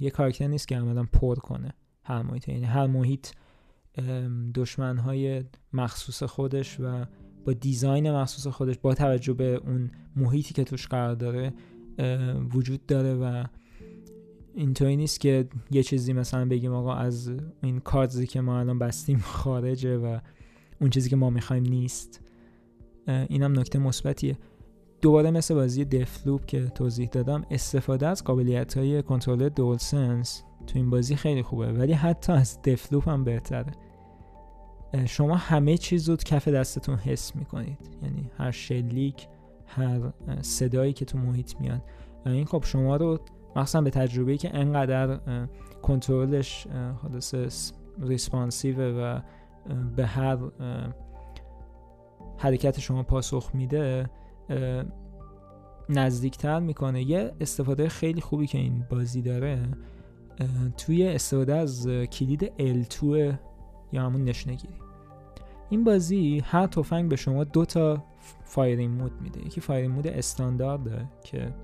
یه 0.00 0.10
کاراکتر 0.10 0.46
نیست 0.46 0.68
که 0.68 0.76
عملا 0.76 1.04
پر 1.12 1.34
کنه 1.34 1.74
هر 2.02 2.22
محیط. 2.22 2.48
یعنی 2.48 2.64
هر 2.64 2.86
محیط 2.86 3.28
های 4.78 5.44
مخصوص 5.72 6.22
خودش 6.22 6.80
و 6.80 7.04
با 7.44 7.52
دیزاین 7.52 8.10
مخصوص 8.10 8.46
خودش 8.46 8.78
با 8.78 8.94
توجه 8.94 9.32
به 9.32 9.60
اون 9.66 9.90
محیطی 10.16 10.54
که 10.54 10.64
توش 10.64 10.86
قرار 10.86 11.14
داره 11.14 11.52
وجود 12.54 12.86
داره 12.86 13.14
و 13.14 13.44
اینطوری 14.54 14.96
نیست 14.96 15.20
که 15.20 15.48
یه 15.70 15.82
چیزی 15.82 16.12
مثلا 16.12 16.44
بگیم 16.44 16.72
آقا 16.72 16.94
از 16.94 17.32
این 17.62 17.80
کارزی 17.80 18.26
که 18.26 18.40
ما 18.40 18.60
الان 18.60 18.78
بستیم 18.78 19.18
خارجه 19.42 19.96
و 19.96 20.18
اون 20.80 20.90
چیزی 20.90 21.10
که 21.10 21.16
ما 21.16 21.30
می‌خوایم 21.30 21.62
نیست. 21.62 22.20
اینم 23.06 23.58
نکته 23.58 23.78
مثبتیه. 23.78 24.38
دوباره 25.02 25.30
مثل 25.30 25.54
بازی 25.54 25.84
دفلوپ 25.84 26.46
که 26.46 26.64
توضیح 26.64 27.08
دادم 27.08 27.44
استفاده 27.50 28.06
از 28.06 28.24
قابلیت 28.24 28.78
های 28.78 29.02
کنترل 29.02 29.48
دول 29.48 29.76
سنس 29.76 30.42
تو 30.66 30.78
این 30.78 30.90
بازی 30.90 31.16
خیلی 31.16 31.42
خوبه 31.42 31.72
ولی 31.72 31.92
حتی 31.92 32.32
از 32.32 32.62
دفلوپ 32.62 33.08
هم 33.08 33.24
بهتره. 33.24 33.72
شما 35.06 35.36
همه 35.36 35.76
چیز 35.76 36.08
رو 36.08 36.16
کف 36.16 36.48
دستتون 36.48 36.96
حس 36.96 37.36
می‌کنید. 37.36 37.78
یعنی 38.02 38.30
هر 38.38 38.50
شلیک 38.50 39.28
هر 39.66 40.00
صدایی 40.42 40.92
که 40.92 41.04
تو 41.04 41.18
محیط 41.18 41.60
میاد. 41.60 41.82
این 42.26 42.44
خب 42.44 42.64
شما 42.64 42.96
رو 42.96 43.18
مخصوصا 43.56 43.80
به 43.80 43.90
تجربه 43.90 44.36
که 44.36 44.56
انقدر 44.56 45.20
کنترلش 45.82 46.66
حالس 47.02 47.72
ریسپانسیو 48.00 49.00
و 49.00 49.20
به 49.96 50.06
هر 50.06 50.38
حرکت 52.38 52.80
شما 52.80 53.02
پاسخ 53.02 53.50
میده 53.54 54.10
نزدیکتر 55.88 56.60
می‌کنه. 56.60 57.02
یه 57.02 57.32
استفاده 57.40 57.88
خیلی 57.88 58.20
خوبی 58.20 58.46
که 58.46 58.58
این 58.58 58.86
بازی 58.90 59.22
داره 59.22 59.58
توی 60.76 61.08
استفاده 61.08 61.54
از 61.54 61.86
کلید 61.88 62.52
L2 62.58 63.04
یا 63.92 64.02
همون 64.02 64.24
نشنگیری 64.24 64.74
این 65.70 65.84
بازی 65.84 66.42
هر 66.44 66.66
تفنگ 66.66 67.08
به 67.08 67.16
شما 67.16 67.44
دو 67.44 67.64
تا 67.64 68.04
firing 68.44 69.00
mode 69.00 69.12
میده. 69.22 69.46
یکی 69.46 69.60
firing 69.60 69.94
mode 69.94 70.06
استاندارده 70.06 71.06
که 71.24 71.54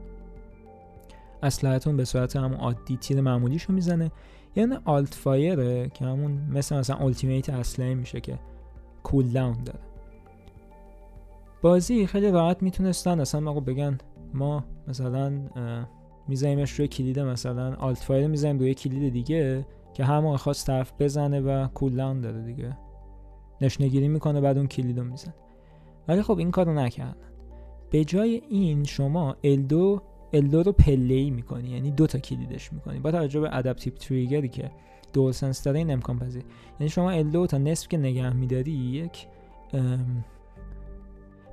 اسلحتون 1.42 1.96
به 1.96 2.04
صورت 2.04 2.36
همون 2.36 2.58
عادی 2.58 2.96
تیر 2.96 3.20
معمولیشو 3.20 3.72
می‌زنه. 3.72 4.10
یعنی 4.56 4.76
alt 4.84 5.14
fire 5.14 5.73
ـه 5.73 5.88
که 5.88 6.04
همون 6.04 6.32
مثل 6.32 6.76
مثلا 6.76 6.96
ultimate 6.96 7.50
اسلحه 7.50 7.94
میشه 7.94 8.20
که 8.20 8.38
cooldown 9.02 9.64
داره. 9.64 9.78
بازی 11.62 12.06
خیلی 12.06 12.30
راحت 12.30 12.62
می‌تونستن. 12.62 13.20
اصلا 13.20 13.40
ما 13.40 13.60
بگن 13.60 13.98
ما 14.34 14.64
مثلا 14.88 15.40
میزنیمش 16.28 16.72
روی 16.72 16.88
کلید 16.88 17.20
مثلا 17.20 17.74
alt 17.74 17.98
fire 17.98 18.30
می‌زنیم 18.30 18.58
روی 18.58 18.74
کلید 18.74 19.12
دیگه 19.12 19.66
که 19.94 20.04
همون 20.04 20.36
خواست 20.36 20.66
طرف 20.66 20.92
بزنه 20.98 21.40
و 21.40 21.66
کولداون 21.66 22.20
داره 22.20 22.42
دیگه. 22.42 22.76
نشنگیری 23.60 24.08
می‌کنه 24.08 24.40
بعد 24.40 24.58
اون 24.58 24.66
کلید 24.66 24.98
رو 24.98 25.04
می‌زنه 25.04 25.34
ولی 26.08 26.22
خب 26.22 26.38
این 26.38 26.50
کارو 26.50 26.74
نکردن. 26.74 27.16
به 27.90 28.04
جای 28.04 28.42
این 28.48 28.84
شما 28.84 29.36
L2 29.44 30.00
L2 30.34 30.54
رو 30.54 30.72
پله 30.72 31.30
می‌کنی. 31.30 31.70
یعنی 31.70 31.90
دو 31.90 32.06
تا 32.06 32.18
کلیدش 32.18 32.72
می‌کنی. 32.72 32.98
با 32.98 33.10
توجه 33.10 33.40
به 33.40 33.56
ادپتیو 33.56 33.92
تریگری 33.92 34.48
که 34.48 34.70
دول 35.12 35.32
سنس 35.32 35.62
داره 35.62 35.78
این 35.78 35.90
امکان 35.90 36.18
پذیر 36.18 36.44
یعنی 36.80 36.90
شما 36.90 37.22
L2 37.22 37.46
تا 37.46 37.58
نصف 37.58 37.88
که 37.88 37.96
نگه 37.98 38.32
میداری 38.32 38.72
یک 38.72 39.26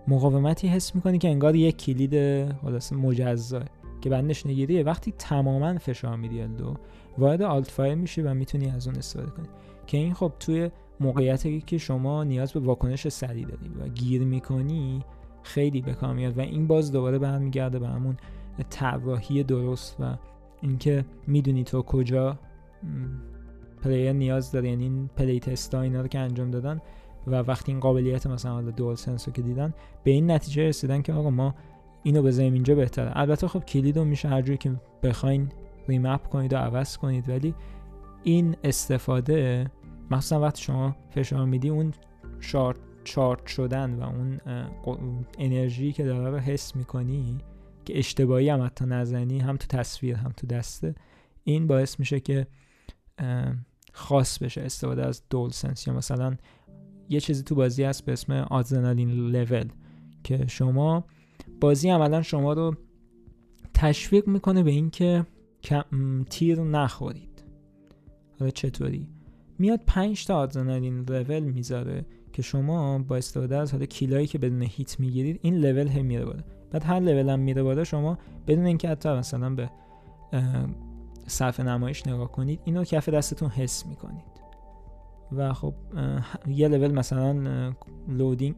مقاومتی 0.08 0.68
حس 0.68 0.96
می‌کنی 0.96 1.18
که 1.18 1.30
انگار 1.30 1.56
یک 1.56 1.78
کلید 1.78 2.46
خلاص 2.52 2.94
مجزا 2.94 3.62
که 4.02 4.10
بندش 4.10 4.46
نگیریه. 4.46 4.84
وقتی 4.84 5.14
تماما 5.20 5.78
فشار 5.78 6.16
میدی 6.16 6.48
دو 6.48 6.74
وارد 7.18 7.42
alt 7.42 7.72
fire 7.72 7.96
میشه 7.96 8.22
و 8.22 8.34
می‌تونی 8.34 8.70
از 8.70 8.88
اون 8.88 8.96
استفاده 8.96 9.32
کنی. 9.32 9.48
که 9.88 9.98
این 9.98 10.14
خب 10.14 10.32
توی 10.40 10.70
موقعیتی 11.00 11.62
که 11.62 11.78
شما 11.78 12.24
نیاز 12.24 12.54
به 12.54 12.60
واکنش 12.60 13.08
سریع 13.08 13.46
داری 13.46 13.72
و 13.80 13.88
گیر 13.88 14.22
می‌کنی 14.22 15.04
خیلی 15.44 15.82
به 15.82 15.94
کار 15.94 16.14
میاد. 16.14 16.38
و 16.38 16.42
این 16.42 16.68
باز 16.68 16.92
دوباره 16.92 17.20
برمیگرده 17.20 17.80
به 17.80 17.88
همون 17.88 18.18
طراحی 18.70 19.44
درست 19.44 19.96
و 20.00 20.18
اینکه 20.62 21.06
می‌دونی 21.28 21.64
تو 21.64 21.82
کجا 21.82 22.40
player 23.84 24.12
نیاز 24.12 24.52
داره. 24.52 24.70
یعنی 24.70 24.84
این 24.84 25.10
play 25.16 25.40
test 25.40 25.73
ا 25.73 25.82
اینا 25.82 26.02
رو 26.02 26.08
که 26.08 26.20
انجام 26.20 26.52
دادن 26.52 26.82
و 27.28 27.36
وقتی 27.36 27.72
این 27.72 27.80
قابلیت 27.80 28.28
مثلا 28.28 28.62
DualSense 28.62 29.28
رو 29.28 29.34
که 29.34 29.42
دیدن 29.42 29.74
به 30.04 30.12
این 30.12 30.32
نتیجه 30.32 30.68
رسیدن 30.68 31.02
که 31.02 31.14
آقا 31.14 31.30
ما 31.30 31.56
اینو 32.04 32.22
بذاریم 32.22 32.54
اینجا 32.54 32.76
بهتره. 32.76 33.12
البته 33.16 33.48
خب 33.48 33.66
کلید 33.66 33.98
رو 33.98 34.06
میشه 34.06 34.30
هر 34.30 34.42
جوری 34.42 34.58
که 34.58 34.72
بخواین 35.04 35.52
ریمپ 35.88 36.28
کنید 36.28 36.54
و 36.54 36.58
عوض 36.58 36.98
کنید 36.98 37.30
ولی 37.30 37.56
این 38.24 38.56
استفاده 38.64 39.72
مخصوصا 40.12 40.42
وقتی 40.42 40.62
شما 40.62 40.96
فشار 41.10 41.46
میدی 41.46 41.70
اون 41.70 41.94
شارت 42.40 42.78
چارت 43.04 43.48
شدن 43.48 43.94
و 43.94 44.04
اون 44.86 45.26
انرژی 45.40 45.92
که 45.92 46.04
داره 46.04 46.30
رو 46.30 46.38
حس 46.38 46.76
می‌کنی 46.76 47.38
که 47.86 48.00
اشتباهی 48.00 48.50
هم 48.50 48.66
حتی 48.66 48.86
نزنی 48.86 49.40
هم 49.40 49.58
تو 49.58 49.68
تصویر 49.78 50.16
هم 50.16 50.32
تو 50.38 50.48
دسته 50.48 50.96
این 51.44 51.68
باعث 51.68 52.00
میشه 52.00 52.20
که 52.20 52.48
خاص 53.94 54.40
بشه 54.40 54.62
استفاده 54.62 55.06
از 55.06 55.24
دول 55.30 55.50
سنس 55.50 55.88
یا 55.88 55.94
مثلا 55.94 56.36
یه 57.10 57.20
چیزی 57.20 57.44
تو 57.44 57.56
بازی 57.56 57.84
هست 57.84 58.06
به 58.06 58.12
اسم 58.12 58.34
آدرنالین 58.34 59.12
لول 59.12 59.66
که 60.24 60.48
شما 60.48 61.06
بازی 61.62 61.90
عملا 61.90 62.22
شما 62.22 62.54
رو 62.54 62.76
تشویق 63.74 64.28
می‌کنه 64.28 64.64
به 64.64 64.72
اینکه 64.72 65.26
تیر 66.30 66.62
نخورید. 66.62 67.44
حالا 68.40 68.52
چطوری؟ 68.52 69.08
میاد 69.60 69.80
5 69.88 70.26
تا 70.26 70.36
آدرنالین 70.36 71.06
لول 71.10 71.40
می‌ذاره 71.40 72.06
که 72.34 72.42
شما 72.42 73.00
با 73.00 73.16
استفاده 73.16 73.58
از 73.58 73.72
حالا 73.72 73.86
کیلایی 73.86 74.28
که 74.28 74.38
بدون 74.38 74.62
هیت 74.62 75.00
می‌گیرید 75.00 75.40
این 75.42 75.56
لول 75.56 75.88
هم 75.88 76.06
میره 76.06 76.26
بالا. 76.26 76.44
بعد 76.72 76.84
هر 76.84 77.00
لول 77.00 77.30
هم 77.30 77.40
میره 77.40 77.64
بالا 77.64 77.84
شما 77.84 78.18
بدون 78.48 78.66
اینکه 78.66 78.90
حتی 78.90 79.10
مثلا 79.10 79.50
به 79.50 79.70
صفحه 81.28 81.66
نمایش 81.66 82.08
نگاه 82.08 82.32
کنید 82.32 82.60
اینو 82.66 82.84
کف 82.84 83.10
دستتون 83.10 83.50
حس 83.50 83.86
می‌کنید. 83.86 84.43
و 85.38 85.54
خب 85.54 85.74
یه 86.48 86.68
لول 86.68 86.92
مثلا 86.92 87.74
لودینگ 88.08 88.56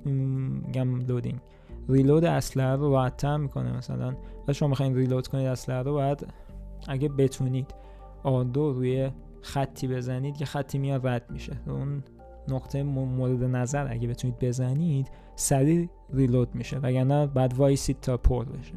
گم 0.73 0.99
لودینگ 0.99 1.39
ریلود 1.89 2.25
اسلحه 2.25 2.75
رو 2.75 2.91
راحت‌تر 2.91 3.37
می‌کنه 3.37 3.77
مثلا. 3.77 4.15
و 4.47 4.53
شما 4.53 4.69
می‌خواین 4.69 4.95
ریلود 4.95 5.27
کنید 5.27 5.47
اسلحه 5.47 5.81
رو 5.81 5.93
باید 5.93 6.27
اگه 6.87 7.09
بتونید 7.09 7.75
آدو 8.23 8.73
روی 8.73 9.11
خطی 9.41 9.87
بزنید 9.87 10.41
یه 10.41 10.45
خطی 10.45 10.77
میاد 10.77 11.07
رد 11.07 11.31
میشه. 11.31 11.53
اون 11.67 12.03
نقطه 12.47 12.83
مورد 12.83 13.43
نظر. 13.43 13.87
اگه 13.91 14.07
بتونید 14.07 14.39
بزنید 14.39 15.07
سریع 15.35 15.89
ریلود 16.13 16.55
میشه. 16.55 16.77
وگرنه 16.77 17.27
بعد 17.27 17.53
وایسید 17.53 17.99
تا 17.99 18.17
پر 18.17 18.45
بشه. 18.45 18.73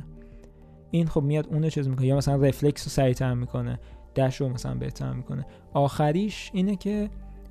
این 0.90 1.06
خب 1.06 1.22
میاد 1.22 1.46
اون 1.46 1.68
چیز 1.68 1.88
می‌کنه. 1.88 2.06
یا 2.06 2.16
مثلا 2.16 2.36
رفلکس 2.36 2.84
رو 2.84 2.90
سریعتر 2.90 3.34
می‌کنه. 3.34 3.78
دش 4.16 4.40
رو 4.40 4.48
مثلا 4.48 4.74
بهتر 4.74 5.12
می‌کنه. 5.12 5.46
آخریش 5.72 6.50
اینه 6.54 6.76
که 6.76 7.10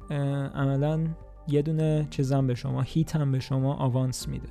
عملا 0.09 1.07
یه 1.47 1.61
دونه 1.61 2.07
چیزم 2.09 2.47
به 2.47 2.55
شما 2.55 2.81
هیت 2.81 3.15
هم 3.15 3.31
به 3.31 3.39
شما 3.39 3.73
آوانس 3.73 4.27
میده. 4.27 4.49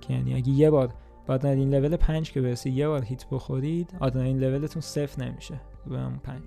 که 0.00 0.14
یعنی 0.14 0.34
اگه 0.34 0.50
یه 0.50 0.70
بار 0.70 0.94
بعد 1.26 1.46
این 1.46 1.74
لول 1.74 1.96
5 1.96 2.32
که 2.32 2.40
برسید 2.40 2.74
یه 2.74 2.88
بار 2.88 3.04
هیت 3.04 3.26
بخورید 3.30 3.94
این 4.14 4.38
لولتون 4.38 4.82
صفر 4.82 5.24
نمیشه 5.24 5.60
به 5.86 5.98
همون 5.98 6.18
5 6.18 6.42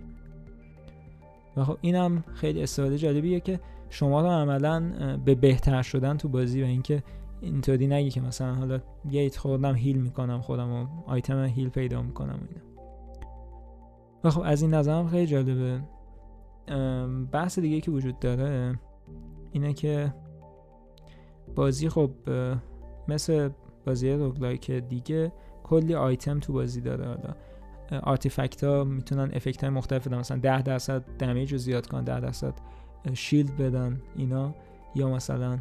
و 1.58 1.64
خب 1.64 1.78
اینم 1.82 2.24
خیلی 2.34 2.64
استفاده 2.64 2.97
جالبیه 2.97 3.39
که 3.39 3.60
شما 3.89 4.22
رو 4.22 4.28
عملا 4.28 4.84
به 5.26 5.36
بهتر 5.36 5.82
شدن 5.82 6.18
تو 6.18 6.30
بازی 6.30 6.64
و 6.64 6.66
اینکه 6.66 7.04
اینطوری 7.41 7.88
نگی 7.88 8.10
که 8.10 8.22
مثلا 8.22 8.54
حالا 8.54 8.80
گیت 9.10 9.38
خوردم 9.38 9.76
هیل 9.76 10.01
می‌کنم 10.01 10.41
خودم 10.41 10.72
و 10.72 10.88
آیتم 11.08 11.43
هیل 11.43 11.70
پیدا 11.70 12.01
می‌کنم 12.01 12.39
و 12.41 12.47
اینا. 12.49 12.91
و 14.24 14.30
خب 14.30 14.41
از 14.45 14.62
این 14.62 14.74
نظرم 14.74 15.08
خیلی 15.08 15.28
جالبه. 15.28 15.82
بحث 17.32 17.59
دیگه 17.59 17.82
که 17.82 17.91
وجود 17.91 18.20
داره 18.20 18.80
اینه 19.51 19.74
که 19.74 20.14
بازی 21.55 21.89
خب 21.89 22.11
مثل 23.07 23.49
بازی 23.86 24.11
roguelike 24.12 24.72
دیگه 24.72 25.32
کلی 25.64 25.95
آیتم 25.95 26.39
تو 26.39 26.53
بازی 26.53 26.82
داره. 26.82 27.05
حالا 27.05 27.34
artifact 28.04 28.64
ها 28.64 28.84
می‌تونن 28.84 29.32
effect 29.34 29.64
های 29.64 29.74
مختلف 29.74 30.07
بدن. 30.07 30.18
مثلا 30.18 30.38
10 30.38 30.61
درصد 30.61 31.03
damage 31.20 31.51
رو 31.51 31.57
زیاد 31.57 31.88
کنن 31.88 32.03
10 32.03 32.20
درصد 32.20 32.53
shield 33.14 33.58
بدن 33.57 34.01
اینا. 34.16 34.55
یا 34.95 35.09
مثلا 35.09 35.59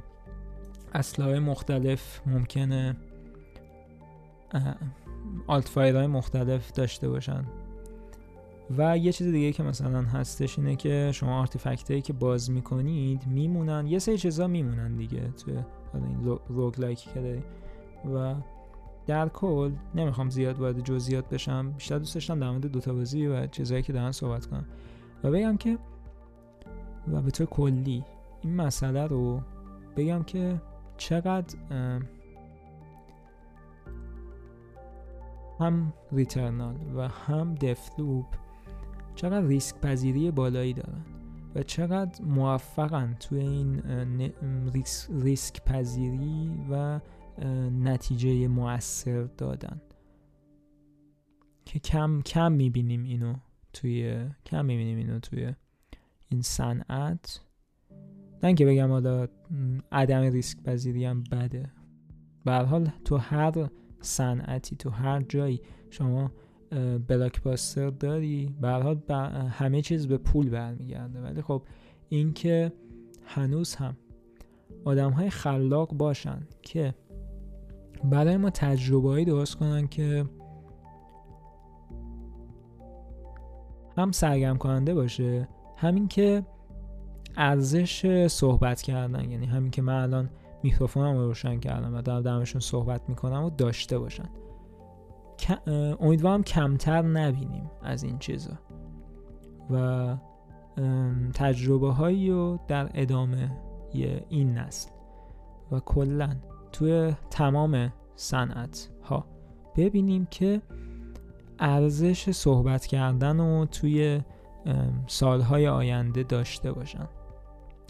اسلحه 0.94 1.38
مختلف 1.38 2.20
ممکنه 2.26 2.96
alt 5.46 5.78
های 5.78 6.06
مختلف 6.06 6.72
داشته 6.72 7.08
باشن. 7.08 7.44
و 8.70 8.98
یه 8.98 9.12
چیز 9.12 9.26
دیگه 9.26 9.52
که 9.52 9.62
مثلا 9.62 10.02
هستش 10.02 10.58
اینه 10.58 10.76
که 10.76 11.10
شما 11.14 11.40
artifact 11.40 12.04
که 12.04 12.12
باز 12.12 12.50
می‌کنید 12.50 13.26
میمونن. 13.26 13.86
یه 13.86 13.98
سری 13.98 14.18
چیزا 14.18 14.46
میمونن 14.46 14.96
دیگه 14.96 15.30
توی 15.30 15.54
حالا 15.92 16.06
این 16.06 16.38
roguelike 16.48 16.80
ی 16.80 17.10
که 17.14 17.20
داری. 17.20 17.42
و 18.14 18.34
در 19.06 19.28
کل 19.28 19.72
نمی‌خوام 19.94 20.30
زیاد 20.30 20.58
وارد 20.58 20.80
جزئیات 20.80 21.28
بشم. 21.28 21.72
بیشتر 21.72 21.98
دوست 21.98 22.14
داشتم 22.14 22.40
در 22.40 22.50
مورد 22.50 22.66
دوتا 22.66 22.94
بازی 22.94 23.26
و 23.26 23.46
چیزایی 23.46 23.82
که 23.82 23.92
دارن 23.92 24.12
صحبت 24.12 24.46
کنم. 24.46 24.64
و 25.24 25.30
بگم 25.30 25.56
که 25.56 25.78
و 27.12 27.22
به 27.22 27.30
طور 27.30 27.46
کلی 27.46 28.04
این 28.42 28.56
مسئله 28.56 29.06
رو 29.06 29.40
بگم 29.96 30.22
که 30.22 30.60
چقدر 30.96 31.56
هم 35.60 35.92
ریترنال 36.12 36.74
و 36.96 37.08
هم 37.08 37.54
دفلوپ 37.54 38.26
چقدر 39.14 39.46
ریسک 39.46 39.76
پذیری 39.80 40.30
بالایی 40.30 40.72
دارن 40.72 41.04
و 41.54 41.62
چقدر 41.62 42.24
موفقن 42.24 43.16
توی 43.20 43.38
این 43.38 43.82
ریسک 45.10 45.64
پذیری 45.64 46.50
و 46.70 47.00
نتیجه 47.70 48.48
موثر 48.48 49.22
دادن. 49.22 49.80
که 51.64 51.78
کم 51.78 52.20
کم 52.20 52.52
می‌بینیم 52.52 53.02
اینو 53.02 53.34
توی 53.72 54.26
کم 54.46 54.64
می‌بینیم 54.64 54.98
اینو 54.98 55.18
توی 55.18 55.54
این 56.28 56.42
صنعت. 56.42 57.40
نه 58.42 58.54
که 58.54 58.66
بگم 58.66 58.88
حالا 58.88 59.28
عدم 59.92 60.22
ریسک 60.22 60.62
پذیری 60.62 61.04
هم 61.04 61.22
بده. 61.22 61.72
به 62.44 62.52
حال 62.52 62.90
تو 63.04 63.16
هر 63.16 63.68
صنعتی 64.00 64.76
تو 64.76 64.90
هر 64.90 65.22
جایی 65.22 65.60
شما 65.90 66.32
بلاک 67.08 67.42
باستر 67.42 67.90
داری؟ 67.90 68.54
به 68.60 68.68
حال 68.68 69.00
همه 69.50 69.82
چیز 69.82 70.08
به 70.08 70.18
پول 70.18 70.50
برمیگرده. 70.50 71.20
ولی 71.20 71.42
خب 71.42 71.62
اینکه 72.08 72.72
هنوز 73.26 73.74
هم 73.74 73.96
آدم 74.84 75.10
های 75.10 75.30
خلاق 75.30 75.92
باشن 75.94 76.40
که 76.62 76.94
برای 78.04 78.36
ما 78.36 78.50
تجربه 78.50 79.24
درست 79.24 79.56
کنن 79.56 79.88
که 79.88 80.24
هم 83.96 84.12
سرگرم 84.12 84.58
کننده 84.58 84.94
باشه 84.94 85.48
همین 85.76 86.08
که 86.08 86.42
ارزش 87.36 88.26
صحبت 88.26 88.82
کردن. 88.82 89.30
یعنی 89.30 89.46
همین 89.46 89.70
که 89.70 89.82
من 89.82 90.02
الان 90.02 90.30
میکروفونم 90.62 91.16
رو 91.16 91.26
روشن 91.26 91.60
کردم 91.60 91.94
و 91.94 92.02
در 92.02 92.20
درمشون 92.20 92.60
صحبت 92.60 93.08
می‌کنم 93.08 93.44
و 93.44 93.50
داشته 93.50 93.98
باشن. 93.98 94.28
امیدوارم 96.00 96.42
کمتر 96.42 97.02
نبینیم 97.02 97.70
از 97.82 98.02
این 98.02 98.18
چیزا. 98.18 98.58
و 99.70 100.16
تجربه 101.34 101.92
هایی 101.92 102.30
رو 102.30 102.58
در 102.68 102.90
ادامه 102.94 103.50
این 104.28 104.58
نسل. 104.58 104.90
و 105.72 105.80
کلا 105.80 106.36
توی 106.72 107.14
تمام 107.30 107.92
صنعت 108.16 108.90
ها 109.02 109.26
ببینیم 109.76 110.26
که 110.30 110.62
ارزش 111.58 112.30
صحبت 112.30 112.86
کردن 112.86 113.38
رو 113.38 113.66
توی 113.66 114.20
سالهای 115.06 115.68
آینده 115.68 116.22
داشته 116.22 116.72
باشن. 116.72 117.08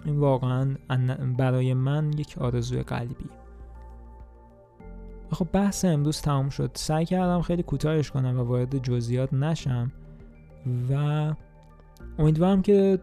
این 0.04 0.18
واقعا 0.18 0.76
برای 1.38 1.74
من 1.74 2.12
یک 2.12 2.38
آرزوی 2.38 2.82
قلبی 2.82 3.30
خب 5.32 5.48
بحث 5.52 5.84
امروز 5.84 6.20
تمام 6.20 6.48
شد. 6.48 6.70
سعی 6.74 7.04
کردم 7.04 7.42
خیلی 7.42 7.62
کوتاهش 7.62 8.10
کنم 8.10 8.40
و 8.40 8.42
وارد 8.42 8.78
جزئیات 8.78 9.34
نشم 9.34 9.92
و 10.90 11.34
امیدوارم 12.18 12.62
که 12.62 12.98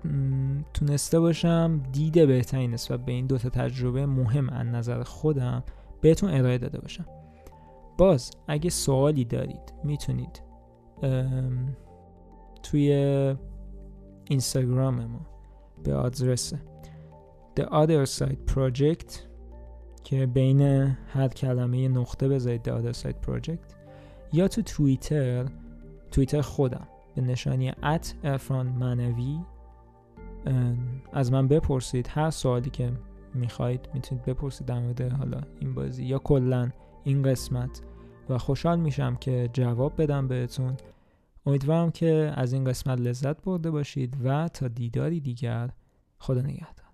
تونسته 0.73 1.19
باشم 1.19 1.81
دید 1.91 2.27
بهتری 2.27 2.67
نسبت 2.67 3.05
به 3.05 3.11
این 3.11 3.27
دوتا 3.27 3.49
تجربه 3.49 4.05
مهم 4.05 4.49
از 4.49 4.67
نظر 4.67 5.03
خودم 5.03 5.63
بهتون 6.01 6.29
ارائه 6.29 6.57
داده 6.57 6.79
باشم. 6.79 7.05
باز 7.97 8.31
اگه 8.47 8.69
سوالی 8.69 9.25
دارید 9.25 9.73
می‌تونید 9.83 10.41
توی 12.63 12.91
اینستاگرام 14.29 15.05
ما 15.05 15.21
به 15.83 15.95
آدرس 15.95 16.53
The 17.59 17.63
Other 17.63 18.09
Side 18.09 18.53
Project 18.53 19.28
که 20.09 20.25
بین 20.25 20.61
هر 21.07 21.27
کلمه 21.27 21.87
نقطه 21.87 22.27
بذارید 22.27 22.69
Other 22.69 22.95
Side 22.95 23.27
Project 23.27 23.73
یا 24.33 24.47
تو 24.47 24.61
توییتر 24.61 25.45
توییتر 26.11 26.41
خودم 26.41 26.87
به 27.15 27.21
نشانی 27.21 27.73
ات 27.83 28.15
ارفان 28.23 28.67
منوی 28.67 29.39
از 31.13 31.31
من 31.31 31.47
بپرسید 31.47 32.07
هر 32.09 32.29
سوالی 32.29 32.69
که 32.69 32.91
می‌خواید 33.33 33.89
می‌تونید 33.93 34.25
بپرسید 34.25 34.67
در 34.67 34.79
مورد 34.79 35.01
حالا 35.01 35.41
این 35.59 35.73
بازی 35.73 36.05
یا 36.05 36.19
کلا 36.19 36.69
این 37.03 37.23
قسمت 37.23 37.81
و 38.29 38.37
خوشحال 38.37 38.79
میشم 38.79 39.15
که 39.15 39.49
جواب 39.53 40.01
بدم 40.01 40.27
بهتون. 40.27 40.77
امیدوارم 41.45 41.91
که 41.91 42.33
از 42.35 42.53
این 42.53 42.63
قسمت 42.63 42.99
لذت 42.99 43.41
برده 43.43 43.71
باشید 43.71 44.17
و 44.23 44.47
تا 44.47 44.67
دیداری 44.67 45.19
دیگر 45.19 45.69
خدا 46.19 46.41
نگهدار. 46.41 46.88